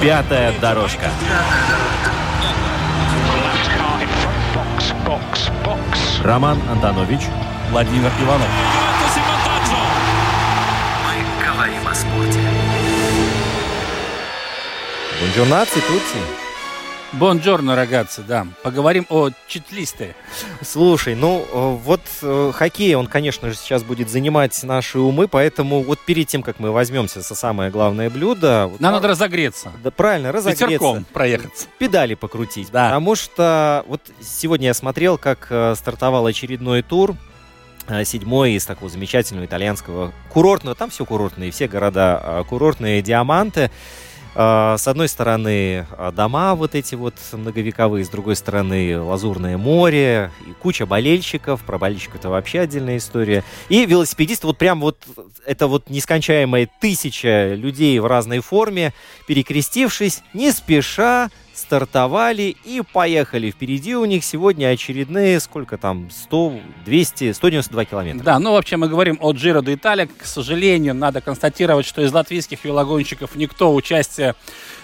Пятая 0.00 0.52
дорожка. 0.60 1.10
Роман 6.22 6.58
Антонович, 6.70 7.20
Владимир 7.70 8.10
Иванов. 8.20 8.48
Мы 11.04 11.46
говорим 11.46 11.88
о 11.88 11.94
спорте. 11.94 12.40
Бонжорнаци, 15.20 15.80
тутти. 15.80 16.43
Бонджорно, 17.18 17.76
рагazzi, 17.76 18.22
да. 18.26 18.46
Поговорим 18.62 19.06
о 19.08 19.30
читлисте. 19.46 20.16
Слушай, 20.62 21.14
ну 21.14 21.46
э, 21.50 21.78
вот 21.84 22.00
э, 22.22 22.52
хоккей, 22.52 22.94
он, 22.96 23.06
конечно 23.06 23.48
же, 23.48 23.54
сейчас 23.54 23.84
будет 23.84 24.10
занимать 24.10 24.60
наши 24.64 24.98
умы, 24.98 25.28
поэтому 25.28 25.82
вот 25.82 26.00
перед 26.00 26.26
тем, 26.26 26.42
как 26.42 26.58
мы 26.58 26.72
возьмемся 26.72 27.20
за 27.20 27.34
самое 27.34 27.70
главное 27.70 28.10
блюдо... 28.10 28.66
вот, 28.66 28.80
Нам 28.80 28.92
а, 28.92 28.96
надо 28.96 29.08
разогреться. 29.08 29.70
да, 29.82 29.90
правильно, 29.90 30.32
разогреться. 30.32 30.66
Ветерком 30.66 31.04
проехаться. 31.12 31.66
Педали 31.78 32.14
покрутить. 32.14 32.70
Да. 32.72 32.86
Потому 32.86 33.14
что 33.14 33.84
вот 33.86 34.00
сегодня 34.20 34.68
я 34.68 34.74
смотрел, 34.74 35.16
как 35.16 35.46
э, 35.50 35.74
стартовал 35.76 36.26
очередной 36.26 36.82
тур 36.82 37.16
седьмой 38.06 38.52
из 38.52 38.64
такого 38.64 38.90
замечательного 38.90 39.44
итальянского 39.44 40.14
курортного, 40.30 40.74
там 40.74 40.88
все 40.88 41.04
курортные, 41.04 41.50
все 41.50 41.68
города 41.68 42.42
курортные, 42.48 43.02
диаманты. 43.02 43.70
Э, 44.34 44.76
С 44.78 44.88
одной 44.88 45.08
стороны 45.08 45.86
э, 45.90 46.12
дома 46.14 46.54
вот 46.54 46.74
эти 46.74 46.94
вот 46.94 47.14
многовековые, 47.32 48.04
с 48.04 48.08
другой 48.08 48.36
стороны 48.36 49.00
Лазурное 49.00 49.56
море, 49.56 50.30
и 50.46 50.52
куча 50.52 50.86
болельщиков, 50.86 51.62
про 51.62 51.78
болельщиков 51.78 52.16
это 52.16 52.28
вообще 52.28 52.60
отдельная 52.60 52.96
история. 52.96 53.44
И 53.68 53.86
велосипедисты, 53.86 54.46
вот 54.46 54.58
прям 54.58 54.80
вот 54.80 54.98
это 55.46 55.66
вот 55.66 55.88
нескончаемая 55.88 56.68
тысяча 56.80 57.54
людей 57.54 57.98
в 57.98 58.06
разной 58.06 58.40
форме, 58.40 58.92
перекрестившись, 59.26 60.22
не 60.32 60.50
спеша 60.50 61.30
стартовали 61.54 62.56
и 62.64 62.82
поехали. 62.82 63.50
Впереди 63.50 63.94
у 63.94 64.04
них 64.04 64.24
сегодня 64.24 64.68
очередные, 64.68 65.40
сколько 65.40 65.78
там, 65.78 66.10
100, 66.10 66.60
200, 66.84 67.32
192 67.32 67.84
километра. 67.84 68.24
Да, 68.24 68.38
ну 68.38 68.52
вообще 68.52 68.76
мы 68.76 68.88
говорим 68.88 69.18
о 69.20 69.32
Джиро 69.32 69.62
де 69.62 69.74
Италия. 69.74 70.06
К 70.06 70.24
сожалению, 70.24 70.94
надо 70.94 71.20
констатировать, 71.20 71.86
что 71.86 72.02
из 72.02 72.12
латвийских 72.12 72.64
велогонщиков 72.64 73.36
никто 73.36 73.74
участие 73.74 74.34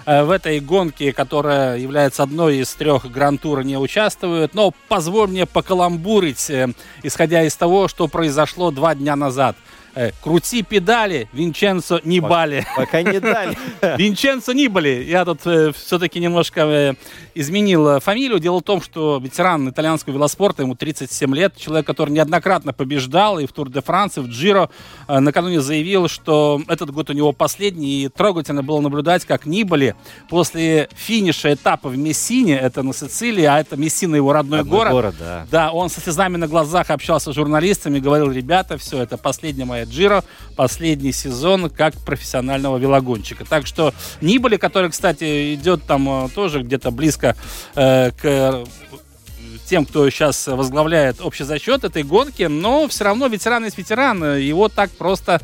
э, 0.07 0.23
в 0.23 0.31
этой 0.31 0.61
гонке, 0.61 1.12
которая 1.12 1.77
является 1.79 2.23
одной 2.23 2.59
из 2.59 2.73
трех 2.75 3.11
гран-тура, 3.11 3.62
не 3.62 3.77
участвует. 3.77 4.55
Но 4.55 4.73
позволь 4.89 5.29
мне 5.29 5.47
покаламбурить, 5.47 6.51
э, 6.51 6.69
исходя 7.03 7.43
из 7.43 7.57
того, 7.57 7.89
что 7.89 8.07
произошло 8.07 8.71
два 8.71 8.95
дня 8.95 9.17
назад. 9.17 9.57
Э, 9.95 10.11
Крути 10.23 10.63
педали, 10.63 11.29
Винченцо 11.33 12.01
Нибали. 12.05 12.65
Пока 12.77 13.03
не 13.03 13.21
дали. 13.21 13.57
Винченцо 13.99 14.53
Нибали. 14.53 15.05
Я 15.09 15.25
тут 15.25 15.41
все-таки 15.77 16.21
немножко 16.21 16.61
э, 16.61 16.95
изменил 17.35 17.89
э, 17.89 18.00
фамилию. 18.00 18.39
Дело 18.39 18.61
в 18.61 18.62
том, 18.62 18.81
что 18.81 19.19
ветеран 19.23 19.69
итальянского 19.69 20.15
велоспорта, 20.15 20.62
ему 20.62 20.75
37 20.75 21.34
лет, 21.34 21.56
человек, 21.56 21.87
который 21.87 22.11
неоднократно 22.11 22.73
побеждал 22.73 23.39
и 23.39 23.47
в 23.47 23.53
Тур 23.53 23.71
де 23.71 23.81
Франс, 23.81 24.19
и 24.19 24.21
в 24.21 24.29
Джиро, 24.29 24.71
э, 25.09 25.19
накануне 25.19 25.61
заявил, 25.61 26.09
что 26.09 26.61
этот 26.69 26.91
год 26.91 27.11
у 27.11 27.12
него 27.12 27.33
последний, 27.33 28.05
и 28.05 28.09
трогательно 28.09 28.62
было 28.62 28.81
наблюдать, 28.81 29.25
как 29.25 29.47
Нибали 29.47 29.95
после 30.29 30.89
финиша 30.95 31.53
этапа 31.55 31.89
в 31.89 31.97
Мессине, 31.97 32.59
это 32.59 32.83
на 32.83 32.93
Сицилии, 32.93 33.45
а 33.45 33.59
это 33.59 33.77
Мессина 33.77 34.17
его 34.17 34.33
родной, 34.33 34.61
Родной 34.61 34.79
город, 34.79 34.93
город, 34.93 35.15
да. 35.19 35.47
да, 35.50 35.73
он 35.73 35.91
со 35.91 36.00
слезами 36.00 36.37
на 36.37 36.49
глазах 36.49 36.91
общался 36.91 37.33
с 37.33 37.34
журналистами, 37.34 37.99
говорил, 37.99 38.31
ребята, 38.31 38.79
все, 38.79 39.03
это 39.03 39.17
последняя 39.17 39.65
моя 39.65 39.80
Джиро, 39.85 40.25
последний 40.57 41.13
сезон 41.13 41.71
как 41.71 41.95
профессионального 41.95 42.79
велогонщика. 42.79 43.45
Так 43.45 43.67
что 43.67 43.95
Нибали, 44.21 44.57
который, 44.57 44.91
кстати, 44.91 45.55
идет 45.55 45.85
там 45.85 46.27
э, 46.27 46.29
тоже 46.35 46.63
где-то 46.63 46.91
близко 46.91 47.37
э, 47.75 48.11
к 48.11 48.25
э, 48.25 48.65
тем, 49.71 49.87
кто 49.87 50.11
сейчас 50.11 50.49
возглавляет 50.49 51.21
общий 51.21 51.45
зачет 51.45 51.85
этой 51.85 52.03
гонки, 52.03 52.43
но 52.43 52.89
все 52.89 53.05
равно 53.05 53.29
ветеран 53.29 53.65
есть 53.65 53.79
ветеран, 53.79 54.23
э, 54.25 54.41
его 54.41 54.69
так 54.69 54.91
просто 54.91 55.41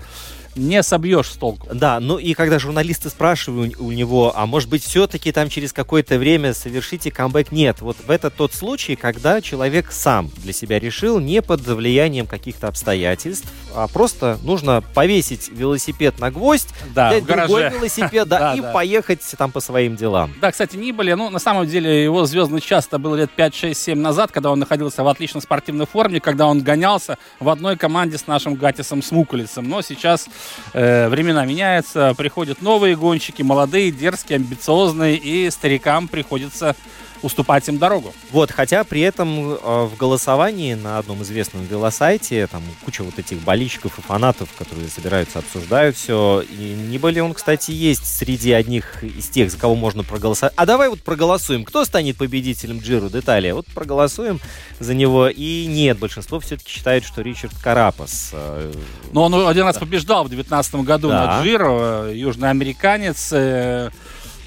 не 0.56 0.83
собьешь 0.83 1.31
с 1.31 1.37
толку. 1.37 1.69
Да, 1.72 2.00
ну 2.00 2.19
и 2.19 2.34
когда 2.34 2.59
журналисты 2.59 3.09
спрашивают 3.11 3.77
у 3.78 3.91
него, 3.93 4.33
а 4.34 4.47
может 4.47 4.69
быть 4.69 4.83
все-таки 4.84 5.33
там 5.33 5.49
через 5.49 5.72
какое-то 5.72 6.19
время 6.19 6.55
совершите 6.55 7.11
камбэк? 7.11 7.53
Нет, 7.53 7.81
вот 7.81 7.97
в 8.06 8.11
это 8.11 8.31
тот 8.31 8.53
случай, 8.55 8.97
когда 8.97 9.41
человек 9.41 9.93
сам 9.93 10.31
для 10.39 10.53
себя 10.53 10.78
решил 10.78 11.21
не 11.21 11.43
под 11.43 11.61
влиянием 11.61 12.27
каких-то 12.27 12.69
обстоятельств, 12.69 13.47
а 13.75 13.89
просто 13.89 14.39
нужно 14.43 14.83
повесить 14.94 15.49
велосипед 15.50 16.19
на 16.19 16.31
гвоздь, 16.31 16.69
Да, 16.94 17.11
взять 17.11 17.23
в 17.25 17.27
гараже. 17.27 17.49
другой 17.49 17.71
велосипед, 17.71 18.28
да, 18.28 18.55
и 18.56 18.61
поехать 18.73 19.21
там 19.37 19.53
по 19.53 19.61
своим 19.61 19.97
делам. 19.97 20.33
Да, 20.41 20.50
кстати, 20.50 20.77
Нибали, 20.77 21.12
ну, 21.12 21.31
на 21.31 21.38
самом 21.38 21.67
деле, 21.67 22.03
его 22.05 22.25
звездный 22.27 22.61
час 22.61 22.87
это 22.87 22.99
было 22.99 23.15
лет 23.17 23.31
5-6-7 23.37 23.94
назад, 23.94 24.33
когда 24.33 24.50
он 24.50 24.59
находился 24.59 25.03
в 25.03 25.09
отличной 25.09 25.43
спортивной 25.43 25.87
форме, 25.87 26.21
когда 26.21 26.47
он 26.47 26.62
гонялся 26.62 27.19
в 27.41 27.49
одной 27.49 27.77
команде 27.77 28.19
с 28.19 28.27
нашим 28.27 28.55
Гатисом 28.55 29.03
Смукулицем. 29.03 29.69
Но 29.69 29.83
сейчас 29.83 30.28
э, 30.73 31.09
времена 31.09 31.45
меняются, 31.45 32.15
приходят 32.17 32.62
новые 32.62 32.97
гонщики, 32.97 33.43
молодые, 33.43 33.91
дерзкие, 33.91 34.37
амбициозные, 34.37 35.17
и 35.17 35.51
старикам 35.51 36.09
приходится 36.09 36.77
уступать 37.22 37.69
им 37.69 37.78
дорогу. 37.78 38.12
Вот, 38.31 38.50
хотя 38.50 38.84
при 38.84 39.00
этом 39.00 39.53
э, 39.54 39.84
в 39.87 39.97
голосовании 39.97 40.75
на 40.75 40.99
одном 40.99 41.22
известном 41.22 41.65
велосайте 41.65 42.47
там 42.47 42.62
куча 42.84 43.03
вот 43.03 43.19
этих 43.19 43.38
болельщиков 43.43 43.99
и 43.99 44.03
фанатов, 44.03 44.49
которые 44.59 44.88
собираются, 44.88 45.38
обсуждают 45.41 45.97
все. 45.97 46.43
И 46.49 46.75
не 46.88 46.99
были 46.99 47.21
он, 47.21 47.34
кстати, 47.34 47.71
есть 47.71 48.06
среди 48.06 48.53
одних 48.53 49.03
из 49.03 49.28
тех, 49.28 49.50
за 49.50 49.59
кого 49.59 49.75
можно 49.75 50.03
проголосовать. 50.05 50.53
А 50.56 50.66
давай 50.66 50.88
вот 50.88 51.03
проголосуем, 51.03 51.65
кто 51.65 51.84
станет 51.84 52.16
победителем 52.16 52.78
Джиру 52.81 53.09
Деталия. 53.09 53.55
Вот 53.55 53.66
проголосуем 53.66 54.41
за 54.81 54.94
него. 54.94 55.28
И 55.28 55.66
нет, 55.66 55.99
большинство 55.99 56.41
все-таки 56.41 56.71
считает, 56.71 57.05
что 57.05 57.22
Ричард 57.22 57.53
Карапас. 57.62 58.31
э, 58.32 58.72
Но 59.12 59.25
он 59.25 59.47
один 59.49 59.65
раз 59.65 59.78
побеждал 59.78 60.25
в 60.25 60.28
2019 60.28 60.75
году 60.87 61.09
Да. 61.09 61.26
на 61.38 61.43
Джиро, 61.43 62.06
э, 62.09 62.12
южноамериканец. 62.16 63.32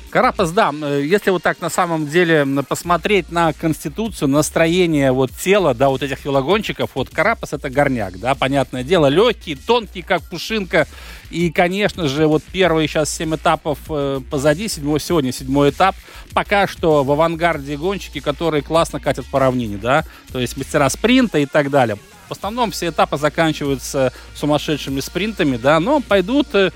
Карапас, 0.09 0.51
да, 0.51 0.73
э, 0.81 1.03
если 1.05 1.29
вот 1.29 1.43
так 1.43 1.61
на 1.61 1.69
самом 1.69 2.07
деле 2.07 2.45
посмотреть 2.67 3.31
на 3.31 3.53
конституцию, 3.53 4.29
настроение 4.29 5.11
вот 5.11 5.31
тела, 5.31 5.73
да, 5.73 5.89
вот 5.89 6.03
этих 6.03 6.25
велогонщиков, 6.25 6.91
вот 6.95 7.09
Карапас 7.09 7.53
это 7.53 7.69
горняк, 7.69 8.19
да, 8.19 8.35
понятное 8.35 8.83
дело, 8.83 9.05
легкий, 9.07 9.55
тонкий, 9.55 10.01
как 10.01 10.21
пушинка, 10.23 10.87
и, 11.29 11.51
конечно 11.51 12.07
же, 12.07 12.27
вот 12.27 12.43
первые 12.43 12.87
сейчас 12.87 13.09
семь 13.09 13.35
этапов 13.35 13.79
э, 13.89 14.19
позади, 14.29 14.67
седьмой 14.67 14.99
сегодня 14.99 15.31
седьмой 15.31 15.69
этап, 15.69 15.95
пока 16.33 16.67
что 16.67 17.03
в 17.03 17.11
авангарде 17.11 17.77
гонщики, 17.77 18.19
которые 18.19 18.63
классно 18.63 18.99
катят 18.99 19.25
по 19.27 19.39
равнине, 19.39 19.77
да, 19.77 20.05
то 20.31 20.39
есть 20.39 20.57
мастера 20.57 20.89
спринта 20.89 21.37
и 21.39 21.45
так 21.45 21.69
далее. 21.69 21.97
В 22.27 22.31
основном 22.31 22.69
все 22.71 22.89
этапы 22.89 23.17
заканчиваются 23.17 24.13
сумасшедшими 24.35 24.99
спринтами, 24.99 25.57
да, 25.57 25.79
но 25.79 25.99
пойдут 25.99 26.53
э, 26.53 26.71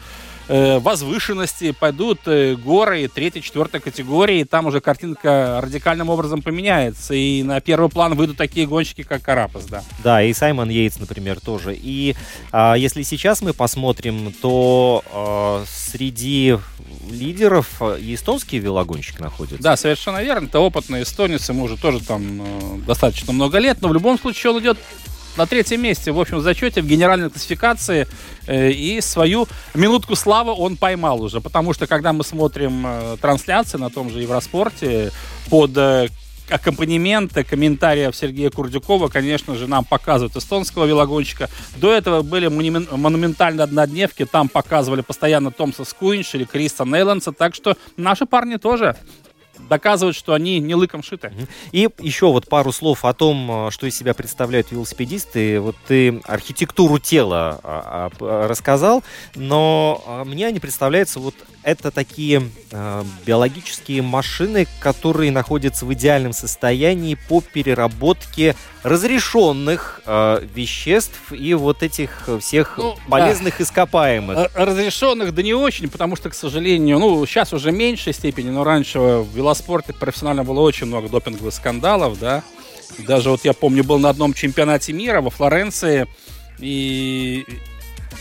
возвышенности, 0.47 1.71
пойдут 1.71 2.19
э, 2.25 2.55
горы 2.55 3.07
третьей, 3.07 3.41
четвертой 3.41 3.79
категории, 3.79 4.41
и 4.41 4.43
там 4.43 4.65
уже 4.65 4.81
картинка 4.81 5.59
радикальным 5.61 6.09
образом 6.09 6.41
поменяется, 6.41 7.13
и 7.13 7.43
на 7.43 7.61
первый 7.61 7.89
план 7.89 8.15
выйдут 8.15 8.37
такие 8.37 8.67
гонщики, 8.67 9.03
как 9.03 9.21
Карапас, 9.21 9.65
да. 9.65 9.83
Да, 10.03 10.21
и 10.21 10.33
Саймон 10.33 10.69
Йейтс, 10.69 10.99
например, 10.99 11.39
тоже. 11.39 11.75
И 11.75 12.15
а, 12.51 12.75
если 12.75 13.03
сейчас 13.03 13.41
мы 13.41 13.53
посмотрим, 13.53 14.33
то 14.41 15.03
а, 15.11 15.63
среди 15.67 16.57
лидеров 17.09 17.81
и 17.99 18.15
эстонский 18.15 18.59
велогонщик 18.59 19.19
находится. 19.19 19.61
Да, 19.61 19.77
совершенно 19.77 20.21
верно, 20.21 20.47
это 20.47 20.59
опытный 20.59 21.03
эстонец, 21.03 21.47
ему 21.49 21.63
уже 21.63 21.77
тоже 21.77 21.99
там 21.99 22.41
э, 22.41 22.77
достаточно 22.85 23.33
много 23.33 23.57
лет, 23.59 23.81
но 23.81 23.89
в 23.89 23.93
любом 23.93 24.19
случае 24.19 24.53
он 24.53 24.61
идет 24.61 24.77
на 25.37 25.45
третьем 25.45 25.81
месте 25.81 26.11
в 26.11 26.19
общем 26.19 26.41
зачете 26.41 26.81
в 26.81 26.87
генеральной 26.87 27.29
классификации. 27.29 28.07
Э, 28.47 28.71
и 28.71 29.01
свою 29.01 29.47
минутку 29.73 30.15
славы 30.15 30.53
он 30.53 30.77
поймал 30.77 31.21
уже, 31.21 31.41
потому 31.41 31.73
что 31.73 31.87
когда 31.87 32.13
мы 32.13 32.23
смотрим 32.23 32.85
э, 32.85 33.17
трансляции 33.21 33.77
на 33.77 33.89
том 33.89 34.09
же 34.09 34.21
Евроспорте 34.21 35.11
под 35.49 35.77
э, 35.77 36.09
аккомпанемента, 36.49 37.43
комментариев 37.43 38.15
Сергея 38.15 38.49
Курдюкова, 38.49 39.07
конечно 39.07 39.55
же, 39.55 39.67
нам 39.67 39.85
показывают 39.85 40.35
эстонского 40.35 40.85
велогонщика. 40.85 41.49
До 41.77 41.91
этого 41.91 42.21
были 42.21 42.47
монументальные 42.47 43.63
однодневки, 43.63 44.25
там 44.25 44.49
показывали 44.49 45.01
постоянно 45.01 45.51
Томса 45.51 45.85
Скуинш 45.85 46.35
или 46.35 46.43
Криста 46.43 46.85
Нейландса, 46.85 47.31
так 47.31 47.55
что 47.55 47.77
наши 47.97 48.25
парни 48.25 48.57
тоже 48.57 48.95
доказывают, 49.69 50.15
что 50.15 50.33
они 50.33 50.59
не 50.59 50.75
лыком 50.75 51.03
шиты. 51.03 51.31
И 51.71 51.89
еще 51.99 52.31
вот 52.31 52.47
пару 52.47 52.71
слов 52.71 53.05
о 53.05 53.13
том, 53.13 53.67
э, 53.67 53.71
что 53.71 53.87
из 53.87 53.95
себя 53.95 54.13
представляют 54.13 54.71
велосипедисты. 54.71 55.59
Вот 55.59 55.75
ты 55.87 56.21
архитектуру 56.25 56.99
тела 56.99 57.59
а, 57.63 58.09
а, 58.19 58.47
рассказал, 58.47 59.03
но 59.35 60.03
а, 60.05 60.23
мне 60.23 60.47
они 60.47 60.59
представляются 60.59 61.19
вот 61.19 61.35
это 61.63 61.91
такие 61.91 62.49
э, 62.71 63.03
биологические 63.25 64.01
машины, 64.01 64.67
которые 64.79 65.31
находятся 65.31 65.85
в 65.85 65.93
идеальном 65.93 66.33
состоянии 66.33 67.17
по 67.27 67.41
переработке 67.41 68.55
разрешенных 68.83 70.01
э, 70.05 70.45
веществ 70.53 71.31
и 71.31 71.53
вот 71.53 71.83
этих 71.83 72.27
всех 72.41 72.77
ну, 72.77 72.95
полезных 73.09 73.57
да. 73.57 73.63
ископаемых. 73.63 74.51
Разрешенных, 74.53 75.33
да 75.33 75.41
не 75.41 75.53
очень, 75.53 75.89
потому 75.89 76.15
что, 76.15 76.29
к 76.29 76.33
сожалению, 76.33 76.99
ну, 76.99 77.25
сейчас 77.25 77.53
уже 77.53 77.71
в 77.71 77.75
меньшей 77.75 78.13
степени, 78.13 78.49
но 78.49 78.63
раньше 78.63 78.99
в 78.99 79.35
велоспорте 79.35 79.93
профессионально 79.93 80.43
было 80.43 80.59
очень 80.59 80.87
много 80.87 81.09
допинговых 81.09 81.53
скандалов, 81.53 82.19
да. 82.19 82.43
Даже 82.99 83.29
вот 83.29 83.43
я 83.43 83.53
помню, 83.53 83.83
был 83.83 83.99
на 83.99 84.09
одном 84.09 84.33
чемпионате 84.33 84.93
мира 84.93 85.21
во 85.21 85.29
Флоренции, 85.29 86.07
и 86.59 87.45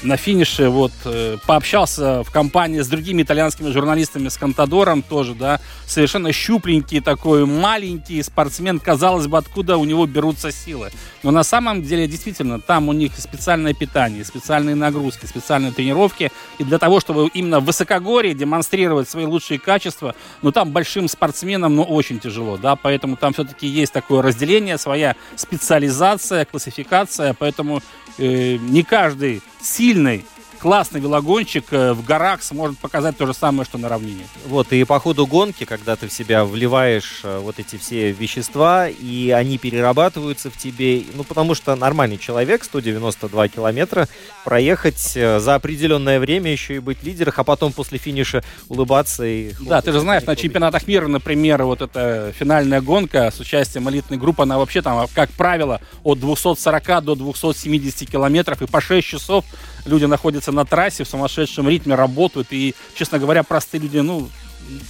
на 0.02 0.16
финише 0.16 0.69
вот 0.69 0.93
э, 1.04 1.37
пообщался 1.46 2.22
в 2.22 2.31
компании 2.31 2.81
с 2.81 2.88
другими 2.88 3.22
итальянскими 3.22 3.70
журналистами, 3.70 4.28
с 4.28 4.37
Контадором 4.37 5.02
тоже, 5.02 5.34
да, 5.34 5.60
совершенно 5.87 6.32
щупленький 6.32 7.00
такой, 7.00 7.46
маленький 7.46 8.22
спортсмен, 8.22 8.81
казалось 8.81 9.26
бы, 9.26 9.38
откуда 9.38 9.76
у 9.76 9.84
него 9.84 10.06
берутся 10.06 10.50
силы. 10.50 10.90
Но 11.22 11.31
на 11.31 11.44
самом 11.44 11.82
деле, 11.82 12.06
действительно, 12.06 12.60
там 12.60 12.88
у 12.88 12.93
них 12.93 13.12
специальное 13.16 13.75
питание, 13.75 14.25
специальные 14.25 14.75
нагрузки, 14.75 15.26
специальные 15.26 15.72
тренировки, 15.72 16.32
и 16.58 16.64
для 16.64 16.78
того, 16.78 17.00
чтобы 17.00 17.28
именно 17.32 17.60
в 17.60 17.64
высокогорье 17.64 18.34
демонстрировать 18.34 19.08
свои 19.08 19.25
лучшие 19.25 19.58
качества, 19.58 20.14
ну, 20.43 20.50
там 20.50 20.70
большим 20.72 21.08
спортсменам, 21.08 21.76
ну, 21.76 21.82
очень 21.82 22.19
тяжело, 22.19 22.56
да, 22.56 22.76
поэтому 22.76 23.16
там 23.16 23.32
все-таки 23.32 23.66
есть 23.66 23.93
такое 23.93 24.22
разделение, 24.22 24.78
своя 24.78 25.14
специализация, 25.37 26.44
классификация, 26.44 27.34
поэтому 27.38 27.82
э, 28.19 28.56
не 28.56 28.82
каждый 28.82 29.43
сильный 29.61 30.25
классный 30.62 31.00
велогонщик 31.00 31.73
э, 31.73 31.93
в 31.93 32.05
горах 32.05 32.41
сможет 32.44 32.79
показать 32.79 33.17
то 33.17 33.26
же 33.26 33.35
самое, 33.35 33.64
что 33.64 33.79
на 33.79 33.88
равнине. 33.88 34.25
Вот, 34.47 34.73
и 34.73 34.85
по 34.85 35.00
ходу 35.00 35.26
гонки, 35.26 35.64
когда 35.64 35.97
ты 35.97 36.06
в 36.06 36.12
себя 36.12 36.44
вливаешь 36.44 37.23
э, 37.25 37.41
вот 37.43 37.59
эти 37.59 37.75
все 37.75 38.12
вещества, 38.12 38.88
и 38.88 39.31
они 39.31 39.59
перерабатываются 39.59 40.53
в 40.53 40.56
тебе, 40.56 41.03
ну, 41.14 41.25
потому 41.25 41.56
что 41.56 41.75
нормальный 41.75 42.17
человек, 42.17 42.62
192 42.62 43.49
километра, 43.49 44.06
проехать 44.44 45.17
э, 45.17 45.41
за 45.41 45.56
определенное 45.56 46.20
время 46.20 46.53
еще 46.53 46.76
и 46.76 46.79
быть 46.79 47.03
лидером, 47.03 47.32
а 47.35 47.43
потом 47.43 47.73
после 47.73 47.99
финиша 47.99 48.44
улыбаться 48.69 49.25
и... 49.25 49.50
Да, 49.62 49.82
ты 49.82 49.91
же 49.91 49.99
знаешь, 49.99 50.23
на 50.26 50.37
чемпионатах 50.37 50.87
мира, 50.87 51.09
например, 51.09 51.64
вот 51.64 51.82
эта 51.82 52.32
финальная 52.38 52.81
гонка 52.81 53.32
с 53.32 53.41
участием 53.41 53.91
элитной 53.91 54.17
группы, 54.17 54.44
она 54.44 54.59
вообще 54.59 54.81
там, 54.81 55.09
как 55.12 55.31
правило, 55.31 55.81
от 56.05 56.20
240 56.20 57.03
до 57.03 57.17
270 57.17 58.09
километров, 58.09 58.62
и 58.62 58.67
по 58.69 58.81
6 58.81 59.05
часов 59.05 59.44
люди 59.87 60.05
находятся 60.05 60.51
на 60.52 60.64
трассе 60.64 61.04
в 61.04 61.08
сумасшедшем 61.08 61.69
ритме, 61.69 61.94
работают, 61.94 62.49
и, 62.50 62.75
честно 62.94 63.19
говоря, 63.19 63.43
простые 63.43 63.81
люди, 63.81 63.99
ну, 63.99 64.28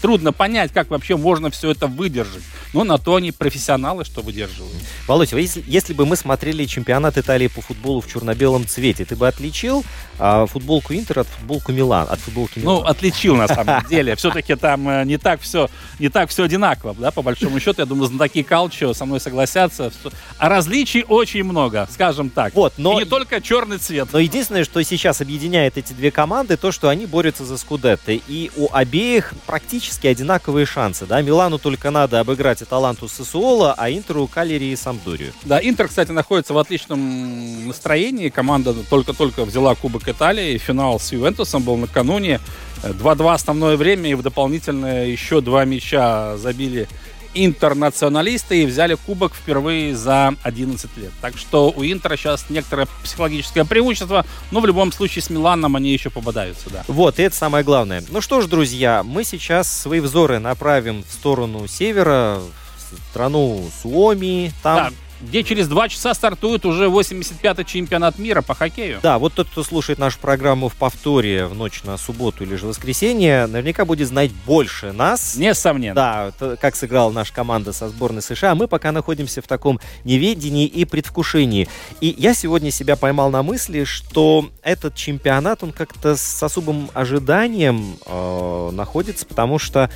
трудно 0.00 0.32
понять, 0.32 0.72
как 0.72 0.90
вообще 0.90 1.16
можно 1.16 1.50
все 1.50 1.70
это 1.70 1.86
выдержать. 1.86 2.42
Но 2.72 2.84
на 2.84 2.98
то 2.98 3.16
они 3.16 3.32
профессионалы, 3.32 4.04
что 4.04 4.22
выдерживают. 4.22 4.74
Володя, 5.06 5.36
если, 5.36 5.62
если 5.66 5.92
бы 5.92 6.06
мы 6.06 6.16
смотрели 6.16 6.64
чемпионат 6.64 7.19
Италии 7.19 7.48
по 7.48 7.60
футболу 7.60 8.00
в 8.00 8.10
черно-белом 8.10 8.66
цвете, 8.66 9.04
ты 9.04 9.16
бы 9.16 9.28
отличил 9.28 9.84
а, 10.19 10.46
футболку 10.46 10.94
Интер 10.94 11.20
от 11.20 11.26
футболку 11.26 11.72
Милан, 11.72 12.06
от 12.08 12.20
футболки 12.20 12.58
Милан? 12.58 12.76
Ну, 12.76 12.82
отличил 12.82 13.36
на 13.36 13.48
самом 13.48 13.84
деле. 13.90 14.16
Все-таки 14.16 14.54
там 14.54 14.88
э, 14.88 15.04
не 15.04 15.19
так 15.19 15.40
все, 15.40 15.69
не 15.98 16.08
так 16.08 16.30
все 16.30 16.44
одинаково, 16.44 16.94
да, 16.98 17.10
по 17.10 17.22
большому 17.22 17.60
счету. 17.60 17.82
Я 17.82 17.86
думаю, 17.86 18.08
знатоки 18.08 18.42
Калчо 18.42 18.94
со 18.94 19.04
мной 19.04 19.20
согласятся. 19.20 19.92
А 20.38 20.48
различий 20.48 21.04
очень 21.06 21.44
много, 21.44 21.88
скажем 21.90 22.30
так. 22.30 22.54
Вот, 22.54 22.74
но... 22.76 22.92
И 22.92 23.04
не 23.04 23.08
только 23.08 23.40
черный 23.40 23.78
цвет. 23.78 24.08
Но 24.12 24.19
единственное, 24.19 24.64
что 24.64 24.82
сейчас 24.82 25.20
объединяет 25.20 25.76
эти 25.76 25.92
две 25.92 26.10
команды, 26.10 26.56
то, 26.56 26.72
что 26.72 26.88
они 26.88 27.06
борются 27.06 27.44
за 27.44 27.56
Скудетто. 27.56 28.12
И 28.12 28.50
у 28.56 28.69
обеих 28.72 29.34
практически 29.46 29.61
одинаковые 30.10 30.66
шансы. 30.66 31.06
Да? 31.06 31.20
Милану 31.22 31.58
только 31.58 31.90
надо 31.90 32.20
обыграть 32.20 32.62
Аталанту 32.62 33.08
Сосуола, 33.08 33.74
а 33.76 33.90
Интеру 33.90 34.26
Калери 34.26 34.66
и 34.66 34.76
Самдурию. 34.76 35.32
Да, 35.44 35.58
Интер, 35.62 35.88
кстати, 35.88 36.12
находится 36.12 36.54
в 36.54 36.58
отличном 36.58 37.66
настроении. 37.66 38.28
Команда 38.28 38.74
только-только 38.88 39.44
взяла 39.44 39.74
Кубок 39.74 40.08
Италии. 40.08 40.58
Финал 40.58 41.00
с 41.00 41.12
Ювентусом 41.12 41.62
был 41.62 41.76
накануне. 41.76 42.40
2-2 42.82 43.32
основное 43.32 43.76
время 43.76 44.10
и 44.10 44.14
в 44.14 44.22
дополнительное 44.22 45.06
еще 45.06 45.40
два 45.40 45.64
мяча 45.64 46.36
забили 46.36 46.88
интернационалисты 47.34 48.62
и 48.62 48.67
взяли 48.67 48.94
кубок 48.94 49.34
впервые 49.34 49.96
за 49.96 50.34
11 50.43 50.96
лет. 50.96 51.12
Так 51.20 51.37
что 51.37 51.70
у 51.70 51.84
Интера 51.84 52.17
сейчас 52.17 52.46
некоторое 52.50 52.87
психологическое 53.02 53.64
преимущество, 53.64 54.25
но 54.50 54.61
в 54.61 54.67
любом 54.67 54.93
случае 54.93 55.23
с 55.23 55.31
Миланом 55.31 55.76
они 55.76 55.93
еще 55.93 56.11
пободаются, 56.11 56.70
да. 56.70 56.84
Вот, 56.88 57.19
и 57.19 57.23
это 57.23 57.37
самое 57.37 57.64
главное. 57.64 58.02
Ну 58.08 58.20
что 58.20 58.40
ж, 58.40 58.46
друзья, 58.46 59.02
мы 59.02 59.25
сейчас 59.25 59.70
свои 59.70 60.00
взоры 60.00 60.38
направим 60.38 61.05
в 61.08 61.12
сторону 61.12 61.67
севера, 61.67 62.40
в 62.76 63.11
страну 63.11 63.64
Суоми. 63.82 64.52
Там 64.62 64.90
да 64.90 65.01
где 65.22 65.44
через 65.44 65.69
два 65.69 65.88
часа 65.88 66.14
стартует 66.14 66.66
уже 66.66 66.86
85-й 66.86 67.64
чемпионат 67.64 68.19
мира 68.19 68.42
по 68.42 68.54
хоккею. 68.54 68.98
Да, 69.02 69.19
вот 69.19 69.34
тот, 69.34 69.48
кто 69.48 69.62
слушает 69.62 69.98
нашу 69.98 70.19
программу 70.19 70.69
в 70.69 70.74
повторе 70.74 71.46
в 71.46 71.54
ночь 71.54 71.82
на 71.84 71.96
субботу 71.96 72.44
или 72.44 72.56
же 72.56 72.66
воскресенье, 72.66 73.46
наверняка 73.46 73.84
будет 73.84 74.08
знать 74.08 74.32
больше 74.46 74.92
нас. 74.92 75.36
Несомненно. 75.36 75.94
Да, 75.94 76.32
то, 76.38 76.56
как 76.60 76.76
сыграла 76.76 77.10
наша 77.10 77.32
команда 77.32 77.72
со 77.72 77.88
сборной 77.88 78.22
США. 78.22 78.54
Мы 78.54 78.66
пока 78.69 78.92
находимся 78.92 79.42
в 79.42 79.46
таком 79.46 79.80
неведении 80.04 80.66
и 80.66 80.84
предвкушении. 80.84 81.69
И 82.00 82.14
я 82.19 82.34
сегодня 82.34 82.70
себя 82.70 82.96
поймал 82.96 83.30
на 83.30 83.42
мысли, 83.42 83.84
что 83.84 84.50
этот 84.62 84.94
чемпионат, 84.94 85.62
он 85.62 85.72
как-то 85.72 86.16
с 86.16 86.42
особым 86.42 86.90
ожиданием 86.94 87.96
э, 88.06 88.70
находится, 88.72 89.24
потому 89.26 89.58
что 89.58 89.90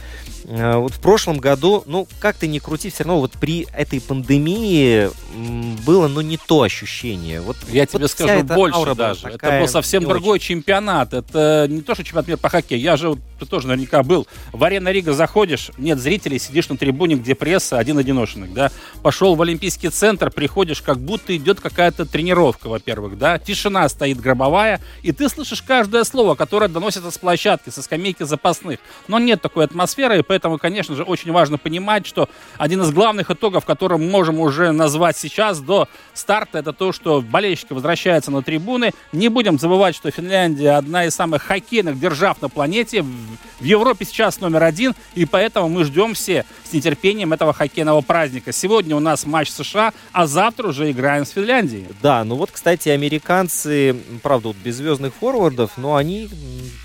э, 0.44 0.76
вот 0.76 0.93
в 0.93 1.00
прошлом 1.00 1.38
году, 1.38 1.82
ну, 1.87 2.06
как 2.20 2.37
ты 2.37 2.46
ни 2.46 2.58
крути, 2.58 2.90
все 2.90 3.05
равно 3.05 3.20
вот 3.20 3.32
при 3.32 3.67
этой 3.73 4.00
пандемии 4.00 5.11
было, 5.84 6.08
ну, 6.08 6.20
не 6.20 6.36
то 6.36 6.62
ощущение. 6.62 7.40
Вот, 7.40 7.56
Я 7.68 7.82
вот 7.82 7.90
тебе 7.90 8.08
скажу 8.08 8.42
больше 8.44 8.94
даже. 8.94 9.28
Это 9.28 9.60
был 9.60 9.68
совсем 9.68 10.04
другой 10.04 10.36
очень. 10.36 10.56
чемпионат. 10.56 11.14
Это 11.14 11.66
не 11.68 11.80
то, 11.80 11.94
что 11.94 12.04
чемпионат 12.04 12.28
мира 12.28 12.38
по 12.38 12.49
хоккею. 12.49 12.80
Я 12.80 12.96
же, 12.96 13.16
ты 13.38 13.46
тоже 13.46 13.66
наверняка 13.66 14.02
был. 14.02 14.26
В 14.52 14.62
Арена 14.62 14.90
Рига 14.90 15.12
заходишь, 15.12 15.70
нет 15.78 15.99
зрителей, 15.99 16.38
сидишь 16.38 16.68
на 16.68 16.76
трибуне, 16.76 17.16
где 17.16 17.35
пресса, 17.35 17.78
один 17.78 17.99
одиношенок, 17.99 18.52
да. 18.52 18.70
Пошел 19.02 19.35
в 19.35 19.42
Олимпийский 19.42 19.88
центр, 19.88 20.30
приходишь, 20.30 20.80
как 20.80 20.99
будто 20.99 21.37
идет 21.37 21.61
какая-то 21.61 22.06
тренировка, 22.06 22.68
во-первых, 22.68 23.18
да. 23.18 23.38
Тишина 23.38 23.88
стоит 23.88 24.20
гробовая, 24.20 24.80
и 25.02 25.12
ты 25.12 25.28
слышишь 25.28 25.62
каждое 25.62 26.04
слово, 26.04 26.35
которое 26.35 26.68
доносится 26.68 27.11
с 27.11 27.18
площадки, 27.18 27.70
со 27.70 27.82
скамейки 27.82 28.23
запасных. 28.23 28.78
Но 29.08 29.18
нет 29.18 29.42
такой 29.42 29.64
атмосферы, 29.64 30.20
и 30.20 30.23
поэтому, 30.23 30.58
конечно 30.58 30.94
же, 30.94 31.02
очень 31.02 31.32
важно 31.32 31.58
понимать, 31.58 32.06
что 32.06 32.28
один 32.58 32.82
из 32.82 32.90
главных 32.90 33.30
итогов, 33.30 33.64
который 33.64 33.99
мы 33.99 34.08
можем 34.08 34.40
уже 34.40 34.73
назвать 34.73 35.05
назвать 35.06 35.16
сейчас 35.16 35.60
до 35.60 35.88
старта, 36.14 36.58
это 36.58 36.72
то, 36.72 36.92
что 36.92 37.20
болельщики 37.20 37.72
возвращаются 37.72 38.30
на 38.30 38.42
трибуны. 38.42 38.92
Не 39.12 39.28
будем 39.28 39.58
забывать, 39.58 39.94
что 39.94 40.10
Финляндия 40.10 40.72
одна 40.72 41.04
из 41.04 41.14
самых 41.14 41.42
хоккейных 41.42 41.98
держав 42.00 42.42
на 42.42 42.48
планете. 42.48 43.04
В 43.60 43.64
Европе 43.64 44.04
сейчас 44.04 44.40
номер 44.40 44.64
один, 44.64 44.94
и 45.14 45.25
поэтому 45.25 45.68
мы 45.68 45.84
ждем 45.84 46.14
все 46.14 46.44
с 46.68 46.72
нетерпением 46.72 47.32
этого 47.32 47.52
хоккейного 47.52 48.00
праздника. 48.00 48.52
Сегодня 48.52 48.96
у 48.96 49.00
нас 49.00 49.25
матч 49.26 49.50
США, 49.50 49.92
а 50.12 50.26
завтра 50.26 50.68
уже 50.68 50.90
играем 50.90 51.25
с 51.25 51.30
Финляндией. 51.30 51.86
Да, 52.02 52.25
ну 52.25 52.34
вот, 52.34 52.50
кстати, 52.50 52.88
американцы, 52.88 53.96
правда, 54.22 54.48
вот 54.48 54.56
без 54.56 54.76
звездных 54.76 55.14
форвардов, 55.14 55.72
но 55.76 55.96
они 55.96 56.28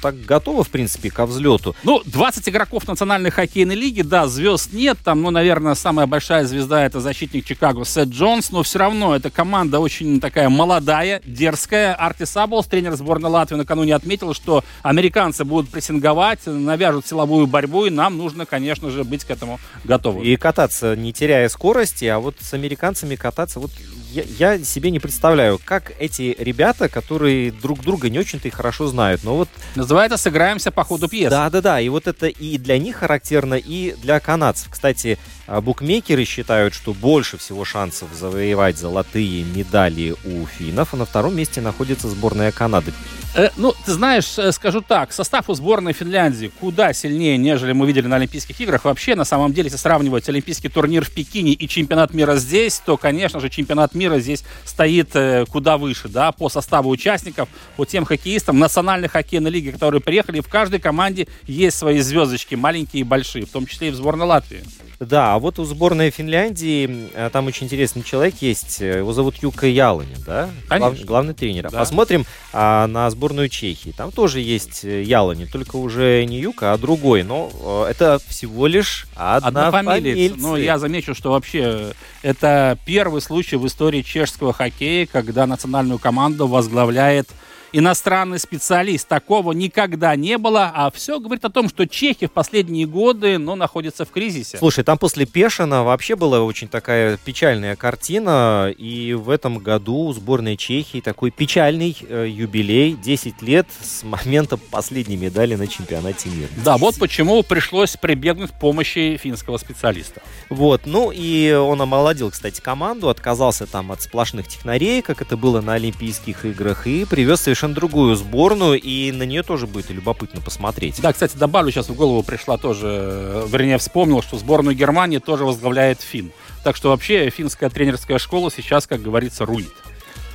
так 0.01 0.19
готовы, 0.21 0.63
в 0.63 0.69
принципе, 0.69 1.09
ко 1.09 1.25
взлету. 1.25 1.75
Ну, 1.83 2.01
20 2.05 2.47
игроков 2.49 2.87
национальной 2.87 3.31
хоккейной 3.31 3.75
лиги, 3.75 4.01
да, 4.01 4.27
звезд 4.27 4.73
нет. 4.73 4.97
Там, 5.03 5.21
ну, 5.21 5.31
наверное, 5.31 5.75
самая 5.75 6.07
большая 6.07 6.45
звезда 6.45 6.85
это 6.85 6.99
защитник 6.99 7.45
Чикаго 7.45 7.85
Сет 7.85 8.11
Джонс, 8.12 8.51
но 8.51 8.62
все 8.62 8.80
равно 8.80 9.15
эта 9.15 9.30
команда 9.30 9.80
очень 9.80 10.20
такая 10.20 10.50
молодая, 10.50 11.22
дерзкая. 11.25 11.96
Арти 11.96 12.25
Саблс, 12.25 12.68
тренер 12.68 12.96
сборной 12.96 13.30
Латвии, 13.30 13.56
накануне 13.56 13.96
отметил, 13.96 14.34
что 14.34 14.63
американцы 14.84 15.46
будут 15.46 15.70
прессинговать, 15.70 16.41
навяжут 16.46 17.08
силовую 17.08 17.48
борьбу, 17.48 17.86
и 17.86 17.89
нам 17.89 18.18
нужно, 18.18 18.46
конечно 18.46 18.91
же, 18.91 19.03
быть 19.06 19.24
к 19.24 19.32
этому 19.32 19.60
готовым. 19.86 20.24
И 20.24 20.36
кататься, 20.36 20.96
не 20.96 21.13
теряя 21.13 21.48
скорости, 21.48 22.06
а 22.06 22.20
вот 22.20 22.36
с 22.39 22.53
американцами 22.53 23.15
кататься, 23.15 23.60
вот 23.60 23.72
я, 24.12 24.24
я 24.58 24.60
себе 24.63 24.91
не 24.91 25.00
представляю, 25.00 25.60
как 25.63 25.94
эти 25.98 26.36
ребята, 26.38 26.89
которые 26.89 27.51
друг 27.51 27.80
друга 27.82 28.10
не 28.10 28.20
очень-то 28.20 28.50
и 28.50 28.51
хорошо 28.51 28.88
знают, 28.88 29.24
но 29.24 29.36
вот... 29.38 29.50
Называется 29.75 30.18
«Сыграемся 30.18 30.72
по 30.72 30.84
ходу 30.84 31.08
пьесы». 31.08 31.30
Да-да-да, 31.30 31.80
и 31.80 31.88
вот 31.88 32.08
это 32.08 32.27
и 32.27 32.58
для 32.58 32.77
них 32.77 32.98
характерно, 32.98 33.53
и 33.53 33.96
для 34.01 34.20
канадцев. 34.20 34.70
Кстати, 34.70 35.18
букмекеры 35.60 36.24
считают, 36.24 36.74
что 36.74 36.93
больше 36.93 37.38
всего 37.38 37.65
шансов 37.65 38.10
завоевать 38.13 38.77
золотые 38.77 39.43
медали 39.43 40.15
у 40.24 40.46
финнов, 40.46 40.93
а 40.93 40.98
на 40.98 41.05
втором 41.05 41.36
месте 41.36 41.60
находится 41.60 42.08
сборная 42.08 42.53
Канады. 42.53 42.93
Э, 43.34 43.50
ну, 43.55 43.74
ты 43.86 43.93
знаешь, 43.93 44.38
э, 44.38 44.51
скажу 44.51 44.81
так, 44.81 45.13
состав 45.13 45.50
у 45.50 45.53
сборной 45.53 45.93
Финляндии 45.93 46.51
куда 46.60 46.91
сильнее, 46.91 47.38
нежели 47.38 47.72
мы 47.72 47.88
видели 47.88 48.08
на 48.08 48.17
Олимпийских 48.17 48.60
играх. 48.60 48.84
Вообще, 48.84 49.15
на 49.15 49.24
самом 49.24 49.53
деле, 49.53 49.67
если 49.67 49.77
сравнивать 49.77 50.27
Олимпийский 50.27 50.67
турнир 50.67 51.05
в 51.05 51.12
Пекине 51.12 51.53
и 51.53 51.67
чемпионат 51.67 52.13
мира 52.13 52.36
здесь, 52.36 52.81
то, 52.86 52.98
конечно 52.98 53.39
же, 53.39 53.50
чемпионат 53.50 53.96
мира 53.96 54.20
здесь 54.20 54.43
стоит 54.65 55.15
э, 55.15 55.46
куда 55.50 55.77
выше, 55.77 56.10
да, 56.10 56.34
по 56.34 56.50
составу 56.50 56.89
участников, 56.89 57.48
по 57.77 57.86
тем 57.86 58.03
хоккеистам 58.03 58.60
национальной 58.60 59.08
хоккейной 59.08 59.50
лиги, 59.50 59.72
которые 59.72 60.01
приехали. 60.01 60.41
В 60.41 60.50
каждой 60.50 60.81
команде 60.81 61.27
есть 61.48 61.77
свои 61.77 62.00
звездочки, 62.00 62.55
маленькие 62.55 63.01
и 63.01 63.03
большие, 63.05 63.46
в 63.46 63.50
том 63.50 63.65
числе 63.65 63.89
и 63.89 63.91
в 63.91 63.96
сборной 63.96 64.25
Латвии. 64.25 64.62
Да, 65.00 65.34
а 65.34 65.39
вот 65.41 65.60
у 65.60 65.65
сборной 65.65 66.10
Финляндии 66.12 67.10
э, 67.13 67.29
там 67.31 67.48
очень 67.48 67.65
интересный 67.65 68.03
человек 68.03 68.36
есть. 68.39 68.81
Э, 68.81 69.00
его 69.00 69.12
зовут 69.12 69.36
Юка 69.41 69.67
Яланин, 69.67 70.17
да? 70.25 70.50
Глав, 70.69 71.00
главный 71.01 71.33
тренер. 71.33 71.69
Да. 71.69 71.79
Посмотрим 71.79 72.25
а, 72.53 72.88
на 72.88 73.10
сборную 73.10 73.50
Чехии. 73.50 73.89
Там 73.89 74.12
тоже 74.12 74.39
есть 74.39 74.86
э, 74.86 75.01
Яланин, 75.01 75.48
только 75.48 75.75
уже 75.75 76.24
не 76.25 76.39
Юка, 76.39 76.74
а 76.74 76.77
другой. 76.77 77.24
Но 77.24 77.86
это 77.89 78.19
всего 78.27 78.67
лишь 78.67 79.07
одна, 79.15 79.67
одна 79.67 79.71
фамилия. 79.71 80.33
Но 80.38 80.55
я 80.55 80.77
замечу, 80.77 81.13
что 81.13 81.31
вообще 81.31 81.93
это 82.21 82.77
первый 82.86 83.21
случай 83.21 83.57
в 83.57 83.67
истории 83.67 84.01
чешского 84.01 84.53
хоккея, 84.53 85.07
когда 85.07 85.45
национальную 85.48 86.00
команду 86.00 86.48
возглавляет 86.48 87.27
иностранный 87.73 88.39
специалист. 88.39 89.07
Такого 89.07 89.51
никогда 89.53 90.15
не 90.15 90.37
было, 90.37 90.71
а 90.73 90.91
все 90.91 91.19
говорит 91.19 91.45
о 91.45 91.49
том, 91.49 91.69
что 91.69 91.87
Чехия 91.87 92.27
в 92.27 92.31
последние 92.31 92.85
годы 92.85 93.37
ну, 93.37 93.55
находится 93.55 94.05
в 94.05 94.09
кризисе. 94.09 94.57
Слушай, 94.57 94.83
там 94.83 94.97
после 94.97 95.25
Пешина 95.25 95.83
вообще 95.83 96.15
была 96.15 96.41
очень 96.41 96.67
такая 96.67 97.17
печальная 97.17 97.75
картина, 97.75 98.73
и 98.77 99.13
в 99.13 99.29
этом 99.29 99.59
году 99.59 100.07
у 100.07 100.13
сборной 100.13 100.57
Чехии 100.57 101.01
такой 101.01 101.31
печальный 101.31 101.95
э, 102.07 102.27
юбилей, 102.29 102.93
10 102.93 103.41
лет 103.41 103.67
с 103.81 104.03
момента 104.03 104.57
последней 104.57 105.17
медали 105.17 105.55
на 105.55 105.67
чемпионате 105.67 106.29
мира. 106.29 106.49
Да, 106.63 106.77
вот 106.77 106.97
почему 106.99 107.43
пришлось 107.43 107.97
прибегнуть 107.97 108.51
к 108.51 108.59
помощи 108.59 109.17
финского 109.21 109.57
специалиста. 109.57 110.21
Вот, 110.49 110.81
ну 110.85 111.11
и 111.13 111.51
он 111.53 111.81
омолодил, 111.81 112.31
кстати, 112.31 112.61
команду, 112.61 113.09
отказался 113.09 113.65
там 113.65 113.91
от 113.91 114.01
сплошных 114.01 114.47
технарей, 114.47 115.01
как 115.01 115.21
это 115.21 115.37
было 115.37 115.61
на 115.61 115.73
Олимпийских 115.73 116.45
играх, 116.45 116.87
и 116.87 117.05
привез 117.05 117.41
совершенно 117.41 117.61
совершенно 117.62 117.75
другую 117.75 118.15
сборную, 118.15 118.82
и 118.82 119.12
на 119.12 119.24
нее 119.24 119.44
тоже 119.44 119.68
будет 119.68 119.91
любопытно 119.91 120.41
посмотреть. 120.41 121.00
Да, 121.00 121.13
кстати, 121.13 121.38
добавлю, 121.38 121.72
сейчас 121.72 121.89
в 121.89 121.96
голову 121.96 122.24
пришла 122.24 122.58
тоже, 122.58 123.46
вернее, 123.48 123.77
вспомнил, 123.77 124.24
что 124.24 124.38
сборную 124.38 124.75
Германии 124.75 125.20
тоже 125.20 125.46
возглавляет 125.46 126.01
Фин. 126.01 126.32
Так 126.63 126.75
что 126.75 126.89
вообще 126.89 127.30
финская 127.30 127.70
тренерская 127.70 128.18
школа 128.18 128.50
сейчас, 128.56 128.88
как 128.88 129.03
говорится, 129.03 129.46
рулит. 129.46 129.74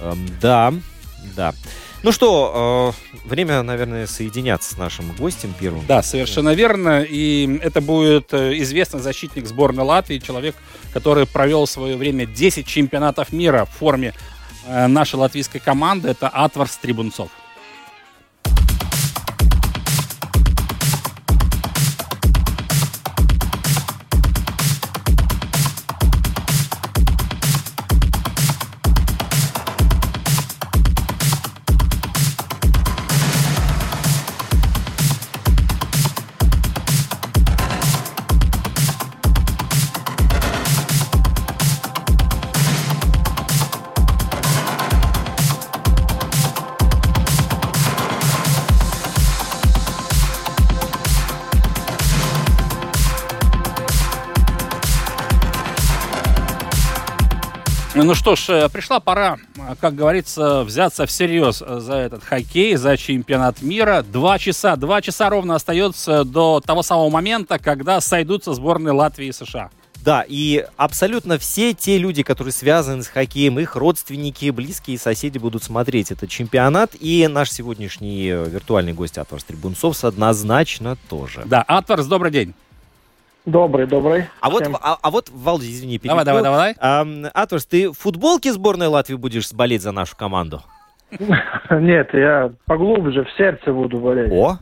Эм, 0.01 0.25
да, 0.41 0.73
да. 1.35 1.53
Ну 2.05 2.13
что, 2.13 2.95
э, 3.13 3.29
время, 3.29 3.63
наверное, 3.63 4.07
соединяться 4.07 4.75
с 4.75 4.79
нашим 4.79 5.11
гостем 5.17 5.53
первым. 5.59 5.85
Да, 5.89 6.03
совершенно 6.03 6.55
верно. 6.55 7.03
И 7.03 7.59
это 7.61 7.81
будет 7.81 8.33
э, 8.33 8.57
известный 8.59 9.01
защитник 9.01 9.47
сборной 9.47 9.83
Латвии, 9.83 10.19
человек, 10.19 10.55
который 10.93 11.27
провел 11.27 11.67
в 11.67 11.71
свое 11.71 11.97
время 11.97 12.27
10 12.27 12.67
чемпионатов 12.67 13.33
мира 13.33 13.65
в 13.65 13.71
форме 13.71 14.15
Э, 14.67 14.89
нашей 14.89 15.15
латвийской 15.17 15.61
команды. 15.61 16.09
Это 16.09 16.29
Атварс 16.29 16.77
Трибунцов. 16.77 17.31
Ну 58.07 58.15
что 58.15 58.37
ж, 58.37 58.51
э, 58.51 58.69
пришла 58.69 59.01
пора, 59.01 59.37
э, 59.57 59.75
как 59.81 59.97
говорится, 59.97 60.63
взяться 60.63 61.07
всерьез 61.07 61.59
за 61.59 61.95
этот 61.95 62.23
хоккей, 62.23 62.77
за 62.77 62.97
чемпионат 62.97 63.63
мира. 63.63 64.05
Два 64.09 64.39
часа, 64.39 64.77
два 64.77 65.03
часа 65.03 65.29
ровно 65.29 65.57
остается 65.57 66.23
до 66.23 66.63
того 66.65 66.85
самого 66.85 67.11
момента, 67.11 67.59
когда 67.59 68.01
сойдутся 68.01 68.55
сборные 68.55 68.93
Латвии 68.93 69.27
и 69.27 69.33
США. 69.33 69.71
Да, 70.05 70.25
и 70.25 70.65
абсолютно 70.77 71.37
все 71.37 71.75
те 71.75 71.99
люди, 71.99 72.23
которые 72.23 72.53
связаны 72.53 73.03
с 73.03 73.09
хоккеем, 73.09 73.59
их 73.59 73.75
родственники, 73.75 74.51
близкие 74.51 75.01
соседи 75.01 75.39
будут 75.39 75.65
смотреть 75.65 76.13
этот 76.13 76.31
чемпионат. 76.31 76.93
И 77.01 77.27
наш 77.27 77.51
сегодняшний 77.51 78.29
э, 78.29 78.49
виртуальный 78.49 78.93
гость 78.93 79.19
Атварс 79.19 79.43
Трибунцов 79.43 80.05
однозначно 80.05 80.97
тоже. 81.09 81.43
Да, 81.45 81.63
Атварс, 81.63 82.07
добрый 82.07 82.31
день. 82.31 82.55
Добрый, 83.47 83.87
добрый. 83.87 84.25
А 84.41 84.51
вот, 84.51 84.65
а, 84.83 84.99
а 85.01 85.11
вот, 85.11 85.31
Валди, 85.33 85.67
извини, 85.67 85.99
перебил. 85.99 86.25
Давай, 86.25 86.43
давай, 86.43 86.43
давай. 86.43 86.75
А, 86.81 87.07
Атос, 87.33 87.65
ты 87.65 87.91
в 87.91 87.95
футболке 87.95 88.53
сборной 88.53 88.89
Латвии 88.89 89.15
будешь 89.15 89.53
болеть 89.53 89.83
за 89.83 89.93
нашу 89.93 90.17
команду? 90.17 90.63
Нет, 91.71 92.13
я 92.13 92.53
поглубже, 92.67 93.25
в 93.25 93.31
сердце 93.37 93.73
буду 93.73 93.99
болеть. 93.99 94.33
О, 94.33 94.59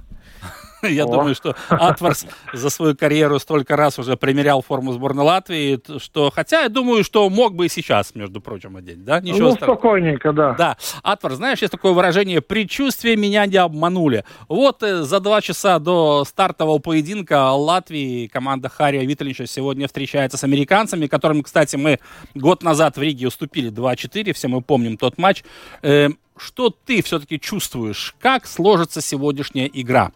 Я 0.89 1.05
думаю, 1.07 1.35
что 1.35 1.55
Атварс 1.69 2.27
за 2.53 2.71
свою 2.71 2.97
карьеру 2.97 3.39
столько 3.39 3.77
раз 3.77 3.99
уже 3.99 4.17
примерял 4.17 4.63
форму 4.63 4.93
сборной 4.93 5.25
Латвии, 5.25 5.81
что, 5.99 6.31
хотя 6.31 6.63
я 6.63 6.69
думаю, 6.69 7.05
что 7.05 7.29
мог 7.31 7.55
бы 7.55 7.67
и 7.67 7.69
сейчас, 7.69 8.15
между 8.15 8.41
прочим, 8.41 8.77
одеть, 8.77 9.05
да? 9.05 9.21
Ничего 9.21 9.51
ну, 9.51 9.55
спокойненько, 9.55 10.33
да. 10.33 10.53
Да. 10.53 10.77
Атварс, 11.03 11.37
знаешь, 11.37 11.61
есть 11.61 11.73
такое 11.73 11.93
выражение 11.93 12.41
«предчувствие 12.41 13.17
меня 13.17 13.47
не 13.47 13.57
обманули». 13.57 14.25
Вот 14.49 14.83
э, 14.83 15.03
за 15.03 15.21
два 15.21 15.41
часа 15.41 15.79
до 15.79 16.25
стартового 16.25 16.79
поединка 16.79 17.51
Латвии 17.53 18.27
команда 18.27 18.69
Хария 18.69 19.05
Виталича 19.05 19.47
сегодня 19.47 19.87
встречается 19.87 20.37
с 20.37 20.45
американцами, 20.45 21.07
которым, 21.07 21.43
кстати, 21.43 21.77
мы 21.77 21.99
год 22.35 22.63
назад 22.63 22.97
в 22.97 23.03
Риге 23.03 23.29
уступили 23.29 23.71
2-4, 23.71 24.33
все 24.33 24.49
мы 24.49 24.61
помним 24.61 24.97
тот 24.97 25.19
матч. 25.19 25.45
Э, 25.83 26.09
что 26.37 26.71
ты 26.71 27.03
все-таки 27.03 27.39
чувствуешь? 27.39 28.15
Как 28.21 28.47
сложится 28.47 29.01
сегодняшняя 29.01 29.71
игра? 29.73 30.13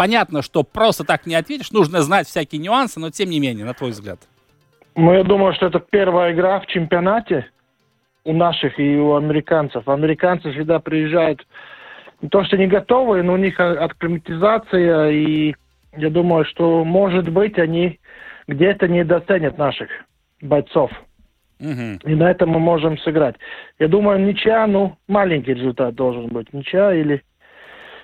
Понятно, 0.00 0.40
что 0.40 0.62
просто 0.62 1.04
так 1.04 1.26
не 1.26 1.34
ответишь, 1.34 1.72
нужно 1.72 2.00
знать 2.00 2.26
всякие 2.26 2.58
нюансы, 2.58 2.98
но 2.98 3.10
тем 3.10 3.28
не 3.28 3.38
менее, 3.38 3.66
на 3.66 3.74
твой 3.74 3.90
взгляд. 3.90 4.18
Ну, 4.96 5.12
я 5.12 5.24
думаю, 5.24 5.52
что 5.52 5.66
это 5.66 5.78
первая 5.78 6.32
игра 6.32 6.58
в 6.60 6.66
чемпионате 6.68 7.44
у 8.24 8.32
наших 8.32 8.80
и 8.80 8.96
у 8.96 9.14
американцев. 9.14 9.86
Американцы 9.86 10.52
всегда 10.52 10.78
приезжают 10.78 11.46
не 12.22 12.30
то, 12.30 12.42
что 12.44 12.56
не 12.56 12.66
готовые, 12.66 13.22
но 13.22 13.34
у 13.34 13.36
них 13.36 13.60
акклиматизация, 13.60 15.10
и 15.10 15.54
я 15.98 16.08
думаю, 16.08 16.46
что, 16.46 16.82
может 16.82 17.28
быть, 17.28 17.58
они 17.58 18.00
где-то 18.46 18.88
недооценят 18.88 19.58
наших 19.58 19.90
бойцов. 20.40 20.90
Угу. 21.60 22.10
И 22.10 22.14
на 22.14 22.30
этом 22.30 22.48
мы 22.48 22.58
можем 22.58 22.96
сыграть. 23.00 23.36
Я 23.78 23.88
думаю, 23.88 24.18
ничья, 24.18 24.66
ну, 24.66 24.96
маленький 25.08 25.52
результат 25.52 25.94
должен 25.94 26.28
быть. 26.28 26.50
Ничья 26.54 26.94
или 26.94 27.22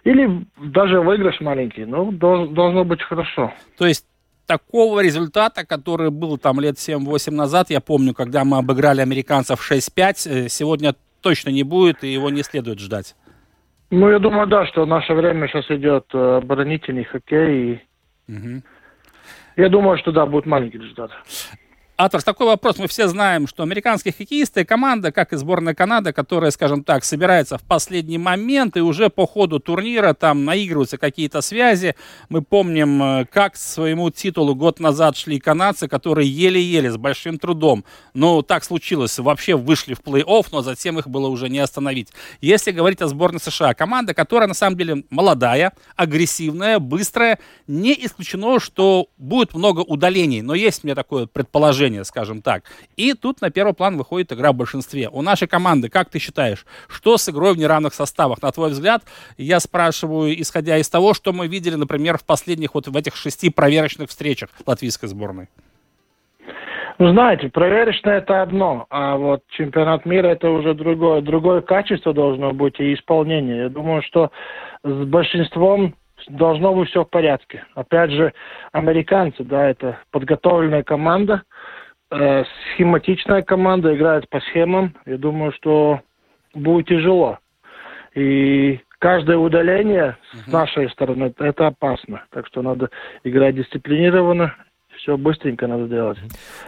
или 0.06 0.46
даже 0.56 1.00
выигрыш 1.00 1.40
маленький, 1.40 1.84
ну, 1.84 2.12
должно, 2.12 2.84
быть 2.84 3.02
хорошо. 3.02 3.52
То 3.76 3.86
есть 3.88 4.06
такого 4.46 5.00
результата, 5.00 5.66
который 5.66 6.12
был 6.12 6.38
там 6.38 6.60
лет 6.60 6.76
7-8 6.76 7.32
назад, 7.32 7.70
я 7.70 7.80
помню, 7.80 8.14
когда 8.14 8.44
мы 8.44 8.58
обыграли 8.58 9.00
американцев 9.00 9.58
6-5, 9.60 10.44
э, 10.44 10.48
сегодня 10.48 10.94
точно 11.22 11.50
не 11.50 11.64
будет, 11.64 12.04
и 12.04 12.12
его 12.12 12.30
не 12.30 12.44
следует 12.44 12.78
ждать. 12.78 13.16
Ну, 13.90 14.08
я 14.08 14.20
думаю, 14.20 14.46
да, 14.46 14.64
что 14.66 14.84
в 14.84 14.86
наше 14.86 15.12
время 15.12 15.48
сейчас 15.48 15.68
идет 15.72 16.04
э, 16.14 16.36
оборонительный 16.36 17.02
хоккей. 17.02 17.82
И... 18.28 18.32
Угу. 18.32 18.62
Я 19.56 19.68
думаю, 19.68 19.98
что 19.98 20.12
да, 20.12 20.25
будет 20.25 20.46
маленький 20.46 20.78
результат. 20.78 21.10
Атор, 21.98 22.22
такой 22.22 22.46
вопрос. 22.46 22.76
Мы 22.76 22.88
все 22.88 23.08
знаем, 23.08 23.46
что 23.46 23.62
американские 23.62 24.12
хоккеисты, 24.12 24.66
команда, 24.66 25.12
как 25.12 25.32
и 25.32 25.36
сборная 25.36 25.74
Канады, 25.74 26.12
которая, 26.12 26.50
скажем 26.50 26.84
так, 26.84 27.04
собирается 27.04 27.56
в 27.56 27.62
последний 27.62 28.18
момент 28.18 28.76
и 28.76 28.80
уже 28.80 29.08
по 29.08 29.26
ходу 29.26 29.60
турнира 29.60 30.12
там 30.12 30.44
наигрываются 30.44 30.98
какие-то 30.98 31.40
связи. 31.40 31.94
Мы 32.28 32.42
помним, 32.42 33.02
э, 33.02 33.24
как 33.24 33.54
к 33.54 33.56
своему 33.56 34.10
титулу 34.10 34.54
год 34.54 34.78
назад 34.78 35.16
шли 35.16 35.40
канадцы, 35.40 35.88
которые 35.88 36.28
еле-еле, 36.28 36.92
с 36.92 36.98
большим 36.98 37.38
трудом, 37.38 37.86
но 38.12 38.42
так 38.42 38.64
случилось, 38.64 39.18
вообще 39.18 39.56
вышли 39.56 39.94
в 39.94 40.00
плей-офф, 40.00 40.48
но 40.52 40.60
затем 40.60 40.98
их 40.98 41.08
было 41.08 41.28
уже 41.28 41.48
не 41.48 41.60
остановить. 41.60 42.08
Если 42.42 42.72
говорить 42.72 43.00
о 43.00 43.08
сборной 43.08 43.40
США, 43.40 43.72
команда, 43.72 44.12
которая 44.12 44.48
на 44.48 44.54
самом 44.54 44.76
деле 44.76 45.04
молодая, 45.08 45.72
агрессивная, 45.96 46.78
быстрая, 46.78 47.38
не 47.66 47.94
исключено, 48.04 48.60
что 48.60 49.08
будет 49.16 49.54
много 49.54 49.80
удалений, 49.80 50.42
но 50.42 50.54
есть 50.54 50.84
у 50.84 50.88
меня 50.88 50.94
такое 50.94 51.24
предположение, 51.24 51.85
скажем 52.04 52.42
так. 52.42 52.64
И 52.96 53.14
тут 53.14 53.40
на 53.40 53.50
первый 53.50 53.74
план 53.74 53.96
выходит 53.96 54.32
игра 54.32 54.52
в 54.52 54.56
большинстве. 54.56 55.08
У 55.08 55.22
нашей 55.22 55.48
команды, 55.48 55.88
как 55.88 56.10
ты 56.10 56.18
считаешь, 56.18 56.66
что 56.88 57.16
с 57.16 57.28
игрой 57.28 57.54
в 57.54 57.58
неравных 57.58 57.94
составах? 57.94 58.42
На 58.42 58.50
твой 58.52 58.70
взгляд, 58.70 59.02
я 59.36 59.60
спрашиваю, 59.60 60.40
исходя 60.40 60.78
из 60.78 60.88
того, 60.88 61.14
что 61.14 61.32
мы 61.32 61.46
видели, 61.46 61.74
например, 61.74 62.18
в 62.18 62.24
последних 62.24 62.74
вот 62.74 62.88
в 62.88 62.96
этих 62.96 63.16
шести 63.16 63.50
проверочных 63.50 64.08
встречах 64.10 64.50
латвийской 64.66 65.06
сборной. 65.06 65.48
Ну, 66.98 67.10
знаете, 67.10 67.50
проверочное 67.50 68.18
это 68.18 68.40
одно, 68.40 68.86
а 68.88 69.16
вот 69.16 69.42
чемпионат 69.50 70.06
мира 70.06 70.28
это 70.28 70.48
уже 70.48 70.72
другое. 70.72 71.20
Другое 71.20 71.60
качество 71.60 72.14
должно 72.14 72.52
быть 72.52 72.80
и 72.80 72.94
исполнение. 72.94 73.64
Я 73.64 73.68
думаю, 73.68 74.02
что 74.02 74.30
с 74.82 75.04
большинством 75.04 75.94
должно 76.28 76.74
быть 76.74 76.88
все 76.88 77.04
в 77.04 77.10
порядке. 77.10 77.64
Опять 77.74 78.10
же, 78.12 78.32
американцы, 78.72 79.44
да, 79.44 79.68
это 79.68 79.98
подготовленная 80.10 80.82
команда, 80.82 81.42
э, 82.10 82.44
схематичная 82.72 83.42
команда, 83.42 83.94
играет 83.94 84.28
по 84.28 84.40
схемам. 84.40 84.94
Я 85.06 85.18
думаю, 85.18 85.52
что 85.52 86.00
будет 86.54 86.88
тяжело. 86.88 87.38
И 88.14 88.80
каждое 88.98 89.36
удаление 89.36 90.16
uh-huh. 90.32 90.38
с 90.48 90.52
нашей 90.52 90.90
стороны 90.90 91.32
это 91.38 91.66
опасно. 91.66 92.25
Так 92.30 92.46
что 92.46 92.62
надо 92.62 92.90
играть 93.25 93.54
дисциплинированно, 93.54 94.54
все 94.96 95.16
быстренько 95.16 95.66
надо 95.66 95.86
делать. 95.86 96.18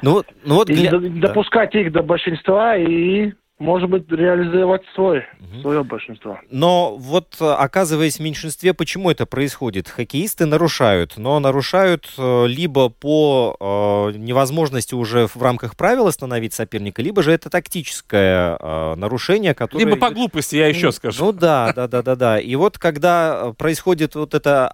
Ну, 0.03 0.23
ну 0.45 0.57
вот 0.57 0.71
и 0.71 0.89
допускать 0.89 1.75
их 1.75 1.93
до 1.93 2.03
большинства 2.03 2.77
и 2.77 3.33
может 3.59 3.91
быть, 3.91 4.11
реализовать 4.11 4.83
свой, 4.95 5.19
угу. 5.19 5.61
свое 5.63 5.83
большинство. 5.83 6.39
Но 6.51 6.97
вот 6.97 7.37
э, 7.41 7.45
оказываясь 7.45 8.19
в 8.19 8.23
меньшинстве, 8.23 8.73
почему 8.73 9.11
это 9.11 9.27
происходит? 9.27 9.89
Хоккеисты 9.89 10.47
нарушают, 10.47 11.15
но 11.17 11.41
нарушают 11.41 12.09
э, 12.17 12.47
либо 12.47 12.89
по 12.89 13.57
э, 13.59 14.19
невозможности 14.19 14.95
уже 14.95 15.27
в 15.27 15.43
рамках 15.43 15.77
правил 15.77 16.07
остановить 16.07 16.55
соперника, 16.55 17.03
либо 17.03 17.23
же 17.23 17.33
это 17.33 17.51
тактическое 17.51 18.57
э, 18.61 18.95
нарушение, 18.95 19.55
которое... 19.55 19.85
Либо 19.85 19.97
по 19.97 20.11
глупости, 20.11 20.55
я 20.55 20.69
еще 20.69 20.93
скажу. 20.93 21.25
Ну 21.25 21.33
да, 21.33 21.73
да, 21.75 21.89
да, 21.89 22.03
да, 22.03 22.15
да. 22.15 22.39
И 22.39 22.55
вот 22.55 22.79
когда 22.79 23.53
происходит 23.59 24.15
вот 24.15 24.35
это, 24.35 24.71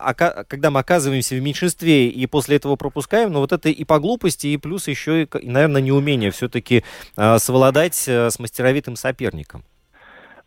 когда 0.48 0.70
мы 0.70 0.80
оказываемся 0.80 1.34
в 1.36 1.40
меньшинстве 1.40 2.08
и 2.08 2.26
после 2.26 2.56
этого 2.56 2.76
пропускаем, 2.76 3.32
ну 3.32 3.40
вот 3.40 3.52
это 3.52 3.70
и 3.70 3.84
по 3.84 3.98
глупости, 3.98 4.48
и 4.48 4.56
плюс 4.58 4.88
еще, 4.88 5.22
и, 5.22 5.28
наверное, 5.42 5.80
неумение 5.80 6.30
все-таки 6.30 6.84
э, 7.16 7.38
совладать 7.38 8.04
э, 8.08 8.28
с 8.28 8.38
мастеровым 8.38 8.73
мастеровитым 8.74 8.96
соперником? 8.96 9.62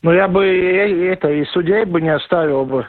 Ну, 0.01 0.11
я 0.11 0.27
бы 0.27 0.45
это, 0.45 1.29
и 1.29 1.45
судей 1.45 1.85
бы 1.85 2.01
не 2.01 2.13
оставил 2.13 2.65
бы. 2.65 2.85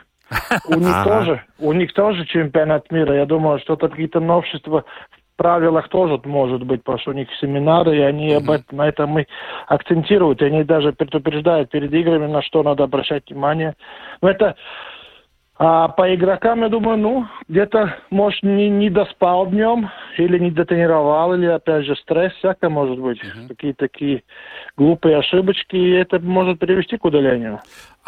У 0.69 0.75
них 0.75 1.05
тоже, 1.05 1.43
у 1.59 1.73
них 1.73 1.93
тоже 1.95 2.27
чемпионат 2.27 2.91
мира. 2.91 3.15
Я 3.15 3.25
думаю, 3.25 3.59
что 3.61 3.75
это 3.75 3.89
какие-то 3.89 4.21
новшества 4.21 4.83
в 4.83 5.37
правилах 5.39 5.89
тоже 5.89 6.21
может 6.25 6.65
быть, 6.65 6.83
потому 6.83 6.99
что 6.99 7.13
у 7.13 7.15
них 7.15 7.29
семинары, 7.41 7.97
и 7.97 8.01
они 8.01 8.35
об 8.35 8.51
этом, 8.51 8.77
на 8.77 8.89
этом 8.89 9.19
и 9.19 9.25
акцентируют. 9.69 10.43
И 10.43 10.45
они 10.45 10.65
даже 10.65 10.93
предупреждают 10.93 11.71
перед 11.71 11.95
играми, 11.95 12.27
на 12.27 12.43
что 12.43 12.63
надо 12.63 12.85
обращать 12.85 13.31
внимание. 13.31 13.75
Но 14.21 14.29
это 14.29 14.57
а 15.61 15.89
по 15.89 16.15
игрокам, 16.15 16.63
я 16.63 16.69
думаю, 16.69 16.99
ну, 16.99 17.27
где-то, 17.49 17.97
может, 18.11 18.45
не, 18.45 18.71
не 18.71 18.91
доспал 18.91 19.49
днем, 19.49 19.91
или 20.17 20.39
не 20.39 20.53
дотренировал, 20.53 21.35
или, 21.35 21.47
опять 21.47 21.85
же, 21.85 21.97
стресс, 21.97 22.33
всякое 22.35 22.71
может 22.71 22.99
быть. 23.01 23.19
Uh-huh. 23.19 23.49
Какие 23.49 23.73
такие 23.73 24.23
глупые 24.77 25.17
ошибочки, 25.17 25.75
и 25.75 25.91
это 25.91 26.21
может 26.21 26.61
привести 26.61 26.97
к 26.97 27.05
удалению. 27.05 27.61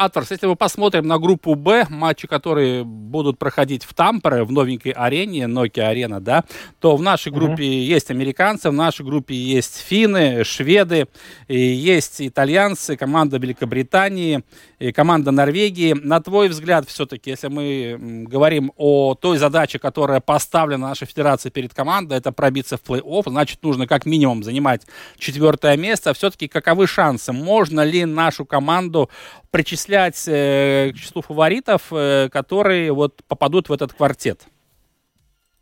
Аторс, 0.03 0.31
если 0.31 0.47
мы 0.47 0.55
посмотрим 0.55 1.05
на 1.05 1.19
группу 1.19 1.53
Б, 1.53 1.85
матчи, 1.89 2.27
которые 2.27 2.83
будут 2.83 3.37
проходить 3.37 3.83
в 3.83 3.93
Тампере, 3.93 4.43
в 4.43 4.51
новенькой 4.51 4.93
арене, 4.93 5.43
Nokia 5.43 5.83
Арена, 5.83 6.19
да, 6.19 6.43
то 6.79 6.95
в 6.95 7.03
нашей 7.03 7.31
группе 7.31 7.63
uh-huh. 7.63 7.83
есть 7.83 8.09
американцы, 8.09 8.71
в 8.71 8.73
нашей 8.73 9.05
группе 9.05 9.35
есть 9.35 9.77
финны, 9.77 10.43
шведы, 10.43 11.07
и 11.47 11.59
есть 11.59 12.19
итальянцы, 12.19 12.97
команда 12.97 13.37
Великобритании, 13.37 14.43
и 14.79 14.91
команда 14.91 15.29
Норвегии. 15.29 15.93
На 15.93 16.19
твой 16.19 16.49
взгляд, 16.49 16.89
все-таки, 16.89 17.29
если 17.29 17.49
мы 17.49 18.25
говорим 18.27 18.71
о 18.77 19.13
той 19.13 19.37
задаче, 19.37 19.77
которая 19.77 20.19
поставлена 20.19 20.87
нашей 20.89 21.05
федерации 21.05 21.49
перед 21.49 21.75
командой, 21.75 22.17
это 22.17 22.31
пробиться 22.31 22.77
в 22.77 22.81
плей-офф, 22.81 23.29
значит, 23.29 23.61
нужно 23.61 23.85
как 23.85 24.07
минимум 24.07 24.43
занимать 24.43 24.87
четвертое 25.19 25.77
место. 25.77 26.15
Все-таки 26.15 26.47
каковы 26.47 26.87
шансы? 26.87 27.31
Можно 27.31 27.81
ли 27.81 28.05
нашу 28.05 28.45
команду 28.45 29.11
причислять 29.51 29.90
э, 30.27 30.91
к 30.91 30.95
числу 30.95 31.21
фаворитов, 31.21 31.91
э, 31.91 32.29
которые 32.29 32.91
вот 32.91 33.21
попадут 33.27 33.69
в 33.69 33.73
этот 33.73 33.93
квартет? 33.93 34.39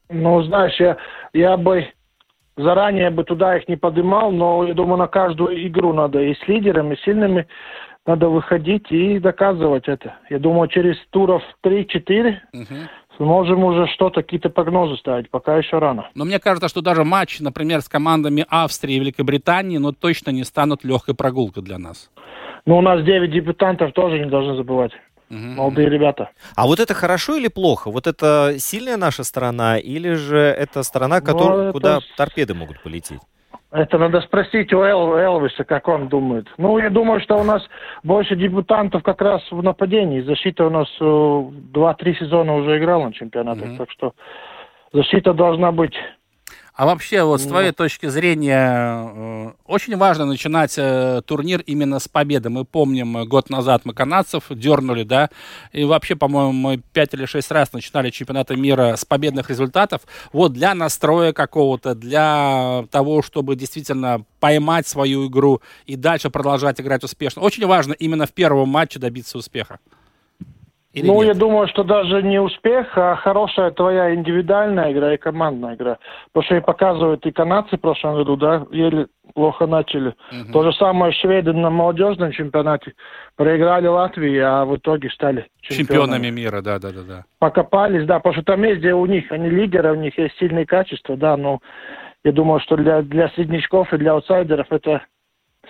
Ну, 0.09 0.41
знаешь, 0.43 0.79
я, 0.79 0.97
я 1.33 1.57
бы 1.57 1.87
заранее 2.57 3.09
бы 3.09 3.23
туда 3.23 3.57
их 3.57 3.67
не 3.67 3.75
поднимал, 3.75 4.31
но 4.31 4.65
я 4.65 4.73
думаю, 4.73 4.97
на 4.97 5.07
каждую 5.07 5.67
игру 5.67 5.93
надо 5.93 6.19
и 6.21 6.35
с 6.35 6.47
лидерами, 6.47 6.95
и 6.95 6.99
сильными 6.99 7.47
надо 8.05 8.27
выходить 8.29 8.91
и 8.91 9.19
доказывать 9.19 9.87
это. 9.87 10.15
Я 10.29 10.39
думаю, 10.39 10.67
через 10.67 10.95
туров 11.11 11.43
3-4 11.63 12.37
угу. 12.53 12.65
сможем 13.17 13.63
уже 13.63 13.87
что-то, 13.87 14.23
какие-то 14.23 14.49
прогнозы 14.49 14.97
ставить, 14.97 15.29
пока 15.29 15.57
еще 15.57 15.77
рано. 15.77 16.09
Но 16.15 16.25
мне 16.25 16.39
кажется, 16.39 16.69
что 16.69 16.81
даже 16.81 17.03
матч, 17.03 17.39
например, 17.39 17.81
с 17.81 17.89
командами 17.89 18.45
Австрии 18.49 18.95
и 18.95 18.99
Великобритании, 18.99 19.77
ну, 19.77 19.91
точно 19.91 20.31
не 20.31 20.43
станут 20.43 20.83
легкой 20.83 21.15
прогулкой 21.15 21.63
для 21.63 21.77
нас. 21.77 22.09
Ну, 22.65 22.77
у 22.77 22.81
нас 22.81 23.03
9 23.03 23.31
дебютантов 23.31 23.93
тоже 23.93 24.19
не 24.19 24.29
должны 24.29 24.55
забывать. 24.55 24.91
Угу. 25.29 25.39
Молодые 25.39 25.89
ребята. 25.89 26.29
А 26.55 26.65
вот 26.65 26.79
это 26.79 26.93
хорошо 26.93 27.35
или 27.35 27.47
плохо? 27.47 27.91
Вот 27.91 28.07
это 28.07 28.55
сильная 28.57 28.97
наша 28.97 29.23
страна 29.23 29.77
или 29.77 30.13
же 30.13 30.39
это 30.39 30.83
страна, 30.83 31.21
ну, 31.25 31.31
это... 31.31 31.71
куда 31.71 31.99
торпеды 32.17 32.53
могут 32.53 32.81
полететь? 32.81 33.19
Это 33.71 33.99
надо 33.99 34.21
спросить 34.21 34.73
у 34.73 34.81
Эл, 34.81 35.15
Элвиса, 35.15 35.63
как 35.63 35.87
он 35.87 36.07
думает. 36.07 36.47
Ну, 36.57 36.79
я 36.79 36.89
думаю, 36.89 37.21
что 37.21 37.37
у 37.37 37.43
нас 37.43 37.61
больше 38.01 38.35
дебютантов 38.35 39.03
как 39.03 39.21
раз 39.21 39.43
в 39.51 39.61
нападении. 39.61 40.21
Защита 40.21 40.65
у 40.65 40.71
нас 40.71 40.87
э, 40.99 41.43
два-три 41.71 42.15
сезона 42.15 42.55
уже 42.55 42.79
играла 42.79 43.05
на 43.05 43.13
чемпионатах, 43.13 43.65
mm-hmm. 43.65 43.77
так 43.77 43.91
что 43.91 44.13
защита 44.91 45.33
должна 45.33 45.71
быть 45.71 45.93
а 46.79 46.85
вообще, 46.85 47.23
вот 47.23 47.41
с 47.41 47.45
твоей 47.45 47.73
точки 47.73 48.07
зрения, 48.07 49.11
э, 49.13 49.51
очень 49.65 49.97
важно 49.97 50.23
начинать 50.23 50.75
э, 50.77 51.21
турнир 51.25 51.59
именно 51.65 51.99
с 51.99 52.07
победы. 52.07 52.49
Мы 52.49 52.63
помним, 52.63 53.17
э, 53.17 53.25
год 53.25 53.49
назад 53.49 53.81
мы 53.83 53.93
канадцев 53.93 54.45
дернули, 54.49 55.03
да, 55.03 55.29
и 55.73 55.83
вообще, 55.83 56.15
по-моему, 56.15 56.53
мы 56.53 56.77
пять 56.77 57.13
или 57.13 57.25
шесть 57.25 57.51
раз 57.51 57.73
начинали 57.73 58.11
чемпионаты 58.11 58.55
мира 58.55 58.95
с 58.95 59.03
победных 59.03 59.49
результатов. 59.49 60.03
Вот 60.31 60.53
для 60.53 60.73
настроя 60.73 61.33
какого-то, 61.33 61.95
для 61.95 62.85
того, 62.91 63.23
чтобы 63.23 63.57
действительно 63.57 64.23
поймать 64.39 64.87
свою 64.87 65.27
игру 65.27 65.61
и 65.85 65.97
дальше 65.97 66.29
продолжать 66.29 66.79
играть 66.79 67.03
успешно. 67.03 67.41
Очень 67.41 67.65
важно 67.65 67.91
именно 67.91 68.25
в 68.25 68.31
первом 68.31 68.69
матче 68.69 68.99
добиться 68.99 69.37
успеха. 69.37 69.79
Или 70.93 71.05
ну, 71.05 71.21
нет? 71.21 71.35
я 71.35 71.39
думаю, 71.39 71.67
что 71.67 71.83
даже 71.83 72.23
не 72.23 72.41
успех, 72.41 72.97
а 72.97 73.15
хорошая 73.15 73.69
твоя 73.69 74.15
индивидуальная 74.15 74.91
игра 74.91 75.13
и 75.13 75.17
командная 75.17 75.75
игра. 75.75 75.99
Потому 76.33 76.45
что 76.45 76.55
и 76.55 76.61
показывают 76.61 77.25
и 77.27 77.31
канадцы 77.31 77.77
в 77.77 77.81
прошлом 77.81 78.15
году, 78.15 78.35
да, 78.35 78.65
еле 78.71 79.07
плохо 79.35 79.67
начали. 79.67 80.15
Угу. 80.31 80.51
То 80.51 80.63
же 80.63 80.73
самое 80.73 81.13
шведы 81.13 81.53
на 81.53 81.69
молодежном 81.69 82.31
чемпионате. 82.31 82.93
Проиграли 83.35 83.85
Латвии, 83.85 84.39
а 84.39 84.65
в 84.65 84.77
итоге 84.77 85.11
стали 85.11 85.47
чемпионами. 85.61 85.87
Чемпионами 85.87 86.29
мира, 86.31 86.61
да, 86.61 86.79
да, 86.79 86.91
да, 86.91 87.01
да. 87.07 87.25
Покопались, 87.37 88.07
да, 88.07 88.17
потому 88.17 88.33
что 88.33 88.43
там 88.43 88.63
есть, 88.63 88.79
где 88.79 88.95
у 88.95 89.05
них, 89.05 89.31
они 89.31 89.47
лидеры, 89.47 89.91
у 89.91 89.95
них 89.95 90.17
есть 90.17 90.37
сильные 90.39 90.65
качества, 90.65 91.15
да, 91.15 91.37
но 91.37 91.59
я 92.23 92.31
думаю, 92.31 92.61
что 92.61 92.75
для, 92.77 93.03
для 93.03 93.29
среднячков 93.29 93.93
и 93.93 93.97
для 93.97 94.13
аутсайдеров 94.13 94.71
это 94.71 95.03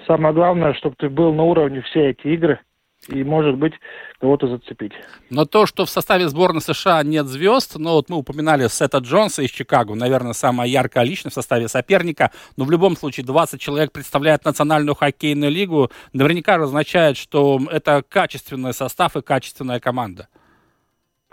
самое 0.07 0.33
главное, 0.33 0.73
чтобы 0.75 0.95
ты 0.97 1.09
был 1.09 1.33
на 1.33 1.43
уровне 1.43 1.81
все 1.81 2.11
эти 2.11 2.27
игры 2.27 2.59
и, 3.07 3.23
может 3.23 3.55
быть, 3.57 3.73
кого-то 4.19 4.47
зацепить. 4.47 4.91
Но 5.29 5.45
то, 5.45 5.65
что 5.65 5.85
в 5.85 5.89
составе 5.89 6.27
сборной 6.27 6.61
США 6.61 7.01
нет 7.03 7.27
звезд, 7.27 7.75
ну 7.77 7.91
вот 7.91 8.09
мы 8.09 8.17
упоминали 8.17 8.67
Сета 8.67 8.97
Джонса 8.99 9.41
из 9.41 9.51
Чикаго, 9.51 9.95
наверное, 9.95 10.33
самая 10.33 10.67
яркая 10.67 11.03
личность 11.03 11.33
в 11.35 11.39
составе 11.39 11.67
соперника, 11.67 12.31
но 12.57 12.65
в 12.65 12.71
любом 12.71 12.95
случае 12.95 13.25
20 13.25 13.59
человек 13.59 13.91
представляет 13.91 14.45
национальную 14.45 14.95
хоккейную 14.95 15.51
лигу, 15.51 15.91
наверняка 16.13 16.55
означает, 16.55 17.17
что 17.17 17.59
это 17.71 18.03
качественный 18.07 18.73
состав 18.73 19.15
и 19.15 19.21
качественная 19.21 19.79
команда. 19.79 20.27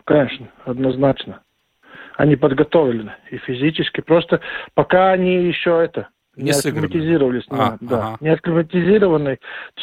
Конечно, 0.05 0.49
однозначно. 0.65 1.43
Они 2.17 2.37
подготовлены 2.37 3.15
и 3.31 3.39
физически. 3.39 4.01
Просто 4.01 4.41
пока 4.75 5.11
они 5.11 5.47
еще 5.49 5.83
это 5.85 6.09
не, 6.37 6.51
акклиматизировались. 6.51 7.45
А, 7.51 7.77
да, 7.81 7.99
ага. 7.99 8.17
не 8.21 8.29
акклиматизированный. 8.29 9.39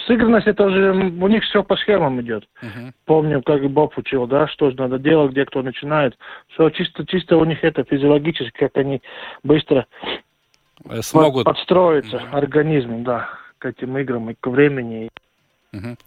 Сыгранность 0.05 0.47
это 0.47 0.65
уже 0.65 0.91
у 0.91 1.27
них 1.27 1.43
все 1.43 1.63
по 1.63 1.75
схемам 1.77 2.21
идет. 2.21 2.47
Угу. 2.61 2.93
Помним, 3.05 3.41
как 3.41 3.67
Боб 3.69 3.97
учил, 3.97 4.27
да, 4.27 4.47
что 4.47 4.71
надо 4.71 4.99
делать, 4.99 5.31
где 5.31 5.45
кто 5.45 5.61
начинает. 5.63 6.17
Все 6.49 6.69
чисто, 6.69 7.05
чисто 7.05 7.37
у 7.37 7.45
них 7.45 7.63
это 7.63 7.83
физиологически, 7.83 8.57
как 8.57 8.77
они 8.77 9.01
быстро 9.43 9.87
э, 10.89 11.01
смогут 11.01 11.45
подстроиться 11.45 12.17
угу. 12.17 12.37
организмом, 12.37 13.03
да, 13.03 13.29
к 13.57 13.65
этим 13.65 13.97
играм 13.97 14.29
и 14.29 14.35
к 14.39 14.47
времени. 14.47 15.09
Угу. 15.73 15.97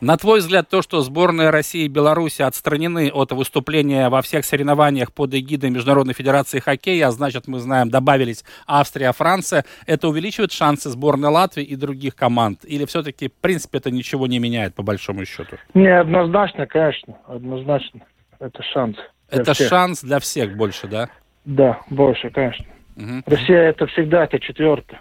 На 0.00 0.16
твой 0.16 0.38
взгляд, 0.38 0.68
то, 0.68 0.82
что 0.82 1.00
сборная 1.00 1.50
России 1.50 1.84
и 1.84 1.88
Беларуси 1.88 2.42
отстранены 2.42 3.10
от 3.12 3.32
выступления 3.32 4.08
во 4.08 4.22
всех 4.22 4.44
соревнованиях 4.44 5.12
под 5.12 5.34
эгидой 5.34 5.70
Международной 5.70 6.14
Федерации 6.14 6.60
Хоккея, 6.60 7.08
а 7.08 7.10
значит, 7.10 7.48
мы 7.48 7.58
знаем, 7.58 7.90
добавились 7.90 8.44
Австрия, 8.66 9.12
Франция, 9.12 9.64
это 9.86 10.08
увеличивает 10.08 10.52
шансы 10.52 10.90
сборной 10.90 11.30
Латвии 11.30 11.64
и 11.64 11.74
других 11.74 12.14
команд? 12.14 12.60
Или 12.64 12.84
все-таки, 12.84 13.28
в 13.28 13.32
принципе, 13.32 13.78
это 13.78 13.90
ничего 13.90 14.28
не 14.28 14.38
меняет, 14.38 14.74
по 14.74 14.82
большому 14.82 15.24
счету? 15.24 15.56
Не, 15.74 15.88
однозначно, 15.88 16.66
конечно, 16.66 17.16
однозначно. 17.26 18.00
Это 18.38 18.62
шанс. 18.62 18.96
Это 19.28 19.54
всех. 19.54 19.68
шанс 19.68 20.02
для 20.02 20.20
всех 20.20 20.56
больше, 20.56 20.86
да? 20.86 21.08
Да, 21.44 21.80
больше, 21.90 22.30
конечно. 22.30 22.66
Угу. 22.96 23.22
Россия 23.26 23.70
это 23.70 23.86
всегда 23.88 24.24
это 24.24 24.38
четвертое. 24.38 25.00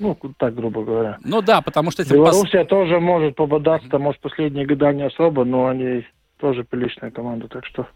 Ну, 0.00 0.16
так, 0.38 0.54
грубо 0.54 0.82
говоря. 0.82 1.18
Ну 1.22 1.42
да, 1.42 1.60
потому 1.60 1.90
что... 1.90 2.02
Белоруссия 2.08 2.60
пос... 2.60 2.68
тоже 2.68 2.98
может 2.98 3.36
пободаться, 3.36 3.98
может, 3.98 4.20
последние 4.20 4.66
года 4.66 4.92
не 4.92 5.02
особо, 5.02 5.44
но 5.44 5.68
они 5.68 6.06
тоже 6.40 6.64
приличная 6.64 7.10
команда, 7.10 7.48
так 7.48 7.66
что... 7.66 7.86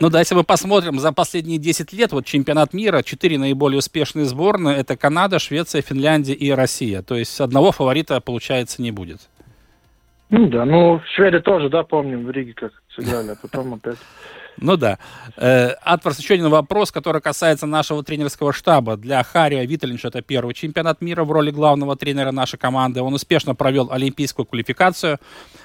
Ну 0.00 0.08
да, 0.08 0.20
если 0.20 0.34
мы 0.34 0.42
посмотрим 0.42 0.98
за 0.98 1.12
последние 1.12 1.58
10 1.58 1.92
лет, 1.92 2.12
вот 2.12 2.24
чемпионат 2.24 2.72
мира, 2.72 3.02
четыре 3.02 3.38
наиболее 3.38 3.78
успешные 3.78 4.24
сборные, 4.24 4.78
это 4.78 4.96
Канада, 4.96 5.38
Швеция, 5.38 5.82
Финляндия 5.82 6.34
и 6.34 6.50
Россия. 6.50 7.02
То 7.02 7.14
есть 7.14 7.40
одного 7.40 7.72
фаворита, 7.72 8.20
получается, 8.22 8.80
не 8.80 8.90
будет. 8.90 9.20
Ну 10.30 10.48
да, 10.48 10.64
ну 10.64 11.00
шведы 11.14 11.40
тоже, 11.40 11.68
да, 11.68 11.82
помним 11.82 12.24
в 12.24 12.30
Риге 12.30 12.54
как 12.54 12.72
сыграли, 12.94 13.30
а 13.30 13.36
потом 13.40 13.74
опять... 13.74 13.98
Ну 14.58 14.76
да. 14.76 14.98
Э, 15.36 15.72
Атварс, 15.82 16.18
еще 16.18 16.34
один 16.34 16.48
вопрос, 16.48 16.90
который 16.90 17.20
касается 17.20 17.66
нашего 17.66 18.02
тренерского 18.02 18.52
штаба. 18.52 18.96
Для 18.96 19.22
Хария 19.22 19.64
Виталинча 19.64 20.08
это 20.08 20.22
первый 20.22 20.54
чемпионат 20.54 21.02
мира 21.02 21.24
в 21.24 21.32
роли 21.32 21.50
главного 21.50 21.96
тренера 21.96 22.32
нашей 22.32 22.58
команды. 22.58 23.02
Он 23.02 23.14
успешно 23.14 23.54
провел 23.54 23.92
олимпийскую 23.92 24.46
квалификацию. 24.46 25.18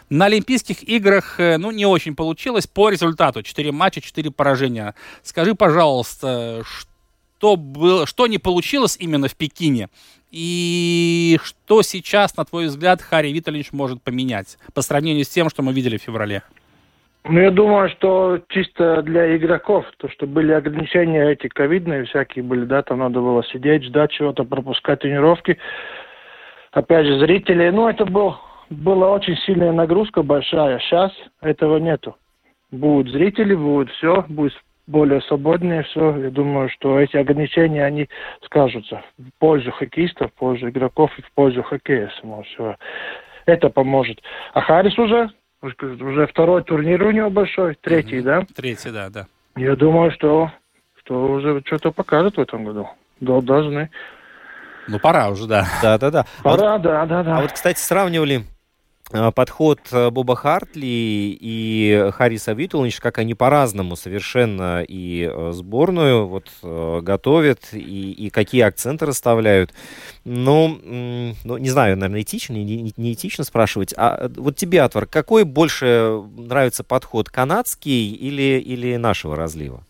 На 0.10 0.25
Олимпийских 0.25 0.84
играх, 0.84 1.39
э, 1.39 1.58
ну, 1.58 1.71
не 1.71 1.86
очень 1.86 2.15
получилось 2.15 2.67
по 2.67 2.89
результату. 2.89 3.43
Четыре 3.43 3.71
матча, 3.71 4.01
четыре 4.01 4.30
поражения. 4.30 4.93
Скажи, 5.23 5.56
пожалуйста, 5.56 6.63
что, 7.38 7.56
было, 7.56 8.06
что 8.06 8.27
не 8.27 8.38
получилось 8.38 8.97
именно 8.99 9.30
в 9.30 9.36
Пекине? 9.36 9.89
И 10.32 11.39
что 11.43 11.82
сейчас, 11.82 12.36
на 12.38 12.45
твой 12.45 12.67
взгляд, 12.67 13.01
Харри 13.01 13.32
Виталинч 13.32 13.71
может 13.71 14.01
поменять 14.01 14.58
по 14.73 14.82
сравнению 14.82 15.25
с 15.25 15.30
тем, 15.30 15.49
что 15.49 15.62
мы 15.62 15.73
видели 15.73 15.97
в 15.97 16.01
феврале? 16.01 16.43
Ну, 17.23 17.39
я 17.39 17.51
думаю, 17.51 17.89
что 17.89 18.39
чисто 18.49 19.03
для 19.03 19.38
игроков, 19.38 19.86
то, 19.97 20.10
что 20.10 20.25
были 20.25 20.51
ограничения 20.53 21.31
эти 21.31 21.47
ковидные 21.47 22.05
всякие 22.05 22.43
были, 22.43 22.65
да, 22.65 22.81
там 22.81 22.99
надо 22.99 23.19
было 23.19 23.43
сидеть, 23.45 23.84
ждать 23.84 24.12
чего-то, 24.12 24.43
пропускать 24.43 25.01
тренировки. 25.01 25.60
Опять 26.71 27.05
же, 27.05 27.19
зрители, 27.19 27.69
ну, 27.69 27.88
это 27.88 28.05
был, 28.05 28.38
была 28.71 29.12
очень 29.12 29.36
сильная 29.38 29.71
нагрузка 29.71 30.23
большая. 30.23 30.79
Сейчас 30.79 31.12
этого 31.41 31.77
нету. 31.77 32.15
Будут 32.71 33.12
зрители, 33.12 33.53
будет 33.53 33.91
все, 33.91 34.25
будет 34.27 34.53
более 34.88 35.21
свободнее 35.21 35.84
все. 35.84 36.17
Я 36.17 36.31
думаю, 36.31 36.69
что 36.69 36.99
эти 36.99 37.17
ограничения, 37.17 37.86
они 37.86 38.10
скажутся 38.43 39.03
в 39.17 39.29
пользу 39.39 39.71
хоккеистов, 39.71 40.31
в 40.31 40.39
пользу 40.39 40.69
игроков 40.69 41.12
и 41.19 41.21
в 41.21 41.31
пользу 41.34 41.62
хоккея 41.62 42.12
самого 42.19 42.43
всего. 42.43 42.77
Это 43.45 43.69
поможет. 43.69 44.21
А 44.53 44.62
Харрис 44.62 44.97
уже 44.97 45.29
уже 45.62 46.28
второй 46.28 46.63
турнир 46.63 47.04
у 47.04 47.12
него 47.12 47.30
большой, 47.30 47.76
третий, 47.76 48.19
mm-hmm. 48.19 48.24
да? 48.24 48.45
Третий, 48.56 48.91
да, 48.91 49.10
да. 49.10 49.28
Я 49.56 49.76
думаю, 49.76 50.12
что, 50.12 50.52
что 51.02 51.32
уже 51.32 51.62
что-то 51.65 51.91
покажет 51.91 52.38
в 52.38 52.39
этом 52.39 52.63
году. 52.63 52.89
Да, 53.19 53.41
должны. 53.41 53.89
Ну, 54.88 55.00
пора 55.00 55.30
уже, 55.30 55.47
да. 55.47 55.67
Да, 55.82 55.97
да, 55.97 56.12
да. 56.12 56.26
Пора, 56.43 56.74
а 56.74 56.78
вот, 56.78 56.82
да, 56.82 57.06
да, 57.06 57.24
да. 57.24 57.38
А 57.38 57.41
вот, 57.41 57.52
кстати, 57.52 57.80
сравнивали 57.80 58.43
подход 59.34 59.80
э, 59.91 60.10
Боба 60.10 60.36
Хартли 60.36 61.38
и 61.39 62.10
Хариса 62.13 62.54
Витулович, 62.54 63.00
как 63.00 63.17
они 63.17 63.34
по-разному 63.34 63.95
совершенно 63.95 64.84
и 64.88 65.30
э, 65.32 65.52
сборную 65.54 66.28
вот, 66.28 66.47
готовят, 67.04 67.60
и, 67.74 68.12
и 68.12 68.30
какие 68.30 68.62
акценты 68.62 69.06
расставляют. 69.06 69.71
Ну, 70.24 70.80
ну, 71.43 71.58
не 71.58 71.69
знаю, 71.69 71.97
наверное, 71.97 72.21
этично, 72.21 72.54
не, 72.54 72.93
не 72.95 73.13
этично 73.13 73.43
спрашивать. 73.43 73.93
А 73.97 74.30
вот 74.36 74.56
тебе, 74.56 74.82
Атвар, 74.82 75.06
какой 75.06 75.43
больше 75.43 76.21
нравится 76.38 76.84
подход, 76.84 77.30
канадский 77.30 78.12
или, 78.13 78.60
или 78.60 78.95
нашего 78.97 79.36
разлива? 79.36 79.84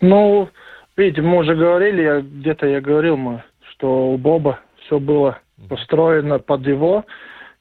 Ну, 0.00 0.48
видите, 0.96 1.22
мы 1.22 1.38
уже 1.38 1.54
говорили, 1.54 2.20
где-то 2.20 2.66
я 2.66 2.80
говорил, 2.80 3.16
мы, 3.16 3.42
что 3.70 4.10
у 4.10 4.18
Боба 4.18 4.60
все 4.86 4.98
было 4.98 5.38
построено 5.68 6.38
под 6.38 6.66
его, 6.66 7.04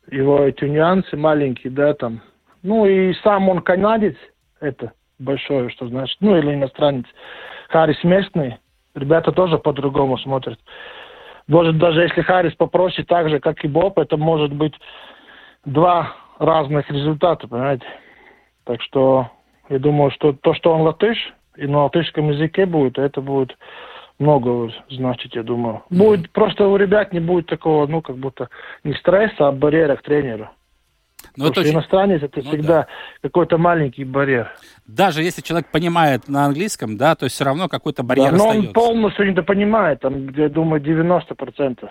его 0.10 0.44
эти 0.44 0.66
нюансы 0.66 1.18
маленькие, 1.18 1.72
да, 1.72 1.94
там. 1.94 2.22
Ну 2.64 2.86
и 2.86 3.14
сам 3.16 3.50
он 3.50 3.62
канадец, 3.62 4.16
это 4.60 4.94
большое, 5.20 5.70
что 5.70 5.88
значит, 5.88 6.18
ну 6.20 6.38
или 6.38 6.54
иностранец. 6.54 7.06
Харрис 7.70 8.04
местный, 8.04 8.58
ребята 8.96 9.32
тоже 9.32 9.58
по-другому 9.58 10.18
смотрят. 10.18 10.60
Может, 11.48 11.78
даже 11.78 12.02
если 12.02 12.22
Харрис 12.22 12.56
попросит 12.56 13.08
так 13.08 13.30
же, 13.30 13.40
как 13.40 13.64
и 13.64 13.68
Боб, 13.68 14.00
это 14.00 14.18
может 14.18 14.52
быть 14.54 14.74
два 15.64 16.16
разных 16.40 16.90
результата, 16.90 17.48
понимаете? 17.48 17.86
Так 18.64 18.82
что 18.82 19.30
я 19.70 19.80
думаю, 19.80 20.12
что 20.12 20.34
то, 20.34 20.54
что 20.54 20.74
он 20.74 20.82
латыш, 20.82 21.18
и 21.56 21.68
на 21.68 21.84
латышском 21.84 22.30
языке 22.32 22.66
будет, 22.66 22.98
это 22.98 23.22
будет 23.22 23.56
много 24.20 24.72
значит, 24.90 25.36
я 25.36 25.44
думаю. 25.44 25.84
Будет 25.90 26.32
просто 26.32 26.68
у 26.68 26.78
ребят 26.78 27.14
не 27.14 27.20
будет 27.20 27.48
такого, 27.48 27.88
ну, 27.88 28.02
как 28.02 28.18
будто 28.18 28.50
не 28.84 28.94
стресса, 28.94 29.48
а 29.48 29.52
барьера 29.52 29.96
к 29.96 30.04
тренеру. 30.04 30.50
Но 31.38 31.46
ну, 31.46 31.50
Потому 31.50 31.52
это 31.52 31.54
что 31.54 31.62
очень... 31.62 31.74
иностранец 31.74 32.24
это 32.24 32.42
ну, 32.44 32.50
всегда 32.50 32.82
да. 32.82 32.88
какой-то 33.22 33.58
маленький 33.58 34.06
барьер. 34.06 34.52
Даже 34.88 35.22
если 35.22 35.42
человек 35.42 35.68
понимает 35.70 36.28
на 36.30 36.46
английском, 36.46 36.98
да, 36.98 37.16
то 37.16 37.28
все 37.28 37.44
равно 37.44 37.68
какой-то 37.68 38.04
барьер 38.04 38.32
да, 38.32 38.38
но 38.38 38.44
остается. 38.46 38.68
он 38.68 38.74
полностью 38.74 39.34
не 39.34 39.42
понимает, 39.42 40.00
там, 40.02 40.30
я 40.30 40.50
думаю, 40.50 40.82
90%. 40.82 41.90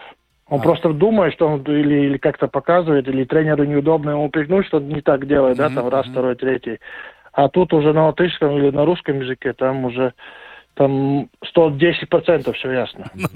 Он 0.48 0.60
а. 0.60 0.62
просто 0.62 0.92
думает, 0.92 1.34
что 1.34 1.48
он 1.48 1.62
или, 1.62 2.06
или 2.06 2.16
как-то 2.18 2.48
показывает, 2.48 3.08
или 3.08 3.24
тренеру 3.24 3.64
неудобно 3.64 4.10
ему 4.10 4.28
пригнуть, 4.30 4.66
что 4.66 4.78
он 4.78 4.88
не 4.88 5.00
так 5.00 5.26
делает, 5.26 5.58
mm-hmm, 5.58 5.68
да, 5.68 5.74
там 5.74 5.88
раз, 5.88 6.06
mm-hmm. 6.06 6.10
второй, 6.12 6.34
третий. 6.36 6.78
А 7.32 7.48
тут 7.48 7.72
уже 7.72 7.92
на 7.92 8.06
латышском 8.06 8.56
или 8.56 8.70
на 8.70 8.84
русском 8.84 9.20
языке 9.20 9.52
там 9.54 9.84
уже 9.86 10.14
там 10.74 11.30
110% 11.56 12.52
все 12.52 12.72
ясно. 12.72 13.10
Ну 13.14 13.28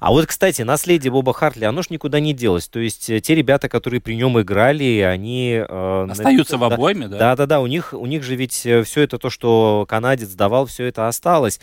а 0.00 0.10
вот, 0.10 0.26
кстати, 0.26 0.62
наследие 0.62 1.10
Боба 1.10 1.32
Хартли, 1.32 1.64
оно 1.64 1.82
ж 1.82 1.90
никуда 1.90 2.20
не 2.20 2.32
делось. 2.32 2.68
То 2.68 2.78
есть 2.78 3.08
э, 3.10 3.20
те 3.20 3.34
ребята, 3.34 3.68
которые 3.68 4.00
при 4.00 4.14
нем 4.14 4.40
играли, 4.40 5.00
они... 5.00 5.64
Э, 5.66 6.06
Остаются 6.10 6.58
в 6.58 6.64
обойме, 6.64 7.08
да? 7.08 7.18
Да-да-да, 7.18 7.60
у 7.60 7.66
них, 7.66 7.92
у 7.92 8.06
них 8.06 8.22
же 8.22 8.36
ведь 8.36 8.64
э, 8.66 8.82
все 8.82 9.02
это, 9.02 9.18
то, 9.18 9.30
что 9.30 9.86
канадец 9.88 10.34
давал, 10.34 10.66
все 10.66 10.84
это 10.84 11.08
осталось. 11.08 11.60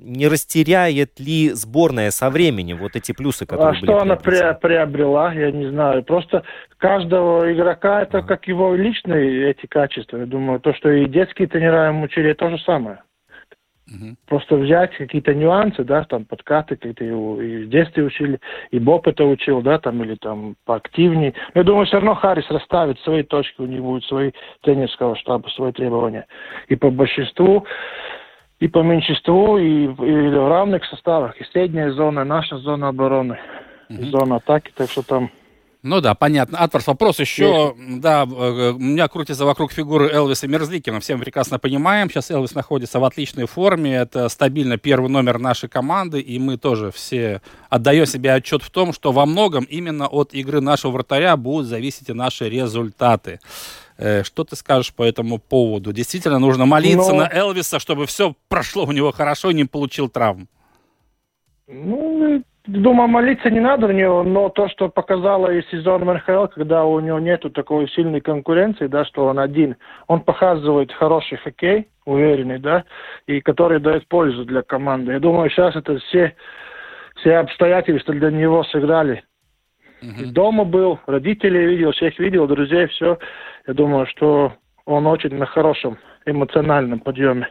Не 0.00 0.28
растеряет 0.28 1.18
ли 1.18 1.50
сборная 1.50 2.10
со 2.10 2.30
временем 2.30 2.76
вот 2.76 2.94
эти 2.94 3.10
плюсы, 3.12 3.46
которые 3.46 3.70
а 3.70 3.72
были 3.72 3.84
что 3.84 4.00
она 4.00 4.14
приобрела, 4.16 5.32
я 5.32 5.50
не 5.50 5.68
знаю. 5.70 6.04
Просто 6.04 6.44
каждого 6.76 7.52
игрока 7.52 8.02
это 8.02 8.22
как 8.22 8.46
его 8.46 8.76
личные 8.76 9.50
эти 9.50 9.66
качества. 9.66 10.18
Я 10.18 10.26
думаю, 10.26 10.60
то, 10.60 10.72
что 10.74 10.88
и 10.90 11.06
детские 11.06 11.48
тренера 11.48 11.88
ему 11.88 12.04
учили, 12.04 12.32
то 12.32 12.48
же 12.48 12.58
самое. 12.60 13.02
Угу. 13.88 14.16
Просто 14.26 14.56
взять 14.56 14.94
какие-то 14.96 15.34
нюансы, 15.34 15.82
да, 15.82 16.04
там 16.04 16.24
подкаты 16.26 16.76
какие-то 16.76 17.04
и 17.04 17.64
в 17.64 17.68
детстве 17.68 18.04
учили, 18.04 18.38
и 18.70 18.78
Боб 18.78 19.08
это 19.08 19.24
учил, 19.24 19.62
да, 19.62 19.78
там, 19.78 20.04
или 20.04 20.14
там 20.16 20.56
поактивнее. 20.64 21.34
Но 21.54 21.62
я 21.62 21.64
думаю, 21.64 21.86
все 21.86 21.96
равно 21.96 22.14
Харрис 22.14 22.48
расставит 22.50 23.00
свои 23.00 23.22
точки, 23.22 23.62
у 23.62 23.66
него 23.66 23.88
будут 23.88 24.04
свои 24.04 24.32
тренерского 24.62 25.16
штаба, 25.16 25.48
свои 25.48 25.72
требования. 25.72 26.26
И 26.68 26.76
по 26.76 26.90
большинству, 26.90 27.66
и 28.60 28.68
по 28.68 28.82
меньшинству, 28.82 29.58
и, 29.58 29.84
и 29.84 29.88
в 29.88 30.48
равных 30.48 30.84
составах. 30.86 31.40
И 31.40 31.44
средняя 31.44 31.92
зона, 31.92 32.24
наша 32.24 32.58
зона 32.58 32.88
обороны, 32.88 33.38
угу. 33.88 34.04
зона 34.04 34.36
атаки, 34.36 34.72
так 34.74 34.90
что 34.90 35.02
там 35.02 35.30
ну 35.82 36.00
да, 36.00 36.14
понятно. 36.14 36.58
Атварс, 36.58 36.88
вопрос 36.88 37.20
еще. 37.20 37.74
Есть. 37.76 38.00
Да, 38.00 38.24
э, 38.24 38.72
у 38.72 38.78
меня 38.78 39.06
крутится 39.06 39.44
вокруг 39.44 39.70
фигуры 39.70 40.10
Элвиса 40.10 40.48
Мерзликина. 40.48 40.98
Всем 40.98 41.20
прекрасно 41.20 41.60
понимаем. 41.60 42.10
Сейчас 42.10 42.32
Элвис 42.32 42.54
находится 42.54 42.98
в 42.98 43.04
отличной 43.04 43.46
форме. 43.46 43.94
Это 43.94 44.28
стабильно 44.28 44.76
первый 44.76 45.08
номер 45.08 45.38
нашей 45.38 45.68
команды. 45.68 46.20
И 46.20 46.40
мы 46.40 46.56
тоже 46.56 46.90
все 46.90 47.42
отдаем 47.70 48.06
себе 48.06 48.32
отчет 48.32 48.62
в 48.62 48.70
том, 48.70 48.92
что 48.92 49.12
во 49.12 49.24
многом 49.24 49.64
именно 49.64 50.08
от 50.08 50.34
игры 50.34 50.60
нашего 50.60 50.90
вратаря 50.90 51.36
будут 51.36 51.68
зависеть 51.68 52.08
и 52.08 52.12
наши 52.12 52.48
результаты. 52.50 53.38
Э, 53.98 54.22
что 54.22 54.44
ты 54.44 54.54
скажешь 54.54 54.94
по 54.94 55.02
этому 55.02 55.38
поводу? 55.38 55.92
Действительно 55.92 56.38
нужно 56.38 56.66
молиться 56.66 57.12
Но... 57.12 57.20
на 57.20 57.28
Элвиса, 57.32 57.80
чтобы 57.80 58.06
все 58.06 58.34
прошло 58.48 58.84
у 58.84 58.92
него 58.92 59.10
хорошо 59.10 59.50
и 59.50 59.54
не 59.54 59.64
получил 59.64 60.08
травм? 60.08 60.48
Ну, 61.66 62.42
думаю, 62.66 63.08
молиться 63.08 63.50
не 63.50 63.60
надо 63.60 63.88
в 63.88 63.92
него, 63.92 64.22
но 64.22 64.48
то, 64.50 64.68
что 64.68 64.88
показало 64.88 65.52
и 65.52 65.62
сезон 65.70 66.04
МРХЛ, 66.04 66.46
когда 66.46 66.84
у 66.84 67.00
него 67.00 67.18
нету 67.18 67.50
такой 67.50 67.88
сильной 67.90 68.20
конкуренции, 68.20 68.86
да, 68.86 69.04
что 69.04 69.26
он 69.26 69.38
один, 69.38 69.76
он 70.06 70.20
показывает 70.20 70.92
хороший 70.92 71.36
хоккей, 71.38 71.88
уверенный, 72.04 72.58
да, 72.58 72.84
и 73.26 73.40
который 73.40 73.80
дает 73.80 74.06
пользу 74.08 74.44
для 74.44 74.62
команды. 74.62 75.12
Я 75.12 75.20
думаю, 75.20 75.50
сейчас 75.50 75.74
это 75.74 75.98
все, 75.98 76.36
все 77.16 77.36
обстоятельства 77.36 78.14
для 78.14 78.30
него 78.30 78.62
сыграли. 78.64 79.24
Uh-huh. 80.00 80.26
Дома 80.26 80.64
был, 80.64 81.00
родителей 81.06 81.66
видел, 81.66 81.92
всех 81.92 82.18
видел, 82.18 82.46
друзей, 82.46 82.86
все. 82.88 83.18
Я 83.66 83.74
думаю, 83.74 84.06
что 84.06 84.52
он 84.84 85.06
очень 85.06 85.34
на 85.34 85.46
хорошем 85.46 85.98
эмоциональном 86.24 87.00
подъеме. 87.00 87.48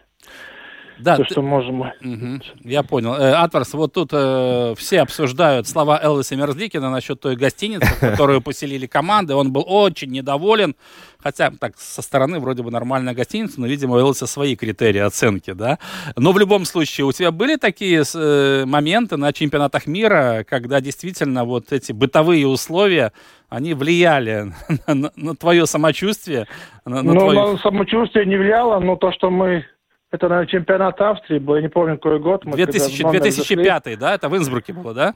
Да, 1.00 1.18
то, 1.18 1.24
ты... 1.24 1.32
что 1.32 1.42
можем. 1.42 1.82
Угу, 1.82 2.42
я 2.64 2.84
понял. 2.84 3.14
Э, 3.14 3.34
Атварс, 3.34 3.74
вот 3.74 3.94
тут 3.94 4.10
э, 4.12 4.74
все 4.78 5.02
обсуждают 5.02 5.68
слова 5.68 6.00
Элвиса 6.02 6.36
Мерзликина 6.36 6.90
насчет 6.90 7.20
той 7.20 7.36
гостиницы, 7.36 7.86
в 7.86 8.00
которую 8.00 8.42
поселили 8.42 8.88
команды. 8.88 9.36
Он 9.36 9.52
был 9.52 9.64
очень 9.68 10.12
недоволен. 10.12 10.76
Хотя, 11.20 11.52
так, 11.52 11.78
со 11.78 12.02
стороны 12.02 12.40
вроде 12.40 12.64
бы 12.64 12.72
нормальная 12.72 13.14
гостиница, 13.14 13.60
но, 13.60 13.68
видимо, 13.68 13.96
у 13.96 14.00
Элвиса 14.00 14.28
свои 14.28 14.56
критерии 14.56 15.00
оценки, 15.00 15.52
да. 15.54 15.80
Но 16.16 16.32
в 16.32 16.40
любом 16.40 16.66
случае, 16.66 17.06
у 17.06 17.12
тебя 17.12 17.32
были 17.32 17.56
такие 17.56 18.04
э, 18.14 18.66
моменты 18.66 19.18
на 19.18 19.34
чемпионатах 19.34 19.88
мира, 19.88 20.46
когда 20.48 20.80
действительно 20.80 21.44
вот 21.44 21.72
эти 21.72 21.92
бытовые 21.92 22.48
условия, 22.48 23.12
они 23.50 23.74
влияли 23.74 24.54
на, 24.88 24.94
на, 24.94 25.12
на 25.16 25.36
твое 25.36 25.66
самочувствие? 25.66 26.48
На, 26.86 27.02
на 27.02 27.14
ну, 27.14 27.20
твою... 27.20 27.54
на 27.54 27.58
самочувствие 27.58 28.26
не 28.26 28.38
влияло, 28.38 28.80
но 28.80 28.96
то, 28.96 29.12
что 29.12 29.30
мы 29.30 29.66
это, 30.12 30.30
наверное, 30.30 30.50
чемпионат 30.50 31.02
Австрии 31.02 31.39
был, 31.39 31.56
я 31.56 31.62
не 31.62 31.70
помню, 31.70 31.98
какой 31.98 32.20
год. 32.20 32.46
Мы 32.46 32.56
2000, 32.56 33.10
2005, 33.10 33.84
зашли. 33.84 33.96
да? 33.96 34.15
Это 34.15 34.30
в 34.30 34.38
Инсбруке 34.38 34.74
было, 34.74 34.93
да? 34.93 35.13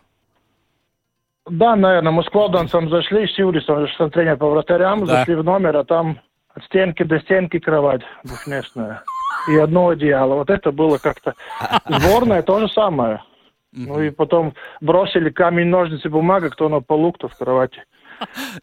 Да, 1.50 1.76
наверное, 1.76 2.12
мы 2.12 2.24
с 2.24 2.30
Клодансом 2.30 2.90
зашли, 2.90 3.28
с 3.28 3.38
Юрисом, 3.38 3.88
что 3.88 4.10
тренер 4.10 4.38
по 4.38 4.50
вратарям, 4.50 5.06
да. 5.06 5.18
зашли 5.18 5.36
в 5.36 5.44
номер, 5.44 5.78
а 5.78 5.84
там 5.84 6.20
от 6.54 6.64
стенки 6.66 7.04
до 7.04 7.20
стенки 7.20 7.60
кровать 7.60 8.02
двухместная 8.24 9.04
и 9.48 9.58
одно 9.58 9.90
одеяло. 9.90 10.36
Вот 10.36 10.50
это 10.50 10.72
было 10.72 10.98
как-то... 10.98 11.34
Сборная 11.88 12.44
то 12.44 12.60
же 12.60 12.68
самое. 12.70 13.24
Ну 13.72 14.02
и 14.02 14.10
потом 14.10 14.54
бросили 14.82 15.30
камень, 15.30 15.68
ножницы, 15.68 16.10
бумага, 16.10 16.50
кто 16.50 16.68
на 16.70 16.82
полу, 16.82 17.14
кто 17.14 17.30
в 17.30 17.36
кровати. 17.36 17.84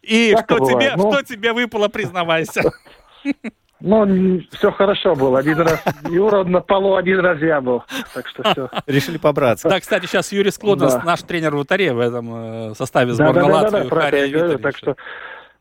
И 0.01 0.35
что 0.45 0.59
тебе, 0.59 0.93
ну... 0.95 1.11
что 1.11 1.23
тебе 1.23 1.51
выпало, 1.51 1.87
признавайся? 1.87 2.61
Ну, 3.81 4.41
все 4.51 4.71
хорошо 4.71 5.15
было. 5.15 5.39
Один 5.39 5.59
раз 5.59 5.81
Юра 6.09 6.43
на 6.43 6.59
полу, 6.59 6.95
один 6.95 7.19
раз 7.19 7.39
я 7.39 7.61
был. 7.61 7.83
Так 8.13 8.27
что 8.27 8.43
все. 8.43 8.69
Решили 8.87 9.17
побраться. 9.17 9.69
Да, 9.69 9.79
кстати, 9.79 10.05
сейчас 10.05 10.31
Юрий 10.31 10.51
Склодос, 10.51 10.95
да. 10.95 11.03
наш 11.03 11.21
тренер 11.21 11.55
в 11.55 11.59
Утаре 11.59 11.93
в 11.93 11.99
этом 11.99 12.71
э, 12.71 12.75
составе 12.75 13.13
сборной 13.13 13.43
да, 13.43 13.47
да, 13.47 13.53
Латвии. 13.53 13.89
Да, 13.89 13.95
да, 13.95 14.11
да, 14.11 14.17
я 14.17 14.27
говорю, 14.27 14.59
так 14.59 14.77
что 14.77 14.95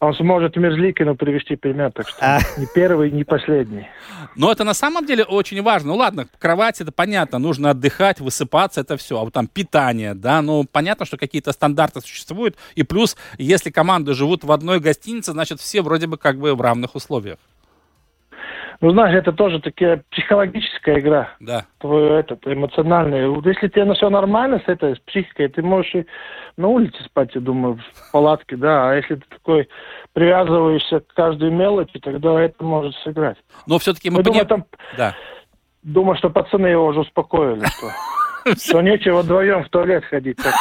он 0.00 0.14
сможет 0.14 0.56
Мерзликину 0.56 1.16
привести 1.16 1.56
пример, 1.56 1.90
так 1.92 2.08
что 2.08 2.18
а. 2.20 2.38
не 2.56 2.66
первый, 2.72 3.10
не 3.10 3.24
последний. 3.24 3.88
Но 4.36 4.52
это 4.52 4.62
на 4.62 4.74
самом 4.74 5.04
деле 5.04 5.24
очень 5.24 5.60
важно. 5.60 5.88
Ну 5.88 5.96
ладно, 5.96 6.28
кровать 6.38 6.80
это 6.80 6.92
понятно, 6.92 7.38
нужно 7.38 7.70
отдыхать, 7.70 8.20
высыпаться, 8.20 8.80
это 8.80 8.96
все. 8.96 9.18
А 9.18 9.24
вот 9.24 9.32
там 9.32 9.48
питание, 9.48 10.14
да, 10.14 10.40
ну 10.40 10.64
понятно, 10.70 11.04
что 11.04 11.16
какие-то 11.16 11.50
стандарты 11.50 12.00
существуют. 12.00 12.56
И 12.76 12.84
плюс, 12.84 13.16
если 13.38 13.70
команды 13.70 14.14
живут 14.14 14.44
в 14.44 14.52
одной 14.52 14.78
гостинице, 14.78 15.32
значит 15.32 15.60
все 15.60 15.82
вроде 15.82 16.06
бы 16.06 16.16
как 16.16 16.38
бы 16.38 16.54
в 16.54 16.60
равных 16.60 16.94
условиях. 16.94 17.38
Ну, 18.80 18.92
знаешь, 18.92 19.14
это 19.14 19.32
тоже 19.32 19.60
такая 19.60 20.04
психологическая 20.10 21.00
игра. 21.00 21.30
Да. 21.40 21.64
Твой 21.80 22.20
этот, 22.20 22.46
эмоциональный. 22.46 23.28
Вот 23.28 23.44
если 23.44 23.66
тебе 23.66 23.84
на 23.84 23.94
все 23.94 24.08
нормально 24.08 24.62
с 24.64 24.68
этой 24.68 24.94
с 24.94 25.00
психикой, 25.00 25.48
ты 25.48 25.62
можешь 25.62 25.94
и 25.96 26.06
на 26.56 26.68
улице 26.68 27.02
спать, 27.04 27.34
я 27.34 27.40
думаю, 27.40 27.74
в 27.76 28.12
палатке, 28.12 28.56
да. 28.56 28.90
А 28.90 28.94
если 28.94 29.16
ты 29.16 29.24
такой 29.28 29.68
привязываешься 30.12 31.00
к 31.00 31.12
каждой 31.12 31.50
мелочи, 31.50 31.98
тогда 31.98 32.40
это 32.40 32.62
может 32.62 32.94
сыграть. 33.02 33.38
Но 33.66 33.78
все-таки 33.80 34.10
мы 34.10 34.22
понимаем... 34.22 34.46
Думаю, 34.46 34.64
там... 34.70 34.80
Да. 34.96 35.14
Думаю, 35.82 36.16
что 36.16 36.30
пацаны 36.30 36.68
его 36.68 36.86
уже 36.86 37.00
успокоили, 37.00 37.64
что, 37.64 38.54
что 38.62 38.80
нечего 38.80 39.22
вдвоем 39.22 39.64
в 39.64 39.68
туалет 39.70 40.04
ходить. 40.04 40.36
Так. 40.36 40.54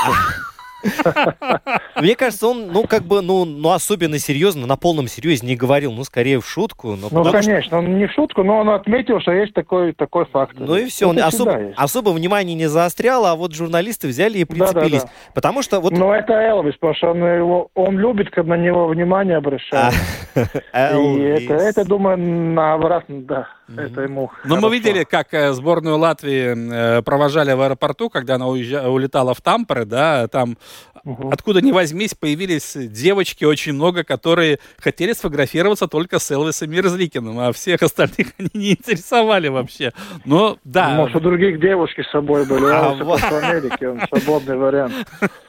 Мне 2.02 2.16
кажется, 2.16 2.48
он, 2.48 2.68
ну, 2.72 2.84
как 2.84 3.04
бы, 3.04 3.22
ну, 3.22 3.46
ну, 3.46 3.72
особенно 3.72 4.20
серьезно, 4.20 4.68
на 4.68 4.78
полном 4.78 5.08
серьезе 5.08 5.46
не 5.46 5.56
говорил, 5.56 5.92
ну, 5.92 6.04
скорее 6.04 6.40
в 6.40 6.48
шутку. 6.48 6.96
Но 6.96 7.08
ну, 7.12 7.32
конечно, 7.32 7.62
что... 7.62 7.78
он 7.78 7.98
не 7.98 8.08
в 8.08 8.12
шутку, 8.12 8.44
но 8.44 8.58
он 8.58 8.70
отметил, 8.70 9.20
что 9.20 9.32
есть 9.32 9.54
такой, 9.54 9.94
такой 9.94 10.26
факт. 10.26 10.56
Ну 10.58 10.76
и 10.76 10.86
все, 10.88 11.08
он 11.08 11.20
особо, 11.20 11.74
особо 11.76 12.10
внимания 12.10 12.54
не 12.54 12.68
заострял, 12.68 13.26
а 13.26 13.36
вот 13.36 13.54
журналисты 13.54 14.08
взяли 14.08 14.40
и 14.40 14.46
прицепились. 14.46 15.02
Да, 15.02 15.08
да, 15.08 15.14
да. 15.28 15.32
Потому 15.34 15.62
что 15.62 15.80
вот... 15.80 15.94
Ну, 15.94 16.12
это 16.12 16.34
Элвис, 16.34 16.76
потому 16.76 16.96
что 16.96 17.12
он, 17.12 17.24
его, 17.24 17.70
он 17.74 17.98
любит, 17.98 18.30
когда 18.30 18.56
на 18.56 18.62
него 18.62 18.88
внимание 18.88 19.38
обращают. 19.38 19.96
И 20.38 21.22
это, 21.22 21.54
это, 21.54 21.86
думаю, 21.86 22.18
на 22.18 22.74
обратно, 22.74 23.22
да. 23.22 23.48
Это 23.76 24.02
ему 24.02 24.32
Но 24.46 24.56
ну, 24.56 24.62
мы 24.62 24.74
видели, 24.74 25.04
как 25.04 25.34
э, 25.34 25.52
сборную 25.52 25.98
Латвии 25.98 27.00
э, 27.00 27.02
провожали 27.02 27.52
в 27.52 27.62
аэропорту, 27.62 28.10
когда 28.10 28.36
она 28.36 28.48
улетала 28.48 29.34
в 29.34 29.42
Тампере, 29.42 29.86
да, 29.86 30.28
там. 30.28 30.58
Откуда 31.32 31.62
ни 31.62 31.72
возьмись, 31.72 32.14
появились 32.14 32.76
девочки 32.76 33.46
очень 33.46 33.74
много, 33.74 34.04
которые 34.04 34.60
хотели 34.78 35.14
сфотографироваться 35.14 35.88
только 35.88 36.20
с 36.20 36.30
Элвисом 36.32 36.70
Мерзликиным, 36.70 37.40
а 37.40 37.54
всех 37.54 37.82
остальных 37.82 38.34
они 38.38 38.50
не 38.54 38.72
интересовали 38.72 39.48
вообще. 39.48 39.94
Но 40.26 40.58
да. 40.64 40.90
Может, 40.90 41.16
у 41.16 41.20
других 41.20 41.60
девушки 41.60 42.02
с 42.02 42.12
собой 42.12 42.46
были. 42.46 42.66
А, 42.66 42.94
вот. 42.94 43.20
в 43.20 43.34
Америке, 43.34 43.90
он 43.90 44.02
свободный 44.10 44.58
вариант. 44.58 44.94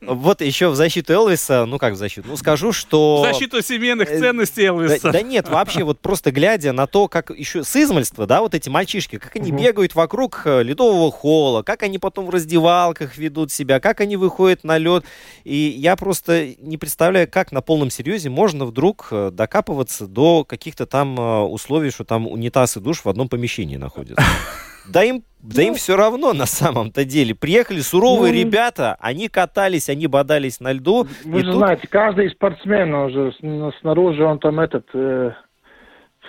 Вот 0.00 0.40
еще 0.40 0.68
в 0.68 0.74
защиту 0.74 1.12
Элвиса, 1.12 1.64
ну 1.66 1.78
как 1.78 1.94
в 1.94 1.96
защиту, 1.96 2.28
ну 2.28 2.36
скажу, 2.36 2.72
что... 2.72 3.22
В 3.22 3.32
защиту 3.32 3.62
семейных 3.62 4.10
э, 4.10 4.18
ценностей 4.18 4.64
Элвиса. 4.64 5.00
Да, 5.02 5.12
да 5.12 5.22
нет, 5.22 5.48
вообще 5.48 5.84
вот 5.84 6.00
просто 6.00 6.32
глядя 6.32 6.72
на 6.72 6.86
то, 6.86 7.08
как 7.08 7.30
еще 7.30 7.62
с 7.62 7.76
измальства, 7.76 8.26
да, 8.26 8.40
вот 8.40 8.54
эти 8.54 8.68
мальчишки, 8.68 9.18
как 9.18 9.36
они 9.36 9.52
угу. 9.52 9.60
бегают 9.60 9.94
вокруг 9.94 10.42
э, 10.44 10.62
ледового 10.62 11.12
холла, 11.12 11.62
как 11.62 11.82
они 11.82 11.98
потом 11.98 12.26
в 12.26 12.30
раздевалках 12.30 13.16
ведут 13.16 13.52
себя, 13.52 13.80
как 13.80 14.00
они 14.00 14.16
выходят 14.16 14.64
на 14.64 14.78
лед. 14.78 15.04
И 15.44 15.54
я 15.54 15.96
просто 15.96 16.54
не 16.58 16.78
представляю, 16.78 17.28
как 17.30 17.52
на 17.52 17.60
полном 17.60 17.90
серьезе 17.90 18.30
можно 18.30 18.64
вдруг 18.64 19.08
э, 19.10 19.30
докапываться 19.32 20.06
до 20.06 20.44
каких-то 20.44 20.86
там 20.86 21.18
условий, 21.50 21.90
что 21.90 22.04
там 22.04 22.26
унитаз 22.26 22.76
и 22.76 22.80
душ 22.80 23.04
в 23.04 23.08
одном 23.08 23.28
помещении 23.28 23.76
находятся. 23.76 24.24
Да 24.92 25.04
им, 25.04 25.22
да 25.40 25.62
им 25.62 25.70
ну. 25.70 25.74
все 25.74 25.96
равно 25.96 26.32
на 26.32 26.46
самом-то 26.46 27.04
деле. 27.04 27.34
Приехали 27.34 27.80
суровые 27.80 28.32
ну, 28.32 28.40
ребята, 28.40 28.96
они 29.00 29.28
катались, 29.28 29.88
они 29.88 30.06
бодались 30.06 30.60
на 30.60 30.72
льду. 30.72 31.06
Вы 31.24 31.40
же 31.40 31.46
тут... 31.46 31.56
знаете, 31.56 31.88
каждый 31.88 32.30
спортсмен 32.30 32.94
уже 32.94 33.32
снаружи 33.80 34.24
он 34.24 34.38
там 34.38 34.60
этот 34.60 34.86
э, 34.94 35.32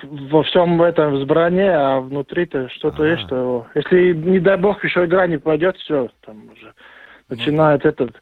во 0.04 0.44
всем 0.44 0.82
этом 0.82 1.16
взбране, 1.16 1.72
а 1.72 2.00
внутри-то 2.00 2.70
что-то 2.70 3.06
есть, 3.06 3.24
что 3.24 3.68
если 3.76 4.14
не 4.14 4.40
дай 4.40 4.58
бог 4.58 4.84
еще 4.84 5.06
игра 5.06 5.28
не 5.28 5.38
пойдет, 5.38 5.78
все 5.78 6.10
там 6.26 6.50
уже 6.52 6.74
ну 7.30 7.36
начинает 7.36 7.86
этот 7.86 8.16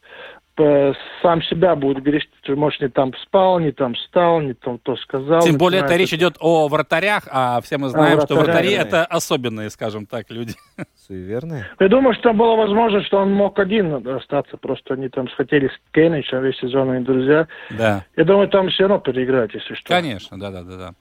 сам 1.21 1.41
себя 1.43 1.75
будет 1.75 2.03
грешить, 2.03 2.29
что, 2.41 2.55
может, 2.55 2.81
не 2.81 2.89
там 2.89 3.13
спал, 3.23 3.59
не 3.59 3.71
там 3.71 3.93
встал, 3.93 4.41
не 4.41 4.53
там 4.53 4.79
то 4.79 4.95
сказал. 4.97 5.41
Тем 5.41 5.57
более, 5.57 5.81
это 5.81 5.95
речь 5.95 6.13
идет 6.13 6.37
о 6.39 6.67
вратарях, 6.67 7.23
а 7.29 7.61
все 7.61 7.77
мы 7.77 7.89
знаем, 7.89 8.19
а, 8.19 8.21
что 8.21 8.35
вратари 8.35 8.75
да. 8.75 8.81
это 8.81 9.05
особенные, 9.05 9.69
скажем 9.69 10.05
так, 10.05 10.29
люди. 10.29 10.53
Суеверные? 11.07 11.67
Я 11.79 11.87
думаю, 11.87 12.13
что 12.13 12.23
там 12.23 12.37
было 12.37 12.55
возможно, 12.55 13.03
что 13.03 13.17
он 13.17 13.33
мог 13.33 13.57
один 13.59 14.07
остаться, 14.07 14.57
просто 14.57 14.93
они 14.93 15.09
там 15.09 15.29
схотели 15.29 15.67
с 15.67 15.93
Кейничем 15.93 16.43
весь 16.43 16.57
сезон, 16.59 16.91
они 16.91 17.03
друзья. 17.03 17.47
Да. 17.71 18.05
Я 18.15 18.23
думаю, 18.23 18.47
там 18.47 18.69
все 18.69 18.83
равно 18.83 18.99
переиграть, 18.99 19.53
если 19.53 19.73
что. 19.73 19.87
Конечно, 19.87 20.39
да-да-да. 20.39 20.93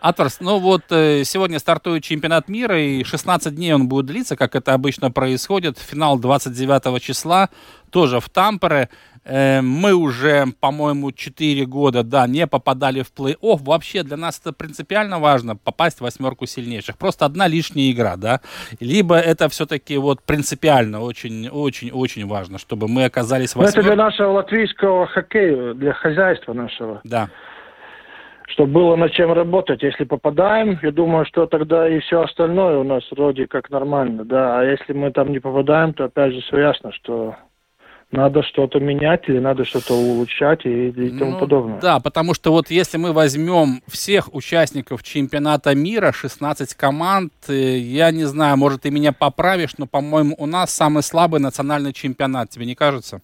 Атварс, 0.00 0.40
ну 0.40 0.58
вот 0.58 0.82
э, 0.90 1.22
сегодня 1.24 1.60
стартует 1.60 2.02
чемпионат 2.02 2.48
мира, 2.48 2.80
и 2.80 3.04
16 3.04 3.54
дней 3.54 3.72
он 3.72 3.88
будет 3.88 4.06
длиться, 4.06 4.34
как 4.34 4.56
это 4.56 4.74
обычно 4.74 5.12
происходит. 5.12 5.78
Финал 5.78 6.18
29 6.18 7.00
числа, 7.00 7.50
тоже 7.90 8.18
в 8.18 8.28
Тампере. 8.28 8.88
Э, 9.24 9.60
мы 9.60 9.94
уже, 9.94 10.46
по-моему, 10.60 11.12
4 11.12 11.64
года, 11.66 12.02
да, 12.02 12.26
не 12.26 12.46
попадали 12.46 13.02
в 13.02 13.12
плей-офф. 13.12 13.58
Вообще 13.62 14.02
для 14.02 14.16
нас 14.16 14.40
это 14.40 14.52
принципиально 14.52 15.18
важно, 15.18 15.56
попасть 15.56 15.98
в 15.98 16.02
восьмерку 16.02 16.46
сильнейших. 16.46 16.98
Просто 16.98 17.24
одна 17.24 17.46
лишняя 17.46 17.90
игра, 17.92 18.16
да. 18.16 18.40
Либо 18.80 19.16
это 19.16 19.48
все-таки 19.48 19.96
вот 19.96 20.22
принципиально 20.22 21.00
очень-очень-очень 21.00 22.26
важно, 22.26 22.58
чтобы 22.58 22.88
мы 22.88 23.04
оказались 23.04 23.52
в 23.52 23.56
восьмерке. 23.56 23.80
Это 23.80 23.88
для 23.88 24.04
нашего 24.04 24.32
латвийского 24.32 25.06
хоккея, 25.06 25.74
для 25.74 25.92
хозяйства 25.92 26.52
нашего. 26.52 27.00
Да 27.04 27.28
чтобы 28.48 28.72
было 28.72 28.96
над 28.96 29.12
чем 29.12 29.32
работать. 29.32 29.82
Если 29.82 30.04
попадаем, 30.04 30.78
я 30.82 30.92
думаю, 30.92 31.24
что 31.24 31.46
тогда 31.46 31.88
и 31.88 32.00
все 32.00 32.20
остальное 32.20 32.76
у 32.76 32.84
нас 32.84 33.02
вроде 33.10 33.46
как 33.46 33.70
нормально, 33.70 34.26
да. 34.26 34.60
А 34.60 34.64
если 34.64 34.92
мы 34.92 35.10
там 35.10 35.32
не 35.32 35.38
попадаем, 35.38 35.94
то 35.94 36.04
опять 36.04 36.34
же 36.34 36.42
все 36.42 36.58
ясно, 36.58 36.92
что 36.92 37.34
надо 38.12 38.42
что-то 38.42 38.78
менять 38.78 39.28
или 39.28 39.38
надо 39.38 39.64
что-то 39.64 39.94
улучшать 39.94 40.64
и, 40.64 40.88
и 40.88 41.18
тому 41.18 41.32
Ну, 41.32 41.38
подобное. 41.38 41.80
Да, 41.80 41.98
потому 41.98 42.34
что 42.34 42.52
вот 42.52 42.70
если 42.70 42.98
мы 42.98 43.12
возьмем 43.12 43.82
всех 43.88 44.32
участников 44.34 45.02
чемпионата 45.02 45.74
мира, 45.74 46.12
16 46.12 46.74
команд, 46.74 47.32
э, 47.48 47.78
я 47.78 48.10
не 48.10 48.24
знаю, 48.24 48.56
может, 48.58 48.82
ты 48.82 48.90
меня 48.90 49.12
поправишь, 49.12 49.74
но, 49.78 49.86
по-моему, 49.86 50.34
у 50.38 50.46
нас 50.46 50.70
самый 50.70 51.02
слабый 51.02 51.40
национальный 51.40 51.92
чемпионат, 51.92 52.50
тебе 52.50 52.66
не 52.66 52.74
кажется? 52.74 53.22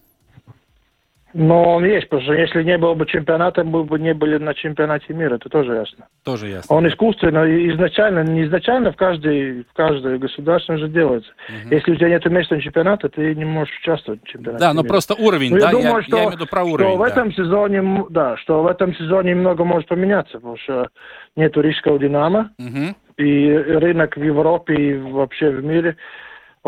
Но 1.33 1.75
он 1.75 1.85
есть, 1.85 2.09
потому 2.09 2.23
что 2.23 2.33
если 2.33 2.63
не 2.63 2.77
было 2.77 2.95
бы 2.95 3.05
чемпионата, 3.05 3.63
мы 3.63 3.83
бы 3.83 3.99
не 3.99 4.13
были 4.13 4.37
на 4.37 4.53
чемпионате 4.55 5.13
мира, 5.13 5.35
это 5.35 5.47
тоже 5.49 5.73
ясно. 5.75 6.07
Тоже 6.23 6.47
ясно. 6.47 6.75
Он 6.75 6.87
искусственно, 6.87 7.43
изначально, 7.71 8.23
не 8.23 8.45
изначально 8.45 8.91
в 8.91 8.95
каждой, 8.95 9.61
в 9.63 9.73
каждой 9.73 10.17
государстве 10.17 10.77
же 10.77 10.87
делается. 10.87 11.31
Если 11.69 11.91
у 11.91 11.95
тебя 11.95 12.09
нет 12.09 12.25
места 12.25 12.55
на 12.55 12.61
чемпионате, 12.61 13.09
ты 13.09 13.35
не 13.35 13.45
можешь 13.45 13.77
участвовать 13.79 14.21
в 14.23 14.27
чемпионате 14.27 14.59
Да, 14.65 14.73
но 14.73 14.81
мира. 14.81 14.89
просто 14.93 15.13
уровень, 15.13 15.51
Ну, 15.51 15.59
да, 15.59 15.65
я 15.67 15.71
думаю, 15.71 15.95
я, 15.97 16.01
что, 16.01 16.15
я 16.15 16.17
имею 16.23 16.31
в 16.31 16.33
виду 16.35 16.45
про 16.47 16.61
что 16.61 16.73
уровень. 16.73 16.95
в 16.97 16.99
да. 16.99 17.07
этом 17.07 17.33
сезоне, 17.33 18.05
да, 18.09 18.37
что 18.37 18.63
в 18.63 18.67
этом 18.67 18.95
сезоне 18.95 19.31
немного 19.31 19.63
может 19.63 19.87
поменяться, 19.87 20.33
потому 20.33 20.57
что 20.57 20.87
нету 21.35 21.61
рижского 21.61 21.99
«Динамо», 21.99 22.49
Мгм. 22.57 22.95
и 23.17 23.51
рынок 23.51 24.17
в 24.17 24.23
Европе 24.23 24.73
и 24.73 24.97
вообще 24.97 25.51
в 25.51 25.63
мире, 25.63 25.95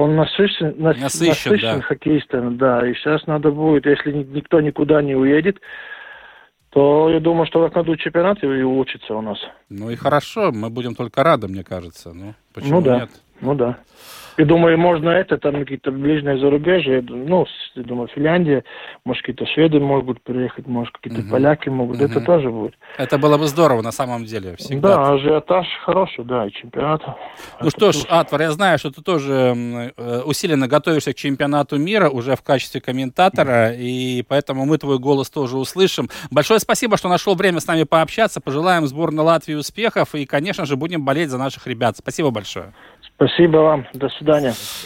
он 0.02 0.16
насыщен, 0.16 0.76
нас- 0.78 0.98
Насыщен, 1.00 1.58
да. 1.62 1.82
хоккеистами, 1.82 2.58
да, 2.58 2.88
и 2.88 2.94
сейчас 2.96 3.26
надо 3.28 3.52
будет, 3.52 3.86
если 3.86 4.12
ни- 4.12 4.24
никто 4.24 4.60
никуда 4.60 5.02
не 5.02 5.16
уедет, 5.16 5.60
то 6.72 7.10
я 7.10 7.20
думаю, 7.20 7.46
что 7.46 7.60
этом 7.66 7.84
году 7.84 7.96
чемпионат 7.98 8.44
и 8.44 8.48
улучшится 8.48 9.14
у 9.14 9.22
нас. 9.22 9.38
Ну 9.70 9.90
и 9.90 9.96
хорошо, 9.96 10.52
мы 10.52 10.70
будем 10.70 10.96
только 10.96 11.24
рады, 11.24 11.48
мне 11.48 11.64
кажется. 11.64 12.14
Ну, 12.14 12.34
почему 12.54 12.76
Ну 12.80 12.82
да. 12.82 13.00
нет? 13.02 13.10
Ну 13.42 13.56
да. 13.56 13.78
И 14.42 14.44
думаю, 14.44 14.76
можно 14.80 15.10
это, 15.10 15.38
там 15.38 15.54
какие-то 15.60 15.92
ближние 15.92 16.40
зарубежья, 16.40 17.04
ну, 17.08 17.46
я 17.76 17.84
думаю, 17.84 18.08
Финляндия, 18.08 18.64
может, 19.06 19.22
какие-то 19.22 19.46
шведы 19.46 19.80
могут 19.80 20.20
приехать, 20.24 20.66
может, 20.66 20.98
какие-то 20.98 21.22
Мгм. 21.22 21.30
поляки 21.30 21.70
могут, 21.70 22.02
это 22.02 22.16
Мгм. 22.18 22.26
тоже 22.26 22.50
будет. 22.50 22.74
Это 22.98 23.20
было 23.20 23.38
бы 23.38 23.46
здорово 23.46 23.84
на 23.84 23.92
самом 23.92 24.26
деле. 24.26 24.56
Всегда. 24.56 24.96
Да, 24.96 25.14
ажиотаж 25.14 25.68
хороший, 25.86 26.26
да, 26.26 26.48
и 26.48 26.52
чемпионат. 26.52 27.04
Ну 27.06 27.14
Это 27.60 27.70
что 27.70 27.92
ж, 27.92 27.98
плюс. 27.98 28.08
Атвар, 28.10 28.42
я 28.42 28.52
знаю, 28.52 28.80
что 28.80 28.90
ты 28.90 29.04
тоже 29.04 29.92
э, 29.96 30.22
усиленно 30.26 30.68
готовишься 30.68 31.14
к 31.14 31.18
чемпионату 31.18 31.78
мира 31.78 32.10
уже 32.10 32.36
в 32.36 32.42
качестве 32.42 32.82
комментатора, 32.82 33.74
и 33.74 34.24
поэтому 34.28 34.66
мы 34.66 34.80
твой 34.80 34.98
голос 34.98 35.30
тоже 35.30 35.56
услышим. 35.58 36.10
Большое 36.32 36.60
спасибо, 36.60 36.98
что 36.98 37.10
нашел 37.10 37.36
время 37.36 37.60
с 37.60 37.68
нами 37.68 37.84
пообщаться. 37.84 38.42
Пожелаем 38.42 38.88
сборной 38.88 39.24
Латвии 39.24 39.54
успехов 39.54 40.16
и, 40.16 40.26
конечно 40.26 40.66
же, 40.66 40.78
будем 40.78 41.06
болеть 41.06 41.30
за 41.30 41.38
наших 41.38 41.68
ребят. 41.68 41.96
Спасибо 41.96 42.32
большое. 42.32 42.74
Спасибо 43.16 43.58
вам, 43.58 43.86
до 43.94 44.10
свидания. 44.10 44.31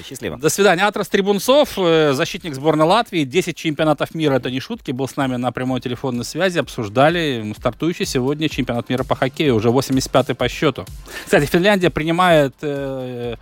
Счастливо. 0.08 0.38
До 0.38 0.50
свидания. 0.50 0.86
Атрас 0.86 1.08
Трибунцов, 1.08 1.78
э, 1.78 2.14
защитник 2.14 2.56
сборной 2.56 2.86
Латвии. 2.86 3.24
10 3.24 3.56
чемпионатов 3.56 4.16
мира, 4.16 4.36
это 4.36 4.50
не 4.50 4.60
шутки, 4.60 4.92
был 4.92 5.08
с 5.08 5.16
нами 5.16 5.36
на 5.36 5.52
прямой 5.52 5.82
телефонной 5.82 6.26
связи, 6.26 6.60
обсуждали 6.60 7.54
стартующий 7.58 8.06
сегодня 8.06 8.50
чемпионат 8.50 8.90
мира 8.90 9.04
по 9.04 9.16
хоккею, 9.16 9.56
уже 9.56 9.70
85-й 9.70 10.36
по 10.36 10.48
счету. 10.50 10.86
Кстати, 11.24 11.46
Финляндия 11.46 11.90
принимает 11.90 12.54
э, 12.62 13.36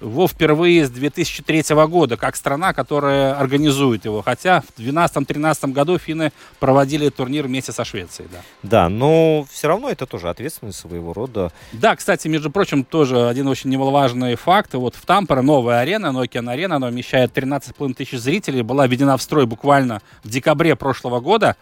его 0.00 0.28
впервые 0.28 0.86
с 0.86 0.90
2003 0.90 1.74
года, 1.86 2.16
как 2.16 2.36
страна, 2.36 2.72
которая 2.72 3.34
организует 3.34 4.04
его. 4.04 4.22
Хотя 4.22 4.62
в 4.62 4.80
2012-2013 4.80 5.72
году 5.72 5.98
финны 5.98 6.32
проводили 6.58 7.08
турнир 7.08 7.46
вместе 7.46 7.72
со 7.72 7.84
Швецией. 7.84 8.28
Да. 8.32 8.40
Да, 8.62 8.88
но 8.88 9.46
все 9.50 9.68
равно 9.68 9.88
это 9.88 10.06
тоже 10.06 10.28
ответственность 10.28 10.78
своего 10.78 11.12
рода. 11.12 11.52
Да, 11.72 11.96
кстати, 11.96 12.28
между 12.28 12.50
прочим, 12.50 12.84
тоже 12.84 13.28
один 13.28 13.46
очень 13.48 13.70
немаловажный 13.70 14.34
факт. 14.36 14.74
Вот 14.74 14.94
в 14.94 15.06
Тампере 15.06 15.42
новая 15.42 15.80
арена, 15.80 16.08
Nokian 16.08 16.50
арена, 16.50 16.76
она 16.76 16.88
вмещает 16.88 17.36
13,5 17.36 17.94
тысяч 17.94 18.18
зрителей, 18.18 18.62
была 18.62 18.86
введена 18.86 19.16
в 19.16 19.22
строй 19.22 19.46
буквально 19.46 20.02
в 20.22 20.28
декабре 20.28 20.76
прошлого 20.76 21.20
года. 21.20 21.56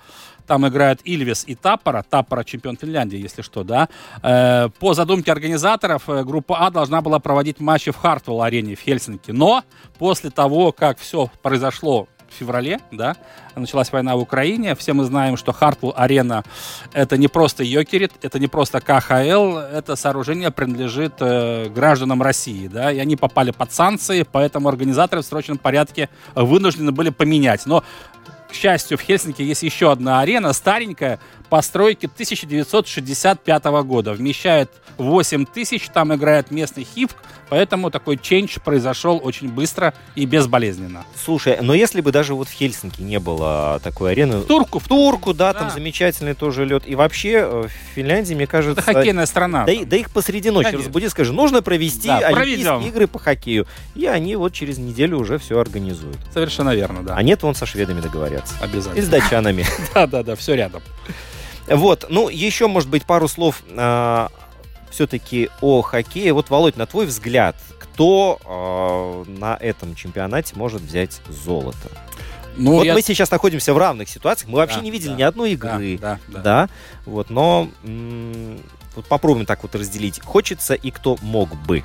Там 0.53 0.69
играют 0.69 1.01
Ильвес 1.05 1.45
и 1.47 1.55
Таппора. 1.55 2.05
Таппора 2.07 2.45
чемпион 2.45 2.77
Финляндии, 2.77 3.19
если 3.19 3.41
что, 3.41 3.65
да. 3.65 3.89
Э, 4.23 4.69
по 4.81 4.93
задумке 4.93 5.33
организаторов, 5.33 6.11
э, 6.11 6.25
группа 6.25 6.59
А 6.59 6.71
должна 6.71 7.01
была 7.01 7.21
проводить 7.21 7.59
матчи 7.59 7.91
в 7.91 7.97
Хартвелл-арене 7.97 8.75
в 8.75 8.81
Хельсинки. 8.81 9.31
Но 9.31 9.65
после 9.99 10.29
того, 10.29 10.73
как 10.73 10.99
все 10.99 11.31
произошло 11.41 12.07
в 12.29 12.35
феврале, 12.39 12.81
да, 12.91 13.17
началась 13.57 13.91
война 13.93 14.15
в 14.15 14.21
Украине. 14.21 14.75
Все 14.75 14.93
мы 14.93 15.05
знаем, 15.05 15.39
что 15.39 15.53
Хартвелл 15.53 15.95
арена 15.97 16.45
это 16.93 17.17
не 17.17 17.29
просто 17.29 17.65
Йокерит, 17.65 18.13
это 18.21 18.39
не 18.39 18.47
просто 18.47 18.83
КХЛ, 18.83 19.57
это 19.57 19.97
сооружение 19.97 20.51
принадлежит 20.51 21.15
э, 21.21 21.71
гражданам 21.71 22.21
России, 22.21 22.69
да, 22.69 22.93
и 22.93 22.99
они 22.99 23.17
попали 23.17 23.53
под 23.53 23.73
санкции, 23.73 24.27
поэтому 24.31 24.69
организаторы 24.69 25.23
в 25.23 25.25
срочном 25.25 25.57
порядке 25.57 26.11
вынуждены 26.35 26.93
были 26.93 27.09
поменять. 27.09 27.65
Но 27.65 27.83
к 28.53 28.55
счастью, 28.55 28.99
в 28.99 29.01
Хельсинки 29.01 29.43
есть 29.43 29.63
еще 29.63 29.91
одна 29.91 30.21
арена, 30.21 30.53
старенькая, 30.53 31.19
постройки 31.49 32.07
1965 32.07 33.65
года. 33.85 34.13
Вмещает 34.13 34.71
8 34.99 35.47
тысяч, 35.47 35.89
там 35.93 36.15
играет 36.15 36.51
местный 36.51 36.85
хивк, 36.85 37.17
поэтому 37.49 37.91
такой 37.91 38.17
ченч 38.17 38.59
произошел 38.61 39.21
очень 39.23 39.49
быстро 39.49 39.93
и 40.15 40.25
безболезненно. 40.25 41.05
Слушай, 41.15 41.59
но 41.61 41.75
если 41.75 42.01
бы 42.01 42.13
даже 42.13 42.35
вот 42.35 42.49
в 42.49 42.53
Хельсинки 42.53 43.03
не 43.03 43.19
было 43.19 43.81
такой 43.83 44.13
арены... 44.13 44.39
В 44.39 44.47
Турку, 44.47 44.79
в 44.79 44.89
Турку, 44.89 45.35
да, 45.35 45.53
там 45.53 45.69
Да. 45.69 45.75
замечательный 45.75 46.35
тоже 46.35 46.65
лед. 46.65 46.85
И 46.87 46.95
вообще 46.95 47.31
э, 47.33 47.65
в 47.69 47.95
Финляндии, 47.95 48.35
мне 48.35 48.47
кажется... 48.47 48.81
это 48.81 48.93
хоккейная 48.93 49.27
страна. 49.27 49.65
Да, 49.67 49.73
да 49.85 49.97
их 49.97 50.11
посреди 50.11 50.51
ночи 50.51 50.67
Конечно. 50.67 50.87
разбуди, 50.87 51.09
скажи, 51.09 51.33
нужно 51.33 51.61
провести 51.63 52.09
Да, 52.09 52.19
Олимпийские 52.19 52.65
проведем. 52.67 52.89
игры 52.89 53.07
по 53.07 53.19
хоккею. 53.19 53.67
И 53.95 54.07
они 54.07 54.37
вот 54.37 54.53
через 54.55 54.79
неделю 54.79 55.19
уже 55.19 55.39
все 55.39 55.59
организуют. 55.59 56.17
Совершенно 56.33 56.75
верно, 56.75 57.03
да. 57.03 57.15
А 57.17 57.23
нет, 57.23 57.43
вон 57.43 57.55
со 57.55 57.67
шведами 57.67 58.01
договорятся. 58.01 58.42
И 58.61 58.65
Обязательно. 58.65 59.03
с 59.05 59.09
датчанами. 59.09 59.67
Да, 59.95 60.07
да, 60.07 60.23
да, 60.23 60.37
все 60.37 60.55
рядом. 60.55 60.83
Вот, 61.69 62.07
ну, 62.09 62.29
еще, 62.29 62.67
может 62.69 62.89
быть, 62.91 63.05
пару 63.05 63.29
слов 63.29 63.63
все-таки 64.91 65.49
о 65.61 65.83
хоккее. 65.83 66.33
Вот, 66.33 66.51
Володь, 66.51 66.77
на 66.77 66.87
твой 66.87 67.07
взгляд, 67.07 67.57
кто 67.79 68.39
а, 68.45 69.25
на 69.27 69.57
этом 69.57 69.95
чемпионате 69.95 70.55
может 70.57 70.83
взять 70.83 71.21
золото? 71.29 71.89
Ну, 72.57 72.73
вот 72.73 72.85
я- 72.85 72.93
мы 72.93 73.01
сейчас 73.01 73.31
находимся 73.31 73.73
в 73.73 73.79
равных 73.79 74.11
ситуациях, 74.11 74.51
мы 74.51 74.57
вообще 74.59 74.77
Да, 74.77 74.83
не 74.83 74.91
видели 74.91 75.11
да, 75.11 75.17
ни 75.17 75.23
одной 75.23 75.57
да, 75.57 75.77
игры. 75.77 75.99
да, 75.99 76.19
да. 76.29 76.41
Да, 76.41 76.69
вот, 77.07 77.31
но 77.31 77.71
м, 77.85 78.61
вот 78.95 79.07
попробуем 79.07 79.47
так 79.47 79.63
вот 79.63 79.75
разделить. 79.75 80.21
Хочется 80.23 80.75
и 80.75 80.91
кто 80.91 81.17
мог 81.23 81.55
бы. 81.63 81.83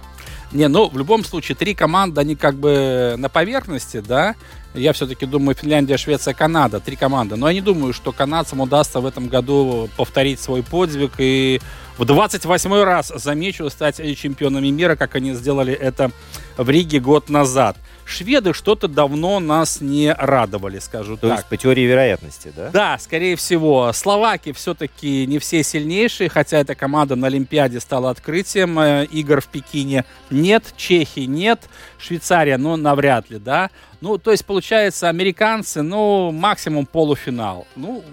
Не, 0.52 0.68
ну, 0.68 0.90
в 0.90 0.98
любом 0.98 1.24
случае, 1.24 1.56
три 1.56 1.74
команды, 1.74 2.20
они 2.20 2.36
как 2.36 2.56
бы 2.56 3.16
на 3.18 3.30
поверхности, 3.30 4.02
да. 4.02 4.36
Я 4.78 4.94
все-таки 4.94 5.26
думаю, 5.26 5.56
Финляндия, 5.56 5.98
Швеция, 5.98 6.34
Канада, 6.34 6.80
три 6.80 6.96
команды. 6.96 7.36
Но 7.36 7.48
я 7.48 7.54
не 7.54 7.62
думаю, 7.62 7.94
что 7.94 8.12
канадцам 8.12 8.62
удастся 8.62 9.00
в 9.00 9.06
этом 9.06 9.28
году 9.28 9.90
повторить 9.98 10.40
свой 10.40 10.64
подвиг 10.64 11.14
и 11.18 11.60
в 11.98 12.06
28 12.06 12.84
раз, 12.84 13.12
замечу, 13.16 13.70
стать 13.70 13.98
чемпионами 14.18 14.68
мира, 14.68 14.96
как 14.96 15.16
они 15.16 15.34
сделали 15.34 15.74
это 15.74 16.12
в 16.58 16.70
Риге 16.70 17.00
год 17.00 17.30
назад. 17.30 17.78
Шведы 18.08 18.54
что-то 18.54 18.88
давно 18.88 19.40
нас 19.40 19.82
не 19.82 20.14
радовали, 20.14 20.80
скажу 20.80 21.18
То 21.18 21.28
так. 21.28 21.38
есть 21.38 21.50
по 21.50 21.58
теории 21.58 21.82
вероятности, 21.82 22.54
да? 22.56 22.70
Да, 22.70 22.98
скорее 23.00 23.36
всего. 23.36 23.92
Словаки 23.92 24.54
все-таки 24.54 25.26
не 25.26 25.40
все 25.40 25.62
сильнейшие, 25.62 26.30
хотя 26.30 26.60
эта 26.60 26.74
команда 26.74 27.18
на 27.18 27.28
Олимпиаде 27.28 27.82
стала 27.82 28.10
открытием 28.10 28.80
э, 28.80 29.06
игр 29.06 29.42
в 29.42 29.48
Пекине. 29.48 30.06
Нет, 30.30 30.74
Чехии 30.78 31.26
нет, 31.26 31.68
Швейцария, 32.00 32.58
ну, 32.58 32.78
навряд 32.78 33.30
ли, 33.30 33.40
да. 33.40 33.70
Ну, 34.00 34.18
то 34.18 34.32
есть, 34.32 34.46
получается, 34.46 35.10
американцы, 35.10 35.82
ну, 35.82 36.32
максимум 36.32 36.86
полуфинал. 36.86 37.68
Ну, 37.76 38.06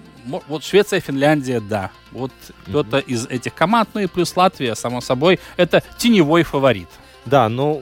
вот 0.49 0.65
Швеция, 0.65 1.01
Финляндия, 1.01 1.61
да. 1.61 1.91
Вот 2.11 2.33
кто-то 2.67 2.99
из 2.99 3.27
этих 3.27 3.55
команд, 3.55 3.91
ну 3.95 4.01
и 4.01 4.07
плюс 4.07 4.37
Латвия, 4.37 4.75
само 4.75 5.01
собой, 5.01 5.39
это 5.57 5.83
теневой 5.99 6.43
фаворит. 6.43 6.89
Да, 7.27 7.49
но 7.49 7.81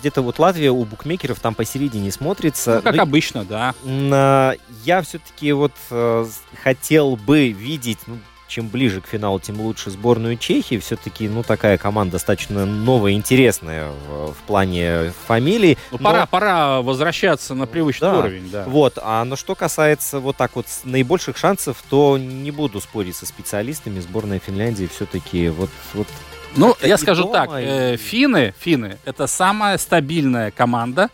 где-то 0.00 0.22
вот 0.22 0.38
Латвия 0.38 0.70
у 0.70 0.84
букмекеров 0.84 1.38
там 1.40 1.54
посередине 1.54 2.10
смотрится. 2.10 2.76
Ну, 2.76 2.82
как 2.82 2.96
Ну, 2.96 3.02
обычно, 3.02 3.44
да. 3.44 3.74
а, 3.86 4.54
Я 4.84 5.02
все-таки 5.02 5.52
вот 5.52 5.72
э, 5.90 6.26
хотел 6.62 7.16
бы 7.16 7.48
видеть, 7.50 7.98
ну, 8.06 8.18
чем 8.48 8.66
ближе 8.66 9.00
к 9.00 9.06
финалу, 9.06 9.38
тем 9.38 9.60
лучше 9.60 9.90
сборную 9.92 10.36
Чехии. 10.36 10.76
Все-таки, 10.78 11.28
ну, 11.28 11.44
такая 11.44 11.78
команда 11.78 12.12
достаточно 12.14 12.66
новая, 12.66 13.12
интересная 13.12 13.90
в, 14.08 14.32
в 14.32 14.36
плане 14.48 15.12
фамилий. 15.28 15.78
Ну, 15.92 15.98
Но- 16.00 16.04
пора, 16.10 16.26
пора 16.26 16.82
возвращаться 16.82 17.54
на 17.54 17.66
привычный 17.66 18.10
Да. 18.10 18.18
уровень, 18.18 18.50
да. 18.50 18.64
Вот, 18.66 18.98
а 19.00 19.24
но 19.24 19.36
что 19.36 19.54
касается 19.54 20.18
вот 20.18 20.36
так 20.36 20.56
вот 20.56 20.66
наибольших 20.82 21.36
шансов, 21.36 21.76
то 21.88 22.18
не 22.18 22.50
буду 22.50 22.80
спорить 22.80 23.14
со 23.14 23.24
специалистами. 23.24 24.00
Сборная 24.00 24.40
Финляндии 24.40 24.88
все-таки 24.92 25.48
вот, 25.48 25.70
вот 25.94 26.08
Ну, 26.56 26.72
Это 26.72 26.88
я 26.88 26.94
и 26.94 26.98
скажу 26.98 27.22
дома, 27.24 27.32
так, 27.34 27.50
и- 27.60 27.64
э, 27.64 27.96
финны, 27.96 28.54
финны, 28.58 28.98
это 29.04 29.26
самая 29.26 29.78
стабильная 29.78 30.50
команда 30.50 31.08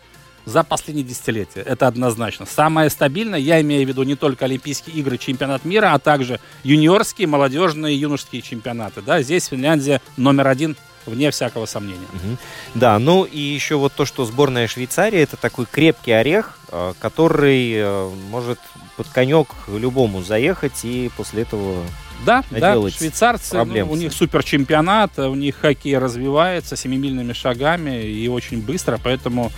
за 0.45 0.63
последние 0.63 1.05
десятилетия. 1.05 1.61
Это 1.61 1.89
однозначно. 1.89 2.47
Самое 2.47 2.89
стабильное, 2.89 3.39
я 3.39 3.61
имею 3.61 3.85
в 3.85 3.89
виду 3.89 4.03
не 4.05 4.15
только 4.15 4.45
Олимпийские 4.45 4.97
игры, 4.97 5.19
чемпионат 5.19 5.65
мира, 5.65 5.93
а 5.93 5.99
также 5.99 6.41
юниорские, 6.63 7.27
молодежные, 7.27 8.01
юношеские 8.01 8.43
чемпионаты. 8.43 9.03
Да, 9.03 9.21
здесь 9.23 9.47
Финляндия 9.47 10.01
номер 10.17 10.47
один 10.47 10.77
вне 11.05 11.31
всякого 11.31 11.67
сомнения. 11.67 12.07
Угу. 12.15 12.37
Да, 12.77 12.99
ну 12.99 13.25
и 13.25 13.39
еще 13.39 13.77
вот 13.77 13.93
то, 13.93 14.05
что 14.05 14.25
сборная 14.25 14.67
Швейцарии 14.69 15.21
это 15.21 15.37
такой 15.37 15.67
крепкий 15.67 16.13
орех, 16.13 16.59
э, 16.71 16.95
который 16.99 17.73
э, 17.75 18.11
может 18.31 18.59
под 18.97 19.09
конек 19.09 19.49
любому 19.69 20.23
заехать 20.23 20.85
и 20.85 21.11
после 21.17 21.43
этого 21.43 21.83
да, 22.25 22.45
да, 22.51 22.75
швейцарцы, 22.91 23.63
ну, 23.63 23.91
у 23.91 23.97
них 23.97 24.13
супер 24.13 24.43
чемпионат, 24.43 25.19
у 25.19 25.35
них 25.35 25.57
хоккей 25.57 25.99
развивается 25.99 26.75
семимильными 26.75 27.35
шагами 27.35 28.03
и 28.03 28.27
очень 28.29 28.63
быстро, 28.63 28.99
поэтому 29.03 29.53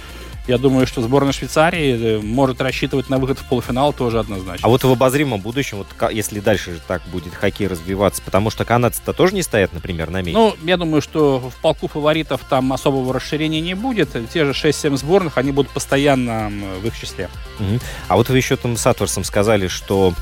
я 0.48 0.58
думаю, 0.58 0.86
что 0.86 1.02
сборная 1.02 1.32
Швейцарии 1.32 2.16
э, 2.16 2.20
может 2.20 2.60
рассчитывать 2.60 3.10
на 3.10 3.18
выход 3.18 3.38
в 3.38 3.44
полуфинал 3.44 3.92
тоже 3.92 4.18
однозначно. 4.18 4.66
А 4.66 4.68
вот 4.68 4.82
в 4.82 4.90
обозримом 4.90 5.40
будущем, 5.40 5.78
вот 5.78 6.10
если 6.10 6.40
дальше 6.40 6.80
так 6.88 7.02
будет 7.12 7.34
хоккей 7.34 7.68
развиваться, 7.68 8.22
потому 8.22 8.50
что 8.50 8.64
канадцы-то 8.64 9.12
тоже 9.12 9.34
не 9.34 9.42
стоят, 9.42 9.72
например, 9.72 10.10
на 10.10 10.22
месте. 10.22 10.32
Ну, 10.32 10.56
я 10.64 10.76
думаю, 10.76 11.02
что 11.02 11.38
в 11.38 11.54
полку 11.60 11.86
фаворитов 11.86 12.40
там 12.48 12.72
особого 12.72 13.12
расширения 13.12 13.60
не 13.60 13.74
будет. 13.74 14.16
Те 14.32 14.44
же 14.46 14.52
6-7 14.52 14.96
сборных, 14.96 15.38
они 15.38 15.52
будут 15.52 15.70
постоянно 15.70 16.50
в 16.82 16.86
их 16.86 16.98
числе. 16.98 17.28
Угу. 17.60 17.78
А 18.08 18.16
вот 18.16 18.28
вы 18.30 18.38
еще 18.38 18.56
там 18.56 18.76
с 18.76 18.86
Атверсом 18.86 19.24
сказали, 19.24 19.68
что 19.68 20.14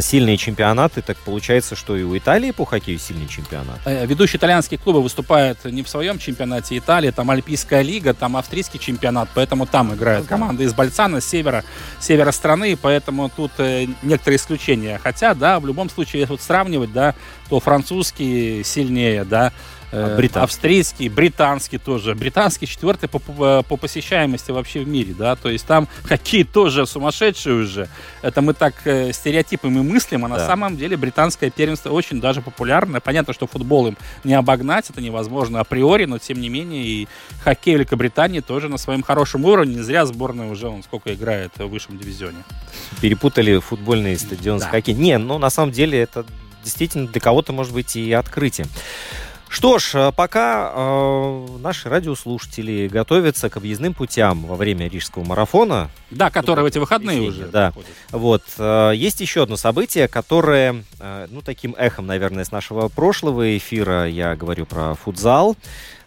сильные 0.00 0.36
чемпионаты, 0.36 1.02
так 1.02 1.16
получается, 1.18 1.76
что 1.76 1.96
и 1.96 2.02
у 2.02 2.16
Италии 2.16 2.50
по 2.50 2.64
хоккею 2.64 2.98
сильный 2.98 3.28
чемпионат. 3.28 3.80
Э, 3.84 4.06
ведущие 4.06 4.38
итальянские 4.38 4.78
клубы 4.78 5.02
выступают 5.02 5.64
не 5.64 5.82
в 5.82 5.88
своем 5.88 6.18
чемпионате 6.18 6.78
Италии, 6.78 7.10
там 7.10 7.30
Альпийская 7.30 7.82
лига, 7.82 8.14
там 8.14 8.36
австрийский 8.36 8.78
чемпионат, 8.78 9.28
поэтому 9.34 9.66
там 9.66 9.94
играют 9.94 10.26
команды 10.26 10.64
из 10.64 10.74
Бальцана, 10.74 11.20
севера, 11.20 11.64
севера 12.00 12.32
страны, 12.32 12.76
поэтому 12.80 13.30
тут 13.34 13.52
э, 13.58 13.86
некоторые 14.02 14.38
исключения. 14.38 15.00
Хотя, 15.02 15.34
да, 15.34 15.60
в 15.60 15.66
любом 15.66 15.90
случае, 15.90 16.20
если 16.20 16.32
вот 16.32 16.40
сравнивать, 16.40 16.92
да, 16.92 17.14
то 17.48 17.60
французский 17.60 18.62
сильнее, 18.64 19.24
да, 19.24 19.52
Э, 19.94 20.16
британский. 20.16 20.44
австрийский, 20.44 21.08
британский 21.08 21.78
тоже. 21.78 22.14
Британский 22.16 22.66
четвертый 22.66 23.08
по, 23.08 23.20
по, 23.20 23.62
по 23.62 23.76
посещаемости 23.76 24.50
вообще 24.50 24.80
в 24.80 24.88
мире, 24.88 25.14
да, 25.16 25.36
то 25.36 25.48
есть 25.48 25.66
там 25.66 25.88
хоккей 26.04 26.42
тоже 26.42 26.84
сумасшедший 26.84 27.62
уже. 27.62 27.88
Это 28.20 28.42
мы 28.42 28.54
так 28.54 28.74
э, 28.86 29.12
стереотипами 29.12 29.80
мыслим, 29.80 30.24
а 30.24 30.28
да. 30.28 30.34
на 30.36 30.46
самом 30.46 30.76
деле 30.76 30.96
британское 30.96 31.50
первенство 31.50 31.90
очень 31.90 32.20
даже 32.20 32.42
популярное. 32.42 33.00
Понятно, 33.00 33.32
что 33.32 33.46
футбол 33.46 33.86
им 33.86 33.96
не 34.24 34.34
обогнать, 34.34 34.90
это 34.90 35.00
невозможно 35.00 35.60
априори, 35.60 36.06
но 36.06 36.18
тем 36.18 36.40
не 36.40 36.48
менее 36.48 36.84
и 36.84 37.08
хоккей 37.44 37.74
Великобритании 37.74 38.40
тоже 38.40 38.68
на 38.68 38.78
своем 38.78 39.02
хорошем 39.02 39.44
уровне. 39.44 39.76
Не 39.76 39.82
зря 39.82 40.06
сборная 40.06 40.48
уже 40.48 40.66
он 40.66 40.82
сколько 40.82 41.14
играет 41.14 41.52
в 41.56 41.66
высшем 41.66 41.98
дивизионе. 41.98 42.42
Перепутали 43.00 43.58
футбольный 43.58 44.18
стадион 44.18 44.58
да. 44.58 44.66
с 44.66 44.68
хоккеем. 44.70 45.00
Не, 45.00 45.18
ну 45.18 45.38
на 45.38 45.50
самом 45.50 45.70
деле 45.70 46.00
это 46.00 46.26
действительно 46.64 47.06
для 47.06 47.20
кого-то 47.20 47.52
может 47.52 47.72
быть 47.72 47.94
и 47.94 48.12
открытие. 48.12 48.66
Что 49.54 49.78
ж, 49.78 49.90
э, 49.94 50.12
пока 50.16 50.72
э, 50.74 51.46
наши 51.60 51.88
радиослушатели 51.88 52.88
готовятся 52.88 53.48
к 53.48 53.56
объездным 53.56 53.94
путям 53.94 54.46
во 54.46 54.56
время 54.56 54.88
рижского 54.88 55.22
марафона. 55.22 55.90
Да, 56.10 56.28
который 56.28 56.62
в 56.62 56.64
эти 56.64 56.78
выходные 56.78 57.20
уже. 57.20 57.46
Да. 57.46 57.72
Вот. 58.10 58.42
Э, 58.58 58.90
есть 58.96 59.20
еще 59.20 59.44
одно 59.44 59.56
событие, 59.56 60.08
которое, 60.08 60.82
э, 60.98 61.28
ну, 61.30 61.40
таким 61.40 61.76
эхом, 61.78 62.08
наверное, 62.08 62.42
с 62.42 62.50
нашего 62.50 62.88
прошлого 62.88 63.56
эфира, 63.56 64.08
я 64.08 64.34
говорю 64.34 64.66
про 64.66 64.96
футзал. 64.96 65.56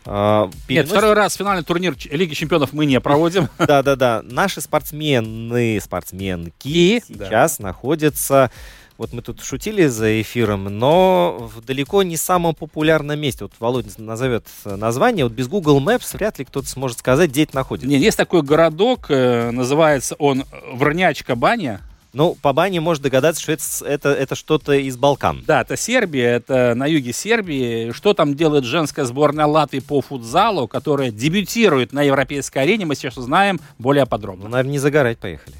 Э, 0.05 0.49
переносит... 0.67 0.69
Нет, 0.69 0.87
второй 0.89 1.13
раз 1.13 1.35
финальный 1.35 1.63
турнир 1.63 1.95
Лиги 2.11 2.33
Чемпионов 2.33 2.73
мы 2.73 2.85
не 2.85 2.99
проводим. 2.99 3.47
Да-да-да. 3.59 4.23
Наши 4.25 4.59
спортсмены, 4.59 5.79
спортсменки 5.79 7.01
сейчас 7.07 7.59
находятся 7.59 8.51
вот 8.97 9.13
мы 9.13 9.21
тут 9.21 9.41
шутили 9.41 9.85
за 9.87 10.21
эфиром, 10.21 10.65
но 10.65 11.49
в 11.53 11.63
далеко 11.63 12.03
не 12.03 12.17
самом 12.17 12.55
популярном 12.55 13.19
месте. 13.19 13.45
Вот 13.45 13.53
Володя 13.59 13.89
назовет 13.97 14.45
название. 14.65 15.25
Вот 15.25 15.33
без 15.33 15.47
Google 15.47 15.79
Maps 15.79 16.15
вряд 16.15 16.39
ли 16.39 16.45
кто-то 16.45 16.67
сможет 16.67 16.99
сказать, 16.99 17.29
где 17.29 17.43
это 17.43 17.55
находится. 17.55 17.89
Нет, 17.89 18.01
есть 18.01 18.17
такой 18.17 18.41
городок, 18.41 19.07
э, 19.09 19.51
называется 19.51 20.15
он 20.15 20.45
Врнячка 20.73 21.35
баня. 21.35 21.81
Ну, 22.13 22.35
по 22.41 22.53
бане 22.53 22.79
можно 22.79 23.03
догадаться, 23.03 23.41
что 23.41 23.51
это, 23.51 23.63
это, 23.85 24.09
это 24.09 24.35
что-то 24.35 24.73
из 24.73 24.97
Балкан. 24.97 25.43
Да, 25.45 25.61
это 25.61 25.77
Сербия, 25.77 26.29
это 26.29 26.73
на 26.73 26.87
юге 26.87 27.13
Сербии. 27.13 27.91
Что 27.91 28.15
там 28.15 28.33
делает 28.33 28.63
женская 28.63 29.05
сборная 29.05 29.45
Латвии 29.45 29.79
по 29.79 30.01
футзалу, 30.01 30.67
которая 30.67 31.11
дебютирует 31.11 31.93
на 31.93 32.01
европейской 32.01 32.59
арене, 32.59 32.85
мы 32.85 32.95
сейчас 32.95 33.17
узнаем 33.17 33.59
более 33.77 34.07
подробно. 34.07 34.45
Ну, 34.45 34.49
наверное, 34.49 34.71
не 34.71 34.79
загорать 34.79 35.19
поехали. 35.19 35.55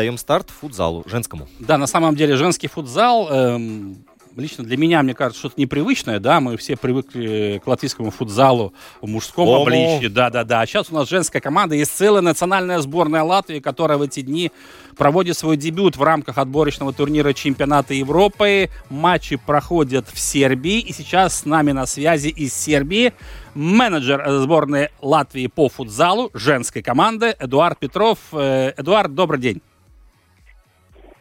Даем 0.00 0.16
старт 0.16 0.48
футзалу 0.48 1.04
женскому. 1.06 1.46
Да, 1.58 1.76
на 1.76 1.86
самом 1.86 2.16
деле 2.16 2.36
женский 2.36 2.68
футзал 2.68 3.28
эм, 3.30 4.02
лично 4.36 4.64
для 4.64 4.76
меня, 4.76 5.02
мне 5.02 5.14
кажется, 5.14 5.40
что-то 5.40 5.60
непривычное, 5.60 6.18
да, 6.18 6.40
мы 6.40 6.56
все 6.56 6.76
привыкли 6.76 7.60
к 7.62 7.66
латвийскому 7.66 8.10
футзалу 8.10 8.72
в 9.00 9.06
мужском 9.06 9.48
Ому. 9.48 9.62
обличье, 9.62 10.08
да-да-да. 10.08 10.62
А 10.62 10.66
сейчас 10.66 10.90
у 10.90 10.94
нас 10.94 11.08
женская 11.08 11.40
команда, 11.40 11.74
есть 11.74 11.94
целая 11.94 12.22
национальная 12.22 12.80
сборная 12.80 13.22
Латвии, 13.22 13.60
которая 13.60 13.98
в 13.98 14.02
эти 14.02 14.20
дни 14.20 14.50
проводит 14.96 15.36
свой 15.36 15.56
дебют 15.56 15.96
в 15.96 16.02
рамках 16.02 16.38
отборочного 16.38 16.92
турнира 16.92 17.32
чемпионата 17.32 17.94
Европы. 17.94 18.70
Матчи 18.88 19.36
проходят 19.36 20.06
в 20.12 20.18
Сербии, 20.18 20.80
и 20.80 20.92
сейчас 20.92 21.40
с 21.40 21.44
нами 21.44 21.72
на 21.72 21.86
связи 21.86 22.28
из 22.28 22.54
Сербии 22.54 23.12
менеджер 23.54 24.24
сборной 24.40 24.88
Латвии 25.00 25.46
по 25.46 25.68
футзалу 25.68 26.30
женской 26.34 26.82
команды 26.82 27.34
Эдуард 27.38 27.78
Петров. 27.78 28.18
Э, 28.32 28.72
Эдуард, 28.76 29.14
добрый 29.14 29.40
день. 29.40 29.60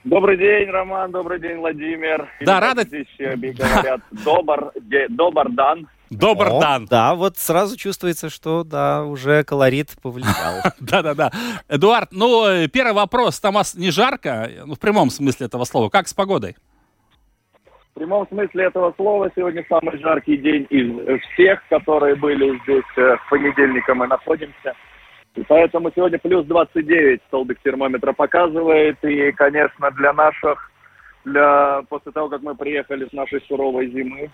Добрый 0.09 0.37
день, 0.37 0.71
Роман, 0.71 1.11
добрый 1.11 1.39
день, 1.39 1.57
Владимир. 1.57 2.27
Да, 2.41 2.59
рада. 2.59 2.81
Здесь 2.81 3.05
говорят 3.19 4.01
добр, 4.25 4.71
добр 5.09 5.49
дан. 5.51 5.87
Добр 6.09 6.49
дан. 6.59 6.85
Да, 6.89 7.13
вот 7.13 7.37
сразу 7.37 7.77
чувствуется, 7.77 8.31
что 8.31 8.63
да, 8.63 9.03
уже 9.03 9.43
колорит 9.43 9.89
повлиял. 10.01 10.63
Да-да-да. 10.79 11.29
Эдуард, 11.67 12.09
ну, 12.11 12.47
э, 12.47 12.67
первый 12.69 12.93
вопрос. 12.93 13.39
Там 13.39 13.57
не 13.75 13.91
жарко, 13.91 14.49
ну, 14.65 14.73
в 14.73 14.79
прямом 14.79 15.11
смысле 15.11 15.45
этого 15.45 15.63
слова. 15.63 15.89
Как 15.89 16.07
с 16.07 16.13
погодой? 16.15 16.55
В 17.91 17.99
прямом 17.99 18.27
смысле 18.29 18.65
этого 18.65 18.91
слова 18.97 19.29
сегодня 19.35 19.63
самый 19.69 19.99
жаркий 19.99 20.37
день 20.37 20.65
из 20.71 21.21
всех, 21.33 21.61
которые 21.69 22.15
были 22.15 22.59
здесь 22.63 22.97
э, 22.97 23.15
в 23.15 23.29
понедельника 23.29 23.93
мы 23.93 24.07
находимся. 24.07 24.73
И 25.35 25.43
поэтому 25.43 25.91
сегодня 25.95 26.17
плюс 26.19 26.45
29 26.45 27.21
столбик 27.27 27.59
термометра 27.61 28.13
показывает. 28.13 28.97
И, 29.03 29.31
конечно, 29.33 29.91
для 29.91 30.13
наших, 30.13 30.71
для 31.25 31.83
после 31.89 32.11
того, 32.11 32.29
как 32.29 32.41
мы 32.41 32.55
приехали 32.55 33.07
с 33.07 33.13
нашей 33.13 33.41
суровой 33.47 33.89
зимы, 33.91 34.31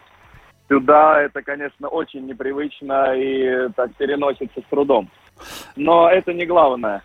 сюда 0.69 1.21
это, 1.21 1.41
конечно, 1.41 1.89
очень 1.89 2.25
непривычно 2.25 3.13
и 3.15 3.69
так 3.75 3.93
переносится 3.95 4.61
с 4.61 4.69
трудом. 4.69 5.09
Но 5.75 6.09
это 6.09 6.33
не 6.33 6.45
главное. 6.45 7.03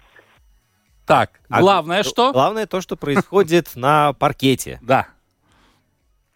Так, 1.06 1.40
а 1.50 1.60
главное 1.60 2.00
а, 2.00 2.04
что? 2.04 2.32
Главное 2.32 2.66
то, 2.66 2.80
что 2.80 2.96
происходит 2.96 3.72
на 3.74 4.12
паркете. 4.12 4.78
Да. 4.80 5.08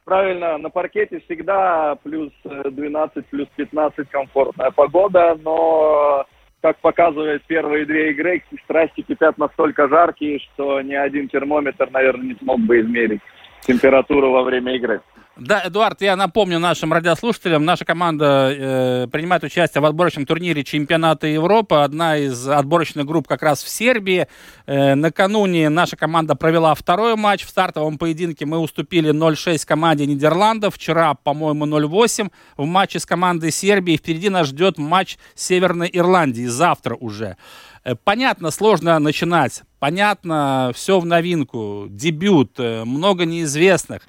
Правильно, 0.05 0.59
на 0.59 0.69
паркете 0.69 1.21
всегда 1.21 1.97
плюс 2.03 2.33
12, 2.45 3.25
плюс 3.27 3.49
15 3.57 4.09
комфортная 4.11 4.71
погода, 4.73 5.39
но 5.41 6.27
как 6.65 6.79
показывает 6.79 7.43
первые 7.47 7.85
две 7.85 8.13
игры, 8.13 8.43
страсти 8.65 9.03
кипят 9.03 9.37
настолько 9.37 9.87
жаркие, 9.87 10.39
что 10.39 10.81
ни 10.81 10.95
один 10.95 11.29
термометр, 11.29 11.91
наверное, 11.91 12.29
не 12.29 12.35
смог 12.37 12.59
бы 12.61 12.81
измерить 12.81 13.21
температуру 13.61 14.31
во 14.31 14.43
время 14.45 14.75
игры. 14.75 15.03
Да, 15.37 15.63
Эдуард, 15.67 16.01
я 16.01 16.15
напомню 16.15 16.61
нашим 16.61 16.93
радиослушателям, 16.93 17.65
наша 17.65 17.85
команда 17.85 18.55
э, 18.57 19.09
принимает 19.11 19.43
участие 19.43 19.83
в 19.83 19.85
отборочном 19.85 20.27
турнире 20.27 20.63
чемпионата 20.63 21.27
Европы. 21.27 21.75
Одна 21.75 22.17
из 22.19 22.47
отборочных 22.47 23.05
групп 23.05 23.27
как 23.27 23.43
раз 23.43 23.65
в 23.65 23.69
Сербии. 23.69 24.29
Э, 24.67 24.95
накануне 24.95 25.71
наша 25.71 25.97
команда 25.97 26.37
провела 26.37 26.73
второй 26.77 27.17
матч. 27.17 27.45
В 27.45 27.49
стартовом 27.49 27.99
поединке 27.99 28.47
мы 28.47 28.59
уступили 28.59 29.13
0-6 29.13 29.67
команде 29.67 30.07
Нидерландов. 30.07 30.77
Вчера, 30.77 31.15
по-моему, 31.15 31.67
0-8 31.67 32.31
в 32.57 32.65
матче 32.65 33.01
с 33.01 33.07
командой 33.07 33.51
Сербии. 33.51 33.97
Впереди 33.97 34.29
нас 34.29 34.47
ждет 34.47 34.79
матч 34.79 35.19
Северной 35.35 35.91
Ирландии 35.93 36.47
завтра 36.47 36.95
уже. 36.95 37.37
Э, 37.83 37.97
понятно, 37.97 38.53
сложно 38.53 39.01
начинать. 39.01 39.63
Понятно, 39.81 40.71
все 40.77 41.01
в 41.01 41.07
новинку. 41.07 41.87
Дебют, 41.89 42.53
э, 42.59 42.85
много 42.85 43.25
неизвестных. 43.25 44.03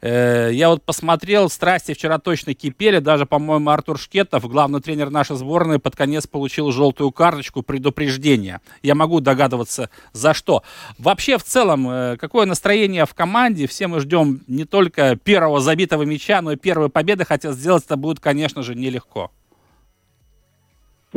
Э, 0.00 0.50
я 0.52 0.68
вот 0.68 0.82
посмотрел, 0.82 1.48
страсти 1.48 1.94
вчера 1.94 2.18
точно 2.18 2.54
кипели. 2.54 2.98
Даже, 2.98 3.26
по-моему, 3.26 3.70
Артур 3.70 3.98
Шкетов, 3.98 4.48
главный 4.48 4.80
тренер 4.80 5.10
нашей 5.10 5.36
сборной, 5.36 5.78
под 5.78 5.96
конец 5.96 6.26
получил 6.26 6.70
желтую 6.72 7.12
карточку 7.12 7.62
предупреждения. 7.62 8.60
Я 8.82 8.94
могу 8.94 9.20
догадываться, 9.20 9.90
за 10.12 10.34
что. 10.34 10.62
Вообще, 10.98 11.38
в 11.38 11.44
целом, 11.44 11.88
э, 11.88 12.16
какое 12.18 12.46
настроение 12.46 13.06
в 13.06 13.14
команде? 13.14 13.66
Все 13.66 13.86
мы 13.86 14.00
ждем 14.00 14.42
не 14.46 14.64
только 14.64 15.16
первого 15.16 15.60
забитого 15.60 16.02
мяча, 16.02 16.42
но 16.42 16.52
и 16.52 16.56
первой 16.56 16.88
победы, 16.88 17.24
хотя 17.24 17.52
сделать 17.52 17.84
это 17.84 17.96
будет, 17.96 18.20
конечно 18.20 18.62
же, 18.62 18.74
нелегко. 18.74 19.30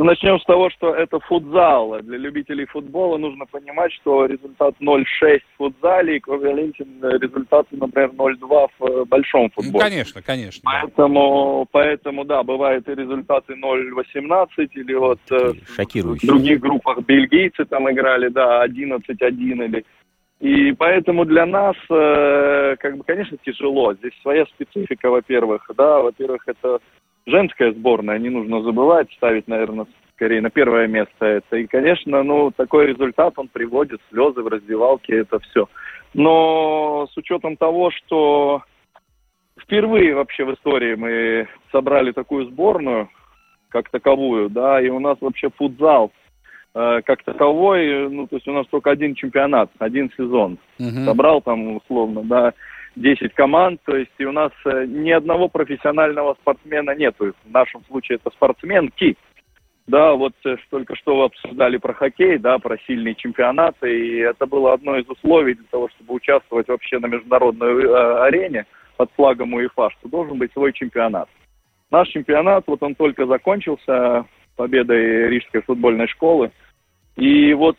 Ну, 0.00 0.06
начнем 0.06 0.40
с 0.40 0.44
того, 0.44 0.70
что 0.70 0.94
это 0.94 1.20
футзал. 1.20 2.00
Для 2.00 2.16
любителей 2.16 2.64
футбола 2.64 3.18
нужно 3.18 3.44
понимать, 3.44 3.92
что 3.92 4.24
результат 4.24 4.74
0-6 4.80 5.04
в 5.20 5.56
футзале 5.58 6.16
эквивалентен 6.16 7.04
результату, 7.20 7.68
например, 7.72 8.08
0-2 8.12 8.68
в 8.78 8.84
э, 8.86 9.04
большом 9.04 9.42
ну, 9.42 9.50
футболе. 9.50 9.72
Ну, 9.72 9.78
конечно, 9.78 10.22
конечно. 10.22 10.62
Поэтому, 10.64 11.66
да. 11.66 11.68
поэтому, 11.70 12.24
да, 12.24 12.42
бывают 12.42 12.88
и 12.88 12.94
результаты 12.94 13.52
0-18, 13.52 14.46
или 14.72 14.94
вот 14.94 15.20
э, 15.32 15.52
в 15.76 16.26
других 16.26 16.60
группах 16.60 17.00
бельгийцы 17.04 17.66
там 17.66 17.90
играли, 17.90 18.28
да, 18.28 18.64
11-1 18.64 19.02
или... 19.66 19.84
И 20.40 20.72
поэтому 20.72 21.26
для 21.26 21.44
нас, 21.44 21.76
э, 21.90 22.76
как 22.78 22.96
бы, 22.96 23.04
конечно, 23.04 23.36
тяжело. 23.44 23.92
Здесь 23.92 24.12
своя 24.22 24.46
специфика, 24.46 25.10
во-первых, 25.10 25.70
да, 25.76 26.00
во-первых, 26.00 26.44
это 26.46 26.80
женская 27.30 27.72
сборная, 27.72 28.18
не 28.18 28.28
нужно 28.28 28.62
забывать, 28.62 29.12
ставить, 29.12 29.48
наверное, 29.48 29.86
скорее 30.14 30.42
на 30.42 30.50
первое 30.50 30.86
место 30.86 31.24
это. 31.24 31.56
И, 31.56 31.66
конечно, 31.66 32.22
ну, 32.22 32.50
такой 32.50 32.86
результат 32.88 33.34
он 33.36 33.48
приводит, 33.48 34.00
слезы 34.10 34.42
в 34.42 34.48
раздевалке, 34.48 35.20
это 35.20 35.38
все. 35.38 35.68
Но 36.12 37.08
с 37.12 37.16
учетом 37.16 37.56
того, 37.56 37.90
что 37.90 38.62
впервые 39.58 40.14
вообще 40.14 40.44
в 40.44 40.54
истории 40.54 40.94
мы 40.94 41.48
собрали 41.72 42.12
такую 42.12 42.46
сборную, 42.46 43.08
как 43.70 43.88
таковую, 43.88 44.50
да, 44.50 44.80
и 44.80 44.88
у 44.88 44.98
нас 44.98 45.16
вообще 45.20 45.48
футзал 45.56 46.10
э, 46.74 47.00
как 47.04 47.22
таковой, 47.22 48.10
ну, 48.10 48.26
то 48.26 48.36
есть 48.36 48.48
у 48.48 48.52
нас 48.52 48.66
только 48.66 48.90
один 48.90 49.14
чемпионат, 49.14 49.70
один 49.78 50.10
сезон. 50.16 50.58
Uh-huh. 50.78 51.04
Собрал 51.04 51.40
там, 51.40 51.76
условно, 51.76 52.22
да, 52.24 52.52
10 52.96 53.34
команд, 53.34 53.80
то 53.84 53.96
есть 53.96 54.10
и 54.18 54.24
у 54.24 54.32
нас 54.32 54.52
э, 54.64 54.84
ни 54.86 55.10
одного 55.10 55.48
профессионального 55.48 56.34
спортсмена 56.40 56.94
нету. 56.94 57.32
В 57.44 57.50
нашем 57.50 57.84
случае 57.84 58.16
это 58.16 58.30
спортсменки. 58.34 59.16
Да, 59.86 60.12
вот 60.14 60.34
э, 60.44 60.56
только 60.70 60.96
что 60.96 61.16
вы 61.16 61.24
обсуждали 61.24 61.76
про 61.76 61.94
хоккей, 61.94 62.38
да, 62.38 62.58
про 62.58 62.78
сильные 62.86 63.14
чемпионаты, 63.14 63.90
и 63.90 64.18
это 64.18 64.46
было 64.46 64.72
одно 64.72 64.96
из 64.96 65.08
условий 65.08 65.54
для 65.54 65.66
того, 65.70 65.88
чтобы 65.90 66.14
участвовать 66.14 66.68
вообще 66.68 66.98
на 66.98 67.06
международной 67.06 67.84
э, 67.84 68.22
арене 68.22 68.66
под 68.96 69.10
флагом 69.16 69.54
УЕФА, 69.54 69.90
что 69.98 70.08
должен 70.08 70.38
быть 70.38 70.52
свой 70.52 70.72
чемпионат. 70.72 71.28
Наш 71.90 72.08
чемпионат, 72.08 72.64
вот 72.66 72.82
он 72.82 72.94
только 72.94 73.26
закончился 73.26 74.26
победой 74.56 75.28
Рижской 75.28 75.62
футбольной 75.62 76.06
школы, 76.08 76.50
и 77.16 77.52
вот 77.54 77.76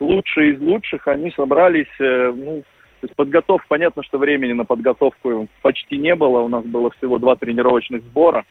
лучшие 0.00 0.54
из 0.54 0.60
лучших, 0.60 1.06
они 1.06 1.30
собрались, 1.30 1.94
ну, 1.98 2.64
то 3.02 3.06
есть 3.06 3.16
подготовка, 3.16 3.66
понятно, 3.68 4.04
что 4.04 4.16
времени 4.16 4.52
на 4.52 4.64
подготовку 4.64 5.48
почти 5.60 5.98
не 5.98 6.14
было. 6.14 6.38
У 6.38 6.48
нас 6.48 6.64
было 6.64 6.88
всего 6.92 7.18
два 7.18 7.34
тренировочных 7.34 8.00
сбора, 8.04 8.44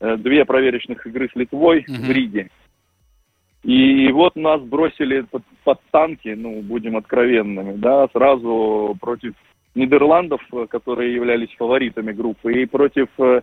э, 0.00 0.16
две 0.16 0.44
проверочных 0.44 1.06
игры 1.06 1.30
с 1.32 1.36
Литвой 1.36 1.82
mm-hmm. 1.82 2.04
в 2.04 2.10
Риге. 2.10 2.50
И 3.62 4.10
вот 4.10 4.34
нас 4.34 4.60
бросили 4.62 5.20
под, 5.20 5.44
под 5.62 5.78
танки, 5.92 6.34
ну, 6.36 6.60
будем 6.60 6.96
откровенными, 6.96 7.76
да, 7.76 8.08
сразу 8.08 8.96
против 9.00 9.34
Нидерландов, 9.76 10.42
которые 10.70 11.14
являлись 11.14 11.54
фаворитами 11.56 12.10
группы, 12.10 12.52
и 12.52 12.66
против 12.66 13.06
э, 13.18 13.42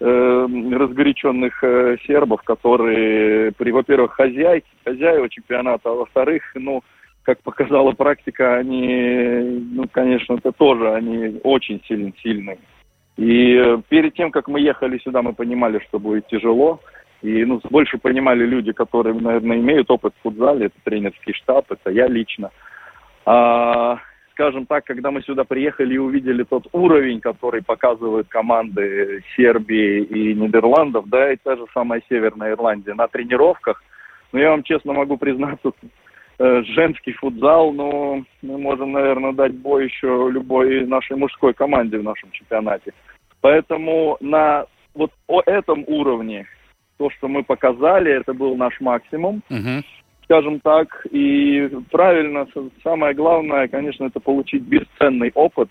э 0.00 0.46
разгоряченных 0.72 1.62
э, 1.62 1.96
сербов, 2.08 2.42
которые, 2.42 3.52
при, 3.52 3.70
во-первых, 3.70 4.14
хозяйки, 4.14 4.66
хозяева 4.84 5.28
чемпионата, 5.28 5.90
а 5.90 5.94
во-вторых, 5.94 6.42
ну, 6.56 6.82
как 7.22 7.40
показала 7.42 7.92
практика, 7.92 8.56
они, 8.56 9.64
ну, 9.72 9.84
конечно, 9.90 10.34
это 10.34 10.52
тоже, 10.52 10.92
они 10.92 11.40
очень 11.44 11.82
сильно 11.86 12.12
сильные. 12.22 12.58
И 13.16 13.54
э, 13.54 13.80
перед 13.88 14.14
тем, 14.14 14.30
как 14.30 14.48
мы 14.48 14.60
ехали 14.60 14.98
сюда, 14.98 15.22
мы 15.22 15.32
понимали, 15.32 15.80
что 15.88 15.98
будет 15.98 16.26
тяжело. 16.26 16.80
И 17.22 17.44
ну, 17.44 17.60
больше 17.70 17.98
понимали 17.98 18.44
люди, 18.44 18.72
которые, 18.72 19.14
наверное, 19.14 19.58
имеют 19.58 19.90
опыт 19.90 20.12
в 20.18 20.22
футзале, 20.22 20.66
это 20.66 20.74
тренерский 20.82 21.34
штаб, 21.34 21.70
это 21.70 21.90
я 21.90 22.08
лично. 22.08 22.50
А, 23.24 23.98
скажем 24.32 24.66
так, 24.66 24.84
когда 24.84 25.12
мы 25.12 25.22
сюда 25.22 25.44
приехали 25.44 25.94
и 25.94 25.98
увидели 25.98 26.42
тот 26.42 26.66
уровень, 26.72 27.20
который 27.20 27.62
показывают 27.62 28.26
команды 28.28 29.22
Сербии 29.36 30.02
и 30.02 30.34
Нидерландов, 30.34 31.08
да, 31.08 31.32
и 31.32 31.36
та 31.36 31.54
же 31.54 31.66
самая 31.72 32.02
Северная 32.08 32.52
Ирландия 32.52 32.94
на 32.94 33.06
тренировках, 33.06 33.80
ну, 34.32 34.40
я 34.40 34.50
вам 34.50 34.64
честно 34.64 34.92
могу 34.92 35.16
признаться, 35.16 35.72
женский 36.74 37.12
футзал, 37.12 37.72
но 37.72 38.24
мы 38.42 38.58
можем, 38.58 38.92
наверное, 38.92 39.32
дать 39.32 39.54
бой 39.54 39.84
еще 39.84 40.28
любой 40.30 40.86
нашей 40.86 41.16
мужской 41.16 41.54
команде 41.54 41.98
в 41.98 42.04
нашем 42.04 42.30
чемпионате. 42.32 42.92
Поэтому 43.40 44.16
на 44.20 44.66
вот 44.94 45.12
о 45.28 45.42
этом 45.46 45.84
уровне 45.86 46.46
то, 46.98 47.10
что 47.10 47.28
мы 47.28 47.42
показали, 47.42 48.12
это 48.12 48.34
был 48.34 48.56
наш 48.56 48.80
максимум, 48.80 49.42
uh-huh. 49.50 49.82
скажем 50.24 50.60
так. 50.60 51.06
И 51.10 51.68
правильно, 51.90 52.46
самое 52.82 53.14
главное, 53.14 53.68
конечно, 53.68 54.04
это 54.04 54.20
получить 54.20 54.62
бесценный 54.62 55.30
опыт 55.34 55.68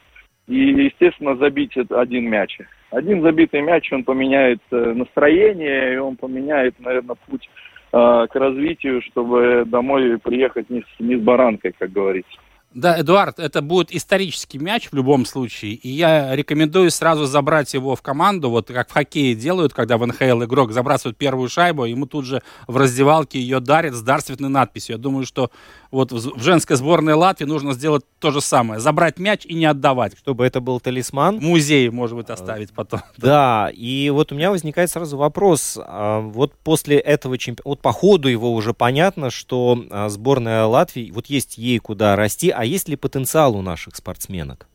и, 0.47 0.55
естественно, 0.55 1.35
забить 1.35 1.75
один 1.77 2.29
мяч. 2.29 2.57
Один 2.91 3.21
забитый 3.21 3.61
мяч, 3.61 3.91
он 3.93 4.03
поменяет 4.03 4.59
э, 4.71 4.93
настроение, 4.93 5.93
и 5.93 5.97
он 5.97 6.17
поменяет, 6.17 6.77
наверное, 6.79 7.15
путь 7.29 7.47
Э, 7.47 7.70
к 7.91 8.29
развитию, 8.33 9.01
чтобы 9.01 9.63
домой 9.65 10.17
приехать 10.17 10.69
не 10.69 10.81
с, 10.81 10.99
не 10.99 11.17
с 11.17 11.21
баранкой, 11.21 11.73
как 11.77 11.91
говорится. 11.91 12.31
Да, 12.73 12.99
Эдуард, 12.99 13.37
это 13.39 13.61
будет 13.61 13.93
исторический 13.93 14.57
мяч 14.57 14.89
в 14.91 14.95
любом 14.95 15.25
случае, 15.25 15.73
и 15.73 15.89
я 15.89 16.33
рекомендую 16.35 16.89
сразу 16.89 17.25
забрать 17.25 17.73
его 17.73 17.97
в 17.97 18.01
команду, 18.01 18.49
вот 18.49 18.67
как 18.67 18.89
в 18.89 18.93
хоккее 18.93 19.35
делают, 19.35 19.73
когда 19.73 19.97
в 19.97 20.05
НХЛ 20.05 20.43
игрок 20.43 20.71
забрасывает 20.71 21.17
первую 21.17 21.49
шайбу, 21.49 21.83
ему 21.83 22.05
тут 22.05 22.25
же 22.25 22.41
в 22.67 22.77
раздевалке 22.77 23.41
ее 23.41 23.59
дарят 23.59 23.93
с 23.93 24.01
дарственной 24.01 24.49
надписью. 24.49 24.95
Я 24.95 24.97
думаю, 25.01 25.25
что 25.25 25.51
вот 25.91 26.13
в 26.13 26.41
женской 26.41 26.77
сборной 26.77 27.13
Латвии 27.13 27.45
нужно 27.45 27.73
сделать 27.73 28.03
то 28.19 28.31
же 28.31 28.39
самое, 28.39 28.79
забрать 28.79 29.19
мяч 29.19 29.45
и 29.45 29.53
не 29.53 29.65
отдавать. 29.65 30.17
Чтобы 30.17 30.45
это 30.45 30.61
был 30.61 30.79
талисман. 30.79 31.39
В 31.39 31.43
музее, 31.43 31.91
может 31.91 32.15
быть, 32.15 32.29
оставить 32.29 32.71
потом. 32.71 33.01
Да, 33.17 33.69
и 33.73 34.09
вот 34.09 34.31
у 34.31 34.35
меня 34.35 34.49
возникает 34.49 34.89
сразу 34.89 35.17
вопрос, 35.17 35.77
а, 35.79 36.21
вот 36.21 36.53
после 36.63 36.97
этого 36.97 37.37
чемпионата, 37.37 37.69
вот 37.69 37.81
по 37.81 37.91
ходу 37.91 38.29
его 38.29 38.53
уже 38.53 38.73
понятно, 38.73 39.29
что 39.29 39.83
а, 39.89 40.09
сборная 40.09 40.65
Латвии, 40.65 41.11
вот 41.11 41.27
есть 41.27 41.57
ей 41.57 41.77
куда 41.79 42.15
расти, 42.15 42.49
а 42.61 42.63
есть 42.63 42.87
ли 42.87 42.95
потенциал 42.95 43.57
у 43.57 43.63
наших 43.63 43.95
спортсменок? 43.95 44.67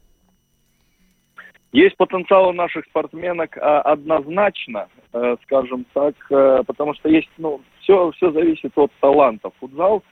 Есть 1.70 1.96
потенциал 1.96 2.48
у 2.48 2.52
наших 2.52 2.84
спортсменок 2.86 3.56
а, 3.58 3.80
однозначно, 3.82 4.88
э, 5.12 5.36
скажем 5.44 5.86
так, 5.94 6.14
э, 6.30 6.64
потому 6.66 6.94
что 6.94 7.08
есть, 7.08 7.30
ну, 7.38 7.60
все, 7.78 8.10
все 8.16 8.32
зависит 8.32 8.72
от 8.74 8.90
таланта. 9.00 9.50
Футзал, 9.60 10.02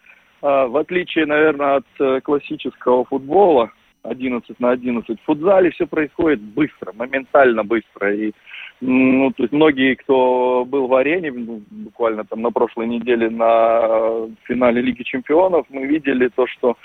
э, 0.43 0.67
в 0.69 0.77
отличие, 0.77 1.27
наверное, 1.27 1.83
от 1.83 2.23
классического 2.23 3.05
футбола, 3.07 3.73
11 4.05 4.61
на 4.61 4.71
11, 4.71 5.21
в 5.21 5.25
футзале 5.25 5.73
все 5.73 5.89
происходит 5.89 6.41
быстро, 6.41 6.93
моментально 6.93 7.65
быстро. 7.65 8.15
И 8.15 8.33
ну, 8.81 9.33
то 9.33 9.45
есть 9.45 9.53
многие, 9.53 9.95
кто 9.95 10.65
был 10.65 10.87
в 10.87 10.95
арене, 10.95 11.33
ну, 11.33 11.63
буквально 11.71 12.25
там 12.25 12.43
на 12.43 12.51
прошлой 12.51 12.87
неделе 12.87 13.31
на 13.31 14.29
финале 14.45 14.83
Лиги 14.83 15.03
Чемпионов, 15.03 15.67
мы 15.71 15.87
видели 15.87 16.29
то, 16.29 16.47
что 16.47 16.77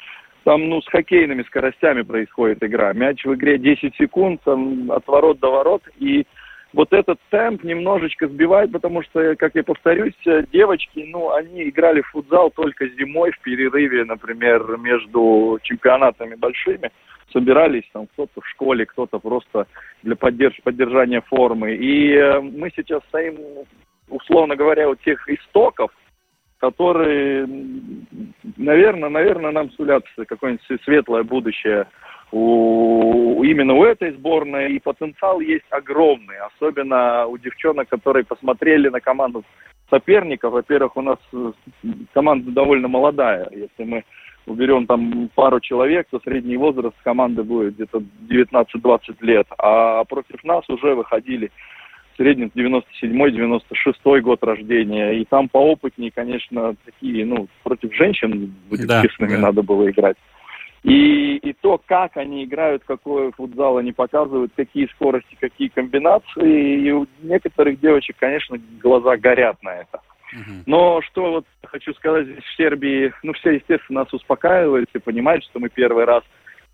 там, 0.44 0.70
ну, 0.70 0.82
с 0.82 0.88
хоккейными 0.88 1.44
скоростями 1.44 2.02
происходит 2.02 2.64
игра. 2.64 2.94
Мяч 2.94 3.24
в 3.26 3.34
игре 3.34 3.58
10 3.58 3.96
секунд, 3.96 4.42
там, 4.44 4.92
от 4.92 5.08
ворот 5.08 5.40
до 5.40 5.52
ворот, 5.52 5.84
и 5.98 6.26
вот 6.74 6.94
этот 6.94 7.20
темп 7.32 7.64
немножечко 7.64 8.28
сбивает, 8.28 8.72
потому 8.72 9.02
что, 9.04 9.36
как 9.36 9.56
я 9.56 9.64
повторюсь, 9.64 10.14
девочки, 10.54 11.04
ну, 11.08 11.32
они 11.32 11.68
играли 11.68 12.02
в 12.02 12.08
футзал 12.10 12.52
только 12.52 12.88
зимой 12.90 13.32
в 13.32 13.40
перерыве, 13.40 14.06
например, 14.06 14.78
между 14.78 15.60
чемпионатами 15.64 16.36
большими. 16.36 16.92
Собирались 17.34 17.88
там 17.92 18.08
кто-то 18.08 18.42
в 18.42 18.48
школе, 18.48 18.86
кто-то 18.86 19.20
просто 19.20 19.68
для 20.04 20.16
поддерж 20.16 20.60
поддержания 20.64 21.22
формы. 21.22 21.76
И 21.76 22.14
э, 22.14 22.40
мы 22.40 22.72
сейчас 22.76 23.02
стоим, 23.10 23.38
условно 24.08 24.56
говоря, 24.56 24.90
у 24.90 24.96
тех 24.96 25.28
истоков, 25.30 25.92
которые, 26.60 27.48
наверное, 28.58 29.10
наверное, 29.10 29.52
нам 29.52 29.72
сулят 29.72 30.04
какое-нибудь 30.28 30.82
светлое 30.84 31.24
будущее 31.24 31.88
у, 32.32 33.44
именно 33.44 33.74
у 33.74 33.84
этой 33.84 34.12
сборной, 34.12 34.74
и 34.74 34.80
потенциал 34.80 35.40
есть 35.40 35.66
огромный, 35.72 36.38
особенно 36.40 37.26
у 37.26 37.38
девчонок, 37.38 37.90
которые 37.90 38.24
посмотрели 38.24 38.90
на 38.90 39.00
команду 39.00 39.44
соперников. 39.90 40.54
Во-первых, 40.54 40.96
у 40.96 41.02
нас 41.02 41.18
э, 41.34 41.52
команда 42.14 42.52
довольно 42.52 42.88
молодая. 42.88 43.48
Если 43.52 43.84
мы 43.84 44.04
уберем 44.46 44.86
там 44.86 45.30
пару 45.34 45.60
человек, 45.60 46.08
то 46.12 46.20
средний 46.20 46.58
возраст 46.58 46.96
команды 47.04 47.44
будет 47.44 47.76
где-то 47.76 48.04
19-20 48.30 49.00
лет. 49.22 49.48
А 49.58 50.04
против 50.04 50.44
нас 50.44 50.70
уже 50.70 50.94
выходили 50.94 51.52
среднем 52.20 52.52
97-96 52.54 54.22
год 54.22 54.44
рождения. 54.44 55.14
И 55.14 55.26
там 55.26 55.48
поопытнее, 55.48 56.12
конечно, 56.12 56.76
такие, 56.86 57.26
ну, 57.26 57.48
против 57.64 57.96
женщин, 57.96 58.54
будет 58.70 58.88
да, 58.88 59.02
честными, 59.02 59.36
да. 59.36 59.40
надо 59.40 59.64
было 59.64 59.90
играть. 59.90 60.18
И, 60.84 61.38
и 61.38 61.54
то, 61.54 61.82
как 61.86 62.18
они 62.18 62.44
играют, 62.44 62.84
какой 62.86 63.32
футзал 63.32 63.78
они 63.78 63.92
показывают, 63.92 64.52
какие 64.56 64.88
скорости, 64.88 65.38
какие 65.40 65.70
комбинации. 65.70 66.80
И 66.82 66.92
у 66.92 67.08
некоторых 67.22 67.80
девочек, 67.80 68.18
конечно, 68.20 68.58
глаза 68.82 69.18
горят 69.18 69.62
на 69.64 69.76
это. 69.76 70.02
Но 70.68 71.02
что 71.02 71.32
вот 71.32 71.46
хочу 71.64 71.92
сказать 71.96 72.28
здесь 72.28 72.44
в 72.44 72.56
Сербии, 72.56 73.12
ну 73.24 73.34
все, 73.34 73.52
естественно, 73.52 74.02
нас 74.02 74.14
успокаивают 74.14 74.88
и 74.94 75.00
понимают, 75.00 75.44
что 75.46 75.60
мы 75.60 75.70
первый 75.70 76.06
раз 76.06 76.24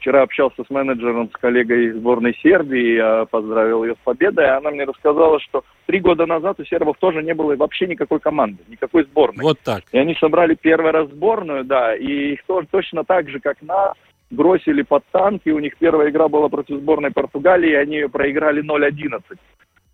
Вчера 0.06 0.22
общался 0.22 0.64
с 0.64 0.70
менеджером, 0.70 1.32
с 1.32 1.34
коллегой 1.34 1.92
сборной 1.94 2.38
Сербии, 2.44 2.98
я 2.98 3.26
поздравил 3.26 3.84
ее 3.84 3.96
с 3.96 4.04
победой. 4.04 4.56
Она 4.56 4.70
мне 4.70 4.84
рассказала, 4.84 5.40
что 5.40 5.64
три 5.88 6.00
года 6.00 6.28
назад 6.28 6.60
у 6.60 6.64
сербов 6.64 6.98
тоже 7.00 7.24
не 7.24 7.34
было 7.34 7.56
вообще 7.56 7.88
никакой 7.88 8.20
команды, 8.20 8.60
никакой 8.68 9.06
сборной. 9.06 9.44
Вот 9.44 9.60
так. 9.62 9.82
И 9.92 9.98
они 9.98 10.14
собрали 10.20 10.54
первый 10.54 10.92
раз 10.92 11.10
сборную, 11.10 11.64
да, 11.64 11.96
и 11.96 12.34
их 12.34 12.44
тоже 12.46 12.68
точно 12.70 13.04
так 13.04 13.28
же, 13.30 13.40
как 13.40 13.60
нас, 13.64 13.94
бросили 14.30 14.84
под 14.84 15.04
танки. 15.12 15.50
У 15.50 15.58
них 15.58 15.76
первая 15.80 16.12
игра 16.12 16.28
была 16.28 16.50
против 16.50 16.78
сборной 16.78 17.10
Португалии, 17.10 17.72
и 17.72 17.74
они 17.74 17.96
ее 17.96 18.08
проиграли 18.08 18.62
0-11. 18.62 19.24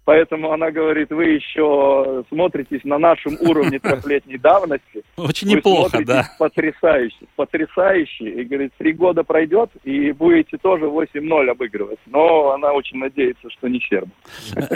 Поэтому 0.03 0.51
она 0.51 0.71
говорит, 0.71 1.11
вы 1.11 1.25
еще 1.25 2.23
смотритесь 2.29 2.83
на 2.83 2.97
нашем 2.97 3.37
уровне 3.39 3.79
трехлетней 3.83 4.37
давности. 4.37 5.03
Очень 5.15 5.49
неплохо, 5.49 6.03
да. 6.03 6.29
Потрясающе, 6.39 7.25
потрясающе. 7.35 8.29
И 8.29 8.43
говорит, 8.43 8.73
три 8.77 8.93
года 8.93 9.23
пройдет, 9.23 9.69
и 9.83 10.11
будете 10.11 10.57
тоже 10.57 10.85
8-0 10.85 11.49
обыгрывать. 11.49 11.99
Но 12.07 12.51
она 12.51 12.71
очень 12.73 12.97
надеется, 12.97 13.49
что 13.49 13.67
не 13.67 13.79
серб. 13.81 14.09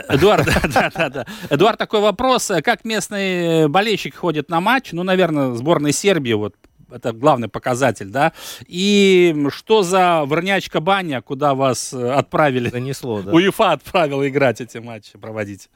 Эдуард, 0.09 0.45
да, 0.73 0.91
да, 0.95 1.09
да. 1.09 1.25
Эдуард, 1.49 1.79
такой 1.79 2.01
вопрос. 2.01 2.51
Как 2.63 2.85
местный 2.85 3.67
болельщик 3.67 4.15
ходит 4.15 4.49
на 4.49 4.61
матч? 4.61 4.91
Ну, 4.91 5.03
наверное, 5.03 5.53
сборной 5.53 5.91
Сербии 5.91 6.33
вот 6.33 6.53
это 6.91 7.13
главный 7.13 7.47
показатель, 7.47 8.09
да. 8.09 8.33
И 8.67 9.35
что 9.49 9.81
за 9.81 10.23
врнячка 10.25 10.79
баня, 10.79 11.21
куда 11.21 11.53
вас 11.53 11.93
э, 11.93 12.11
отправили? 12.11 12.69
Занесло, 12.69 13.21
да. 13.21 13.31
УЕФА 13.31 13.71
отправил 13.71 14.25
играть 14.25 14.61
эти 14.61 14.77
матчи, 14.77 15.17
проводить. 15.17 15.69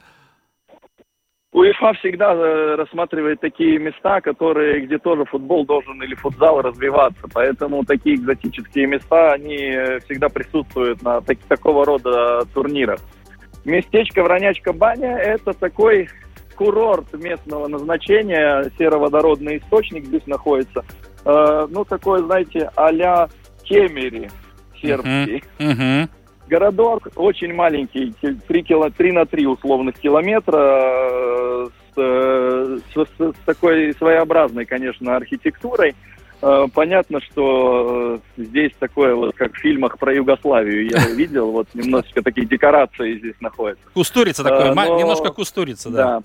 УЕФА 1.51 1.93
всегда 1.93 2.33
э, 2.33 2.75
рассматривает 2.75 3.41
такие 3.41 3.79
места, 3.79 4.21
которые, 4.21 4.85
где 4.85 4.99
тоже 4.99 5.25
футбол 5.25 5.65
должен 5.65 6.01
или 6.03 6.13
футзал 6.13 6.61
развиваться. 6.61 7.27
Поэтому 7.33 7.83
такие 7.83 8.15
экзотические 8.17 8.85
места, 8.85 9.33
они 9.33 9.57
э, 9.57 9.99
всегда 10.01 10.29
присутствуют 10.29 11.01
на 11.01 11.21
так, 11.21 11.39
такого 11.47 11.85
рода 11.85 12.45
турнирах. 12.53 12.99
Местечко 13.65 14.23
Вранячка 14.23 14.73
Баня– 14.73 15.17
это 15.17 15.53
такой 15.53 16.09
курорт 16.59 17.11
местного 17.13 17.67
назначения, 17.67 18.69
сероводородный 18.77 19.57
источник 19.57 20.05
здесь 20.05 20.27
находится– 20.27 20.85
э, 21.25 21.67
ну, 21.69 21.85
такой, 21.85 22.21
знаете, 22.23 22.69
а-ля 22.75 23.29
Кемери 23.63 24.29
сербский. 24.81 25.43
Uh-huh. 25.59 25.77
Uh-huh. 25.77 26.09
Городок 26.47 27.09
очень 27.15 27.53
маленький, 27.53 28.13
3, 28.47 28.63
кило, 28.63 28.89
3 28.89 29.11
на 29.11 29.25
3 29.25 29.45
условных 29.45 29.95
километра, 29.99 30.57
э, 30.57 31.67
с, 31.95 31.99
с, 31.99 32.95
с, 32.95 33.19
с 33.19 33.45
такой 33.45 33.93
своеобразной, 33.95 34.65
конечно, 34.65 35.15
архитектурой. 35.15 35.95
Э, 36.41 36.65
понятно, 36.73 37.21
что 37.21 38.19
э, 38.37 38.41
здесь 38.41 38.71
такое 38.79 39.13
вот, 39.13 39.35
как 39.35 39.53
в 39.53 39.57
фильмах 39.57 39.99
про 39.99 40.15
Югославию 40.15 40.89
я 40.89 41.05
видел, 41.15 41.51
вот 41.51 41.67
немножечко 41.75 42.23
такие 42.23 42.47
декорации 42.47 43.19
здесь 43.19 43.35
находятся. 43.41 43.83
Кустурица 43.93 44.43
такое, 44.43 44.73
Но, 44.73 44.97
немножко 44.97 45.29
кустурица, 45.29 45.91
да. 45.91 46.03
Да, 46.03 46.23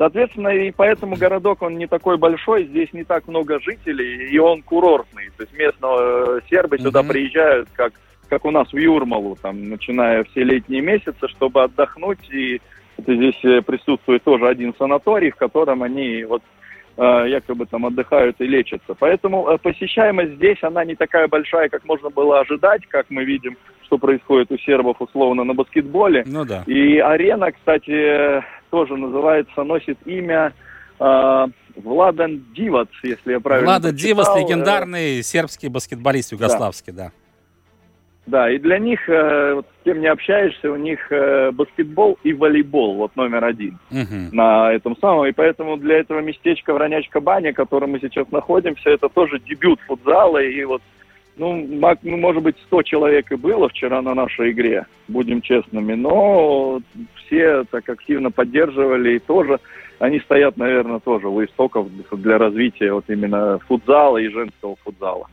Соответственно, 0.00 0.48
и 0.48 0.70
поэтому 0.70 1.14
городок, 1.14 1.60
он 1.60 1.76
не 1.76 1.86
такой 1.86 2.16
большой, 2.16 2.64
здесь 2.64 2.90
не 2.94 3.04
так 3.04 3.28
много 3.28 3.60
жителей, 3.60 4.30
и 4.30 4.38
он 4.38 4.62
курортный. 4.62 5.28
То 5.36 5.42
есть 5.42 5.52
местного 5.52 6.38
э, 6.38 6.40
сербы 6.48 6.76
mm-hmm. 6.76 6.82
сюда 6.82 7.02
приезжают, 7.02 7.68
как, 7.74 7.92
как 8.30 8.46
у 8.46 8.50
нас 8.50 8.72
в 8.72 8.78
Юрмалу, 8.78 9.36
там, 9.42 9.68
начиная 9.68 10.24
все 10.24 10.42
летние 10.42 10.80
месяцы, 10.80 11.28
чтобы 11.28 11.64
отдохнуть. 11.64 12.30
И 12.30 12.62
здесь 12.96 13.44
э, 13.44 13.60
присутствует 13.60 14.24
тоже 14.24 14.48
один 14.48 14.72
санаторий, 14.78 15.32
в 15.32 15.36
котором 15.36 15.82
они 15.82 16.24
вот 16.24 16.42
якобы 17.00 17.66
там 17.66 17.86
отдыхают 17.86 18.36
и 18.40 18.46
лечатся. 18.46 18.94
Поэтому 18.98 19.58
посещаемость 19.62 20.34
здесь, 20.34 20.58
она 20.62 20.84
не 20.84 20.94
такая 20.94 21.28
большая, 21.28 21.68
как 21.68 21.84
можно 21.84 22.10
было 22.10 22.40
ожидать, 22.40 22.86
как 22.88 23.06
мы 23.08 23.24
видим, 23.24 23.56
что 23.84 23.98
происходит 23.98 24.52
у 24.52 24.58
сербов 24.58 25.00
условно 25.00 25.44
на 25.44 25.54
баскетболе. 25.54 26.24
Ну 26.26 26.44
да. 26.44 26.62
И 26.66 26.98
арена, 26.98 27.52
кстати, 27.52 28.44
тоже 28.70 28.96
называется, 28.96 29.64
носит 29.64 29.98
имя 30.04 30.52
э, 30.98 31.46
Владан 31.76 32.44
Дивац, 32.54 32.88
если 33.02 33.32
я 33.32 33.40
правильно 33.40 33.72
Владан 33.72 33.94
Дивац, 33.94 34.28
легендарный 34.36 35.22
сербский 35.22 35.68
баскетболист 35.68 36.32
югославский, 36.32 36.92
да. 36.92 37.04
да. 37.06 37.12
Да, 38.30 38.48
и 38.48 38.58
для 38.58 38.78
них, 38.78 39.08
э, 39.08 39.54
вот, 39.54 39.66
с 39.66 39.84
кем 39.84 40.00
не 40.00 40.06
общаешься, 40.06 40.70
у 40.70 40.76
них 40.76 41.00
э, 41.10 41.50
баскетбол 41.50 42.16
и 42.22 42.32
волейбол, 42.32 42.94
вот 42.94 43.16
номер 43.16 43.44
один 43.44 43.78
угу. 43.90 44.30
на 44.30 44.72
этом 44.72 44.96
самом. 44.98 45.26
И 45.26 45.32
поэтому 45.32 45.76
для 45.76 45.98
этого 45.98 46.20
местечка 46.20 46.72
Вранячка 46.72 47.20
Баня, 47.20 47.52
в 47.52 47.56
котором 47.56 47.90
мы 47.90 47.98
сейчас 47.98 48.30
находимся, 48.30 48.88
это 48.88 49.08
тоже 49.08 49.40
дебют 49.40 49.80
футзала. 49.80 50.38
И 50.38 50.62
вот, 50.64 50.80
ну, 51.40 51.66
ну, 52.02 52.16
может 52.18 52.42
быть, 52.42 52.56
100 52.66 52.82
человек 52.82 53.32
и 53.32 53.36
было 53.36 53.68
вчера 53.70 54.02
на 54.02 54.14
нашей 54.14 54.50
игре, 54.52 54.84
будем 55.08 55.40
честными. 55.40 55.94
Но 55.94 56.80
все 57.16 57.64
так 57.70 57.88
активно 57.88 58.30
поддерживали, 58.30 59.16
и 59.16 59.18
тоже 59.18 59.58
они 59.98 60.20
стоят, 60.20 60.58
наверное, 60.58 61.00
тоже 61.00 61.28
у 61.28 61.42
истоков 61.42 61.88
для 62.12 62.36
развития 62.36 62.92
вот 62.92 63.06
именно 63.08 63.58
футзала 63.60 64.18
и 64.18 64.28
женского 64.28 64.76
футзала. 64.84 65.28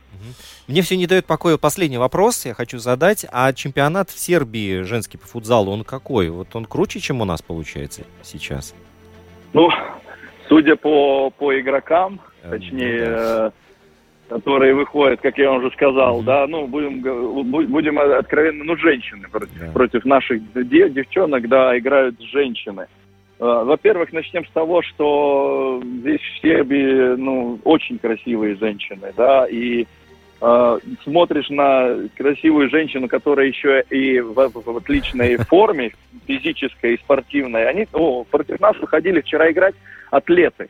Мне 0.66 0.80
все 0.80 0.96
не 0.96 1.06
дает 1.06 1.26
покоя 1.26 1.58
последний 1.58 1.98
вопрос, 1.98 2.46
я 2.46 2.54
хочу 2.54 2.78
задать. 2.78 3.26
А 3.30 3.52
чемпионат 3.52 4.08
в 4.08 4.18
Сербии 4.18 4.82
женский 4.82 5.18
по 5.18 5.26
футзалу, 5.26 5.70
он 5.70 5.84
какой? 5.84 6.30
Вот 6.30 6.56
он 6.56 6.64
круче, 6.64 7.00
чем 7.00 7.20
у 7.20 7.26
нас 7.26 7.42
получается 7.42 8.04
сейчас? 8.22 8.74
Ну, 9.52 9.68
судя 10.48 10.76
по, 10.76 11.30
по 11.30 11.58
игрокам, 11.58 12.20
э, 12.42 12.50
точнее, 12.50 13.04
ну, 13.04 13.16
да 13.16 13.52
которые 14.28 14.74
выходят, 14.74 15.20
как 15.20 15.38
я 15.38 15.50
вам 15.50 15.58
уже 15.58 15.70
сказал, 15.70 16.20
mm-hmm. 16.20 16.24
да, 16.24 16.46
ну, 16.46 16.66
будем, 16.66 17.00
будем 17.02 17.98
откровенно, 17.98 18.64
ну, 18.64 18.76
женщины 18.76 19.26
против, 19.30 19.62
yeah. 19.62 19.72
против 19.72 20.04
наших 20.04 20.68
дев, 20.68 20.92
девчонок, 20.92 21.48
да, 21.48 21.76
играют 21.78 22.20
женщины. 22.20 22.86
А, 23.40 23.64
во-первых, 23.64 24.12
начнем 24.12 24.44
с 24.44 24.50
того, 24.50 24.82
что 24.82 25.82
здесь 25.82 26.20
в 26.20 26.40
Сербии, 26.42 27.16
ну, 27.16 27.58
очень 27.64 27.98
красивые 27.98 28.56
женщины, 28.56 29.12
да, 29.16 29.46
и 29.46 29.86
э, 30.40 30.78
смотришь 31.04 31.48
на 31.48 32.08
красивую 32.16 32.68
женщину, 32.68 33.08
которая 33.08 33.46
еще 33.46 33.82
и 33.88 34.20
в, 34.20 34.34
в, 34.34 34.62
в 34.62 34.76
отличной 34.76 35.36
форме, 35.48 35.92
физической 36.26 36.94
и 36.94 36.98
спортивной, 36.98 37.66
они, 37.66 37.86
о, 37.94 38.24
против 38.24 38.60
нас 38.60 38.76
выходили 38.78 39.22
вчера 39.22 39.50
играть 39.50 39.74
атлеты 40.10 40.68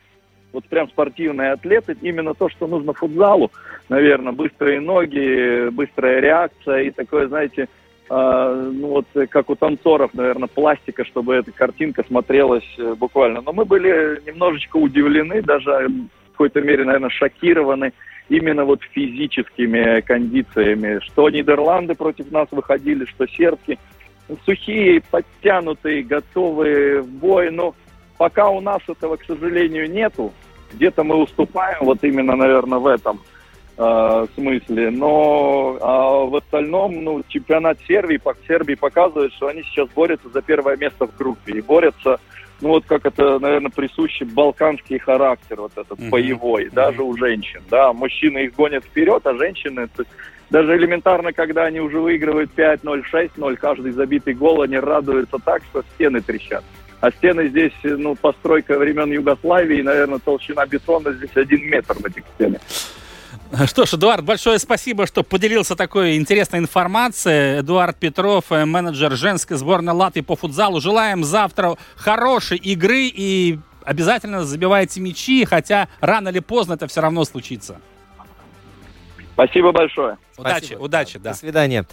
вот 0.58 0.68
прям 0.68 0.88
спортивные 0.88 1.52
атлеты, 1.52 1.96
именно 2.02 2.34
то, 2.34 2.48
что 2.48 2.66
нужно 2.66 2.92
футзалу, 2.92 3.52
наверное, 3.88 4.32
быстрые 4.32 4.80
ноги, 4.80 5.68
быстрая 5.70 6.20
реакция 6.20 6.82
и 6.82 6.90
такое, 6.90 7.28
знаете, 7.28 7.68
э, 8.10 8.70
ну 8.74 8.88
вот 8.88 9.06
как 9.30 9.50
у 9.50 9.54
танцоров, 9.54 10.12
наверное, 10.14 10.48
пластика, 10.48 11.04
чтобы 11.04 11.36
эта 11.36 11.52
картинка 11.52 12.04
смотрелась 12.06 12.68
э, 12.76 12.94
буквально. 12.94 13.40
Но 13.40 13.52
мы 13.52 13.64
были 13.64 14.20
немножечко 14.26 14.78
удивлены, 14.78 15.42
даже 15.42 15.70
в 15.70 16.30
какой-то 16.32 16.60
мере, 16.60 16.84
наверное, 16.84 17.10
шокированы 17.10 17.92
именно 18.28 18.64
вот 18.64 18.82
физическими 18.82 20.00
кондициями. 20.00 20.98
Что 21.04 21.30
Нидерланды 21.30 21.94
против 21.94 22.30
нас 22.32 22.48
выходили, 22.50 23.04
что 23.04 23.26
сербки. 23.26 23.78
сухие, 24.44 25.02
подтянутые, 25.10 26.02
готовые 26.02 27.00
в 27.00 27.08
бой. 27.08 27.50
Но 27.50 27.74
пока 28.18 28.50
у 28.50 28.60
нас 28.60 28.80
этого, 28.86 29.16
к 29.16 29.24
сожалению, 29.24 29.90
нету. 29.90 30.32
Где-то 30.72 31.04
мы 31.04 31.16
уступаем, 31.16 31.78
вот 31.80 32.02
именно, 32.02 32.36
наверное, 32.36 32.78
в 32.78 32.86
этом 32.86 33.20
э, 33.76 34.26
смысле. 34.34 34.90
Но 34.90 35.78
а 35.80 36.24
в 36.26 36.36
остальном, 36.36 37.04
ну, 37.04 37.22
чемпионат 37.28 37.78
Сербии, 37.86 38.20
Сербии 38.46 38.74
показывает, 38.74 39.32
что 39.34 39.48
они 39.48 39.62
сейчас 39.62 39.88
борются 39.90 40.28
за 40.28 40.42
первое 40.42 40.76
место 40.76 41.06
в 41.06 41.16
группе. 41.16 41.52
И 41.52 41.60
борются 41.60 42.18
ну 42.60 42.70
вот 42.70 42.84
как 42.86 43.06
это, 43.06 43.38
наверное, 43.38 43.70
присущий 43.70 44.26
балканский 44.26 44.98
характер, 44.98 45.60
вот 45.60 45.72
этот 45.76 45.98
mm-hmm. 45.98 46.10
боевой, 46.10 46.64
mm-hmm. 46.64 46.74
даже 46.74 47.02
у 47.02 47.16
женщин, 47.16 47.62
да, 47.70 47.92
мужчины 47.92 48.46
их 48.46 48.54
гонят 48.54 48.84
вперед, 48.84 49.24
а 49.26 49.34
женщины, 49.34 49.86
то 49.86 50.02
есть, 50.02 50.10
даже 50.50 50.76
элементарно, 50.76 51.32
когда 51.32 51.64
они 51.64 51.80
уже 51.80 52.00
выигрывают 52.00 52.50
5-0, 52.56 53.02
6-0, 53.12 53.56
каждый 53.56 53.92
забитый 53.92 54.34
гол, 54.34 54.62
они 54.62 54.78
радуются 54.78 55.38
так, 55.38 55.62
что 55.70 55.84
стены 55.94 56.20
трещат. 56.20 56.64
А 57.00 57.10
стены 57.12 57.48
здесь, 57.48 57.72
ну, 57.84 58.16
постройка 58.16 58.76
времен 58.76 59.12
Югославии, 59.12 59.82
наверное, 59.82 60.18
толщина 60.18 60.66
бетона 60.66 61.12
здесь 61.12 61.30
один 61.36 61.64
метр 61.68 61.94
в 61.94 62.04
этих 62.04 62.24
стенах. 62.34 62.60
Что 63.66 63.86
ж, 63.86 63.94
Эдуард, 63.94 64.24
большое 64.24 64.58
спасибо, 64.58 65.06
что 65.06 65.22
поделился 65.22 65.74
такой 65.74 66.16
интересной 66.16 66.58
информацией. 66.58 67.60
Эдуард 67.60 67.96
Петров, 67.96 68.50
э, 68.50 68.66
менеджер 68.66 69.12
женской 69.12 69.56
сборной 69.56 69.94
Латвии 69.94 70.20
по 70.20 70.36
футзалу. 70.36 70.80
Желаем 70.80 71.24
завтра 71.24 71.76
хорошей 71.96 72.58
игры 72.58 73.04
и 73.06 73.58
обязательно 73.84 74.44
забивайте 74.44 75.00
мячи, 75.00 75.44
хотя 75.46 75.88
рано 76.00 76.28
или 76.28 76.40
поздно 76.40 76.74
это 76.74 76.88
все 76.88 77.00
равно 77.00 77.24
случится. 77.24 77.80
Спасибо 79.32 79.72
большое. 79.72 80.18
Удачи, 80.36 80.56
Спасибо. 80.58 80.80
удачи, 80.80 81.18
да. 81.18 81.30
До 81.30 81.36
свидания. 81.36 81.86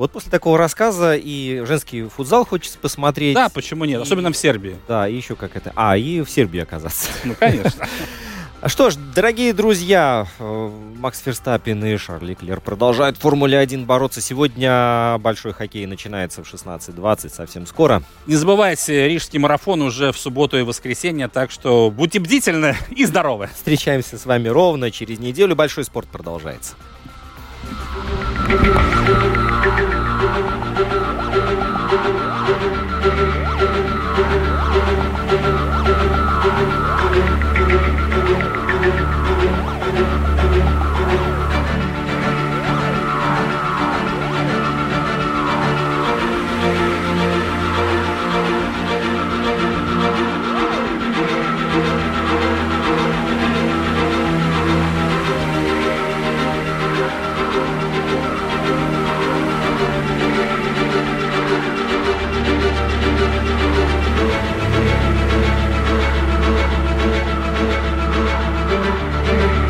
Вот 0.00 0.12
после 0.12 0.30
такого 0.30 0.56
рассказа 0.56 1.14
и 1.14 1.62
женский 1.66 2.04
футзал 2.04 2.46
хочется 2.46 2.78
посмотреть. 2.78 3.34
Да, 3.34 3.50
почему 3.50 3.84
нет? 3.84 4.00
Особенно 4.00 4.32
в 4.32 4.36
Сербии. 4.36 4.78
Да, 4.88 5.06
и 5.06 5.14
еще 5.14 5.36
как 5.36 5.56
это. 5.56 5.74
А, 5.76 5.94
и 5.94 6.22
в 6.22 6.30
Сербии 6.30 6.58
оказаться. 6.58 7.10
Ну, 7.24 7.34
конечно. 7.38 7.86
Что 8.66 8.88
ж, 8.88 8.96
дорогие 9.14 9.52
друзья, 9.52 10.26
э, 10.38 10.70
Макс 10.96 11.20
Ферстаппин 11.20 11.84
и 11.84 11.98
Шарли 11.98 12.32
Клер 12.32 12.62
продолжают 12.62 13.18
в 13.18 13.20
Формуле 13.20 13.58
1 13.58 13.84
бороться. 13.84 14.22
Сегодня 14.22 15.18
большой 15.18 15.52
хоккей 15.52 15.84
начинается 15.84 16.42
в 16.42 16.50
16.20, 16.50 17.28
совсем 17.28 17.66
скоро. 17.66 18.02
Не 18.26 18.36
забывайте, 18.36 19.06
рижский 19.06 19.38
марафон 19.38 19.82
уже 19.82 20.12
в 20.12 20.18
субботу 20.18 20.58
и 20.58 20.62
воскресенье, 20.62 21.28
так 21.28 21.50
что 21.50 21.90
будьте 21.90 22.20
бдительны 22.20 22.74
и 22.88 23.04
здоровы. 23.04 23.50
Встречаемся 23.54 24.16
с 24.16 24.24
вами 24.24 24.48
ровно 24.48 24.90
через 24.90 25.18
неделю. 25.18 25.54
Большой 25.54 25.84
спорт 25.84 26.08
продолжается. 26.08 26.74
Thank 28.50 28.64
you. 32.04 32.19